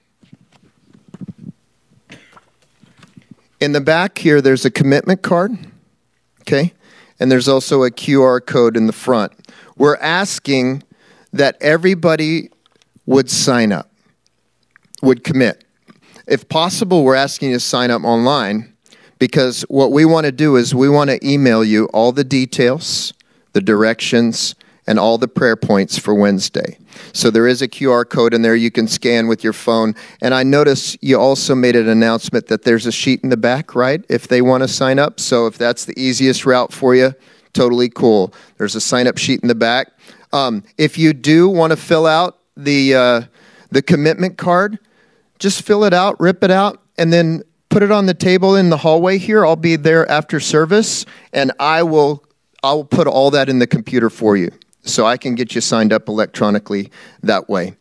In 3.61 3.73
the 3.73 3.81
back 3.81 4.19
here, 4.19 4.43
there's 4.43 4.67
a 4.67 4.71
commitment 4.71 5.23
card, 5.23 5.57
okay? 6.43 6.75
And 7.19 7.33
there's 7.33 7.49
also 7.49 7.83
a 7.83 7.91
QR 7.91 8.45
code 8.45 8.77
in 8.77 8.87
the 8.87 8.93
front. 8.93 9.33
We're 9.77 9.97
asking 9.97 10.83
that 11.33 11.57
everybody 11.63 12.51
would 13.07 13.31
sign 13.31 13.73
up, 13.73 13.91
would 15.03 15.25
commit. 15.25 15.65
If 16.27 16.49
possible, 16.51 17.05
we're 17.05 17.15
asking 17.15 17.51
you 17.51 17.57
to 17.57 17.61
sign 17.61 17.91
up 17.91 18.05
online 18.05 18.75
because 19.19 19.63
what 19.63 19.93
we 19.93 20.05
want 20.05 20.27
to 20.27 20.33
do 20.33 20.57
is 20.57 20.75
we 20.75 20.91
want 20.91 21.09
to 21.09 21.27
email 21.27 21.65
you 21.65 21.87
all 21.87 22.13
the 22.13 22.25
details 22.25 23.15
the 23.53 23.61
directions, 23.61 24.55
and 24.87 24.99
all 24.99 25.19
the 25.19 25.29
prayer 25.29 25.57
points 25.57 25.99
for 25.99 26.15
Wednesday. 26.15 26.77
So 27.13 27.31
there 27.31 27.47
is 27.47 27.63
a 27.63 27.69
QR 27.69 28.09
code 28.09 28.35
in 28.35 28.43
there 28.43 28.57
you 28.57 28.71
can 28.71 28.89
scan 28.89 29.29
with 29.29 29.45
your 29.45 29.53
phone. 29.53 29.95
And 30.21 30.35
I 30.35 30.43
notice 30.43 30.97
you 31.01 31.17
also 31.17 31.55
made 31.55 31.77
an 31.77 31.89
announcement 31.89 32.49
that 32.49 32.65
there's 32.65 32.87
a 32.87 32.93
sheet 32.93 33.21
in 33.23 33.31
the 33.31 33.37
back, 33.37 33.75
right? 33.77 34.05
If 34.09 34.27
they 34.27 34.43
want 34.43 34.63
to 34.65 34.69
sign 34.69 34.99
up. 34.99 35.21
So 35.21 35.47
if 35.47 35.57
that's 35.57 35.85
the 35.85 35.95
easiest 35.97 36.45
route 36.45 36.73
for 36.73 36.95
you, 36.95 37.15
totally 37.53 37.89
cool. 37.89 38.35
There's 38.59 38.75
a 38.75 38.81
sign 38.81 39.07
up 39.07 39.19
sheet 39.19 39.43
in 39.43 39.49
the 39.49 39.55
back. 39.55 39.93
Um, 40.33 40.65
if 40.79 40.99
you 40.99 41.13
do 41.13 41.49
want 41.49 41.73
to 41.73 41.77
fill 41.77 42.07
out 42.07 42.39
the, 42.57 42.95
uh, 42.95 43.23
the 43.71 43.83
commitment 43.83 44.39
card, 44.39 44.79
just 45.39 45.63
fill 45.63 45.85
it 45.85 45.95
out, 45.95 46.19
rip 46.21 46.43
it 46.43 46.51
out, 46.51 46.83
and 46.99 47.13
then 47.13 47.43
put 47.69 47.83
it 47.83 47.93
on 47.93 48.07
the 48.07 48.15
table 48.15 48.57
in 48.57 48.71
the 48.71 48.77
hallway 48.77 49.19
here. 49.19 49.47
I'll 49.47 49.57
be 49.57 49.77
there 49.77 50.09
after 50.11 50.41
service, 50.41 51.07
and 51.33 51.53
I 51.61 51.85
will 51.85 52.25
I'll 52.63 52.85
put 52.85 53.07
all 53.07 53.31
that 53.33 53.49
in 53.49 53.59
the 53.59 53.67
computer 53.67 54.11
for 54.11 54.37
you. 54.37 54.51
So 54.83 55.07
I 55.07 55.17
can 55.17 55.35
get 55.35 55.55
you 55.55 55.61
signed 55.61 55.93
up 55.93 56.09
electronically 56.09 56.91
that 57.23 57.49
way. 57.49 57.75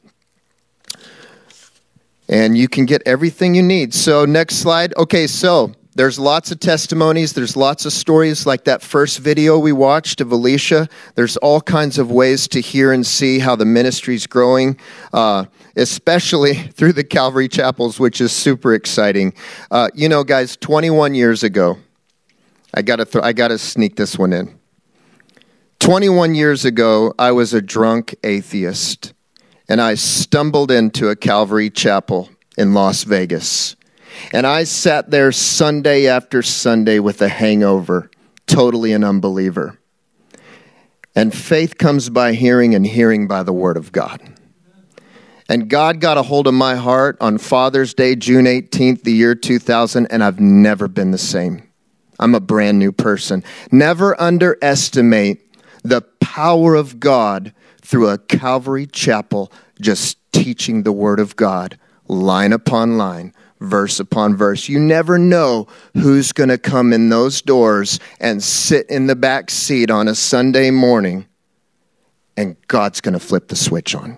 And 2.28 2.58
you 2.58 2.68
can 2.68 2.86
get 2.86 3.02
everything 3.06 3.56
you 3.56 3.64
need. 3.64 3.94
So, 3.94 4.26
next 4.26 4.58
slide. 4.58 4.94
Okay, 4.96 5.26
so 5.26 5.74
there's 5.96 6.20
lots 6.20 6.52
of 6.52 6.60
testimonies. 6.60 7.34
There's 7.34 7.58
lots 7.58 7.86
of 7.86 7.92
stories 7.92 8.46
like 8.46 8.66
that 8.66 8.84
first 8.84 9.18
video 9.20 9.58
we 9.58 9.72
watched 9.72 10.22
of 10.22 10.32
Alicia. 10.32 10.88
There's 11.16 11.38
all 11.38 11.60
kinds 11.60 11.98
of 11.98 12.12
ways 12.12 12.48
to 12.50 12.62
hear 12.62 12.92
and 12.92 13.06
see 13.06 13.40
how 13.40 13.56
the 13.56 13.66
ministry's 13.66 14.28
growing, 14.28 14.78
uh, 15.12 15.46
especially 15.76 16.54
through 16.76 16.94
the 16.94 17.04
Calvary 17.04 17.48
Chapels, 17.48 18.00
which 18.00 18.22
is 18.22 18.32
super 18.32 18.76
exciting. 18.76 19.34
Uh, 19.72 19.90
you 19.96 20.08
know, 20.08 20.24
guys, 20.24 20.56
21 20.58 21.16
years 21.16 21.44
ago, 21.44 21.78
I 22.74 22.84
gotta 22.84 23.06
th- 23.06 23.24
I 23.24 23.34
gotta 23.34 23.58
sneak 23.58 23.96
this 23.96 24.18
one 24.18 24.34
in. 24.34 24.59
21 25.80 26.36
years 26.36 26.66
ago, 26.66 27.14
I 27.18 27.32
was 27.32 27.54
a 27.54 27.62
drunk 27.62 28.14
atheist, 28.24 29.14
and 29.70 29.80
I 29.80 29.96
stumbled 29.96 30.72
into 30.72 31.10
a 31.10 31.16
Calvary 31.16 31.70
chapel 31.70 32.30
in 32.58 32.74
Las 32.74 33.04
Vegas. 33.04 33.78
And 34.34 34.46
I 34.46 34.66
sat 34.66 35.10
there 35.10 35.32
Sunday 35.32 36.08
after 36.08 36.42
Sunday 36.42 37.00
with 37.00 37.22
a 37.22 37.30
hangover, 37.30 38.12
totally 38.46 38.92
an 38.92 39.06
unbeliever. 39.06 39.80
And 41.16 41.34
faith 41.34 41.78
comes 41.78 42.10
by 42.10 42.34
hearing, 42.34 42.76
and 42.76 42.86
hearing 42.86 43.28
by 43.28 43.44
the 43.44 43.54
Word 43.54 43.78
of 43.78 43.92
God. 43.94 44.22
And 45.48 45.70
God 45.70 46.02
got 46.02 46.18
a 46.18 46.24
hold 46.24 46.46
of 46.46 46.54
my 46.54 46.76
heart 46.76 47.18
on 47.22 47.38
Father's 47.38 47.94
Day, 47.94 48.16
June 48.16 48.46
18th, 48.46 49.04
the 49.04 49.14
year 49.14 49.34
2000, 49.34 50.08
and 50.08 50.24
I've 50.24 50.40
never 50.40 50.88
been 50.88 51.12
the 51.12 51.18
same. 51.18 51.64
I'm 52.20 52.36
a 52.36 52.42
brand 52.42 52.78
new 52.78 52.92
person. 52.92 53.44
Never 53.72 54.20
underestimate 54.22 55.49
the 55.84 56.02
power 56.20 56.76
of 56.76 57.00
God 57.00 57.54
through 57.82 58.10
a 58.10 58.18
Calvary 58.18 58.86
chapel, 58.86 59.52
just 59.82 60.18
teaching 60.32 60.84
the 60.84 60.92
Word 60.92 61.20
of 61.20 61.36
God 61.36 61.78
line 62.08 62.54
upon 62.54 62.98
line, 62.98 63.34
verse 63.60 64.00
upon 64.00 64.36
verse. 64.36 64.70
You 64.70 64.80
never 64.80 65.18
know 65.18 65.68
who's 65.94 66.32
going 66.32 66.50
to 66.50 66.58
come 66.58 66.94
in 66.94 67.10
those 67.10 67.42
doors 67.42 68.00
and 68.20 68.44
sit 68.44 68.90
in 68.90 69.08
the 69.08 69.16
back 69.16 69.50
seat 69.50 69.90
on 69.92 70.08
a 70.08 70.16
Sunday 70.16 70.72
morning, 70.72 71.26
and 72.38 72.56
God's 72.68 73.02
going 73.02 73.14
to 73.14 73.20
flip 73.20 73.48
the 73.48 73.56
switch 73.56 73.96
on. 73.96 74.18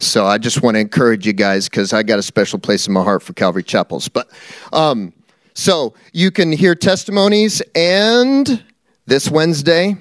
So 0.00 0.26
I 0.26 0.38
just 0.38 0.62
want 0.62 0.76
to 0.76 0.80
encourage 0.80 1.26
you 1.26 1.32
guys 1.32 1.68
because 1.68 1.92
I 1.92 2.04
got 2.04 2.18
a 2.18 2.22
special 2.22 2.58
place 2.58 2.86
in 2.86 2.92
my 2.92 3.02
heart 3.02 3.22
for 3.22 3.32
Calvary 3.32 3.64
Chapels. 3.64 4.08
But 4.08 4.30
um, 4.72 5.12
so 5.54 5.94
you 6.12 6.30
can 6.30 6.52
hear 6.52 6.76
testimonies, 6.76 7.60
and 7.74 8.62
this 9.06 9.28
Wednesday, 9.28 9.96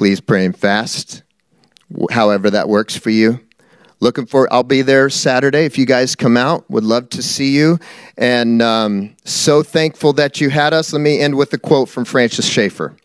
please 0.00 0.18
pray 0.18 0.46
and 0.46 0.56
fast, 0.56 1.22
however 2.10 2.48
that 2.48 2.70
works 2.70 2.96
for 2.96 3.10
you. 3.10 3.38
Looking 4.00 4.24
for, 4.24 4.50
I'll 4.50 4.62
be 4.62 4.80
there 4.80 5.10
Saturday 5.10 5.66
if 5.66 5.76
you 5.76 5.84
guys 5.84 6.16
come 6.16 6.38
out. 6.38 6.64
Would 6.70 6.84
love 6.84 7.10
to 7.10 7.22
see 7.22 7.54
you. 7.54 7.78
And 8.16 8.62
um, 8.62 9.14
so 9.26 9.62
thankful 9.62 10.14
that 10.14 10.40
you 10.40 10.48
had 10.48 10.72
us. 10.72 10.94
Let 10.94 11.02
me 11.02 11.20
end 11.20 11.36
with 11.36 11.52
a 11.52 11.58
quote 11.58 11.90
from 11.90 12.06
Francis 12.06 12.48
Schaeffer. 12.48 12.96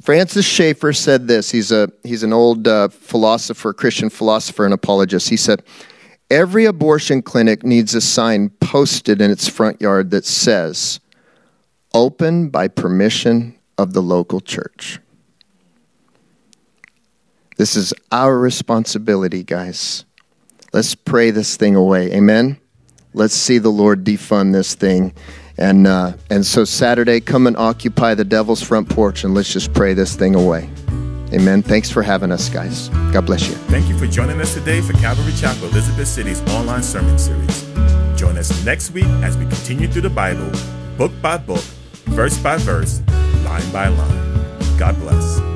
Francis 0.00 0.46
Schaeffer 0.46 0.92
said 0.92 1.26
this. 1.26 1.50
He's, 1.50 1.72
a, 1.72 1.90
he's 2.04 2.22
an 2.22 2.32
old 2.32 2.68
uh, 2.68 2.86
philosopher, 2.86 3.72
Christian 3.72 4.10
philosopher, 4.10 4.64
and 4.64 4.72
apologist. 4.72 5.28
He 5.28 5.36
said, 5.36 5.64
Every 6.30 6.66
abortion 6.66 7.20
clinic 7.20 7.64
needs 7.64 7.96
a 7.96 8.00
sign 8.00 8.50
posted 8.60 9.20
in 9.20 9.32
its 9.32 9.48
front 9.48 9.80
yard 9.80 10.12
that 10.12 10.24
says, 10.24 11.00
Open 11.94 12.48
by 12.48 12.68
permission 12.68 13.58
of 13.76 13.92
the 13.92 14.02
local 14.02 14.40
church. 14.40 15.00
This 17.58 17.74
is 17.74 17.92
our 18.12 18.38
responsibility, 18.38 19.42
guys. 19.42 20.04
Let's 20.72 20.94
pray 20.94 21.32
this 21.32 21.56
thing 21.56 21.74
away. 21.74 22.12
Amen. 22.12 22.56
Let's 23.14 23.34
see 23.34 23.58
the 23.58 23.68
Lord 23.68 24.04
defund 24.04 24.52
this 24.52 24.76
thing. 24.76 25.12
And, 25.56 25.88
uh, 25.88 26.12
and 26.30 26.46
so 26.46 26.64
Saturday, 26.64 27.18
come 27.20 27.48
and 27.48 27.56
occupy 27.56 28.14
the 28.14 28.24
devil's 28.24 28.62
front 28.62 28.88
porch 28.88 29.24
and 29.24 29.34
let's 29.34 29.52
just 29.52 29.72
pray 29.72 29.92
this 29.92 30.14
thing 30.14 30.36
away. 30.36 30.70
Amen. 31.32 31.62
Thanks 31.62 31.90
for 31.90 32.00
having 32.00 32.30
us, 32.30 32.48
guys. 32.48 32.90
God 33.12 33.26
bless 33.26 33.48
you. 33.48 33.54
Thank 33.66 33.88
you 33.88 33.98
for 33.98 34.06
joining 34.06 34.40
us 34.40 34.54
today 34.54 34.80
for 34.80 34.92
Calvary 34.94 35.32
Chapel 35.32 35.64
Elizabeth 35.64 36.06
City's 36.06 36.40
online 36.50 36.84
sermon 36.84 37.18
series. 37.18 37.64
Join 38.16 38.38
us 38.38 38.64
next 38.64 38.92
week 38.92 39.04
as 39.24 39.36
we 39.36 39.46
continue 39.46 39.88
through 39.88 40.02
the 40.02 40.10
Bible, 40.10 40.50
book 40.96 41.10
by 41.20 41.36
book, 41.36 41.64
verse 42.04 42.38
by 42.38 42.56
verse, 42.58 43.02
line 43.44 43.72
by 43.72 43.88
line. 43.88 44.78
God 44.78 44.96
bless. 45.00 45.47